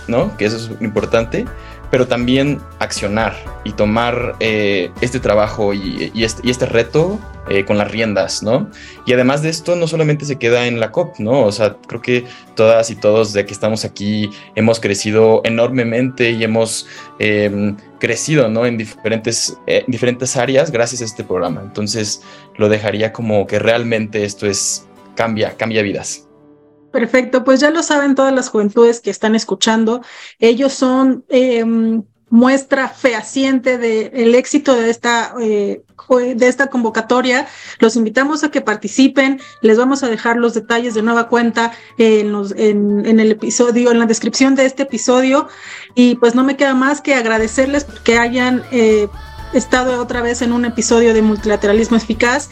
¿no? 0.07 0.35
Que 0.37 0.45
eso 0.45 0.57
es 0.57 0.81
importante, 0.81 1.45
pero 1.91 2.07
también 2.07 2.59
accionar 2.79 3.35
y 3.63 3.73
tomar 3.73 4.35
eh, 4.39 4.89
este 5.01 5.19
trabajo 5.19 5.73
y, 5.75 6.11
este, 6.15 6.41
y 6.43 6.49
este, 6.49 6.65
reto 6.65 7.19
eh, 7.51 7.65
con 7.65 7.77
las 7.77 7.91
riendas, 7.91 8.41
¿no? 8.43 8.69
Y 9.05 9.11
además 9.11 9.41
de 9.41 9.49
esto, 9.49 9.75
no 9.75 9.85
solamente 9.85 10.23
se 10.23 10.37
queda 10.37 10.67
en 10.67 10.79
la 10.79 10.89
COP, 10.89 11.19
¿no? 11.19 11.43
O 11.43 11.51
sea, 11.51 11.75
creo 11.85 12.01
que 12.01 12.23
todas 12.55 12.89
y 12.91 12.95
todos 12.95 13.33
de 13.33 13.45
que 13.45 13.51
estamos 13.51 13.83
aquí 13.83 14.29
hemos 14.55 14.79
crecido 14.79 15.41
enormemente 15.43 16.31
y 16.31 16.45
hemos 16.45 16.87
em, 17.19 17.75
crecido, 17.99 18.47
¿no? 18.47 18.65
En 18.65 18.77
diferentes, 18.77 19.57
eh, 19.67 19.83
diferentes 19.85 20.37
áreas 20.37 20.71
gracias 20.71 21.01
a 21.01 21.05
este 21.05 21.25
programa. 21.25 21.59
Entonces, 21.61 22.21
lo 22.55 22.69
dejaría 22.69 23.11
como 23.11 23.45
que 23.47 23.59
realmente 23.59 24.23
esto 24.23 24.47
es, 24.47 24.87
cambia, 25.15 25.57
cambia 25.57 25.81
vidas. 25.81 26.29
Perfecto, 26.93 27.43
pues 27.43 27.59
ya 27.59 27.69
lo 27.69 27.83
saben 27.83 28.15
todas 28.15 28.33
las 28.33 28.47
juventudes 28.47 29.01
que 29.01 29.09
están 29.09 29.35
escuchando. 29.35 30.01
Ellos 30.39 30.71
son 30.71 31.25
em, 31.27 32.03
muestra 32.31 32.87
fehaciente 32.87 33.77
del 33.77 34.33
éxito 34.33 34.73
de 34.73 34.89
esta, 34.89 35.35
eh, 35.39 35.83
de 36.09 36.47
esta 36.47 36.67
convocatoria. 36.67 37.45
Los 37.79 37.95
invitamos 37.97 38.43
a 38.43 38.49
que 38.49 38.61
participen. 38.61 39.39
Les 39.61 39.77
vamos 39.77 40.01
a 40.01 40.09
dejar 40.09 40.37
los 40.37 40.53
detalles 40.53 40.93
de 40.93 41.03
nueva 41.03 41.27
cuenta 41.27 41.73
en, 41.97 42.31
los, 42.31 42.53
en, 42.53 43.05
en, 43.05 43.19
el 43.19 43.31
episodio, 43.31 43.91
en 43.91 43.99
la 43.99 44.05
descripción 44.05 44.55
de 44.55 44.65
este 44.65 44.83
episodio. 44.83 45.49
Y 45.93 46.15
pues 46.15 46.33
no 46.33 46.43
me 46.43 46.55
queda 46.55 46.73
más 46.73 47.01
que 47.01 47.13
agradecerles 47.13 47.85
que 48.03 48.17
hayan 48.17 48.63
eh, 48.71 49.09
estado 49.53 50.01
otra 50.01 50.21
vez 50.21 50.41
en 50.41 50.53
un 50.53 50.65
episodio 50.65 51.13
de 51.13 51.21
Multilateralismo 51.21 51.97
Eficaz. 51.97 52.49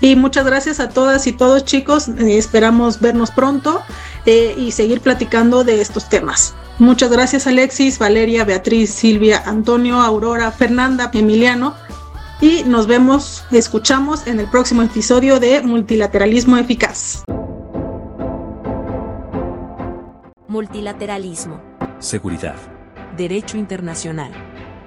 Y 0.00 0.16
muchas 0.16 0.44
gracias 0.44 0.80
a 0.80 0.88
todas 0.88 1.26
y 1.26 1.32
todos 1.32 1.64
chicos. 1.64 2.08
Eh, 2.08 2.38
esperamos 2.38 3.00
vernos 3.00 3.30
pronto 3.30 3.82
eh, 4.26 4.54
y 4.56 4.72
seguir 4.72 5.00
platicando 5.00 5.64
de 5.64 5.80
estos 5.80 6.08
temas. 6.08 6.54
Muchas 6.78 7.10
gracias 7.10 7.46
Alexis, 7.46 7.98
Valeria, 7.98 8.44
Beatriz, 8.44 8.90
Silvia, 8.90 9.42
Antonio, 9.44 10.00
Aurora, 10.00 10.50
Fernanda, 10.50 11.10
Emiliano. 11.12 11.74
Y 12.40 12.64
nos 12.64 12.88
vemos, 12.88 13.44
escuchamos 13.52 14.26
en 14.26 14.40
el 14.40 14.50
próximo 14.50 14.82
episodio 14.82 15.38
de 15.38 15.62
Multilateralismo 15.62 16.56
Eficaz. 16.56 17.22
Multilateralismo. 20.48 21.62
Seguridad. 22.00 22.56
Derecho 23.16 23.56
internacional. 23.56 24.32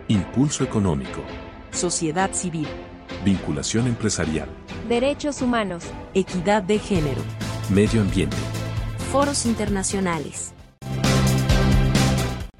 Impulso 0.09 0.63
económico 0.63 1.21
sociedad 1.75 2.31
civil, 2.33 2.67
vinculación 3.23 3.87
empresarial, 3.87 4.49
derechos 4.87 5.41
humanos, 5.41 5.83
equidad 6.13 6.63
de 6.63 6.79
género, 6.79 7.21
medio 7.69 8.01
ambiente, 8.01 8.37
foros 9.11 9.45
internacionales, 9.45 10.53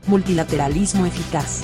multilateralismo 0.05 1.05
eficaz. 1.05 1.63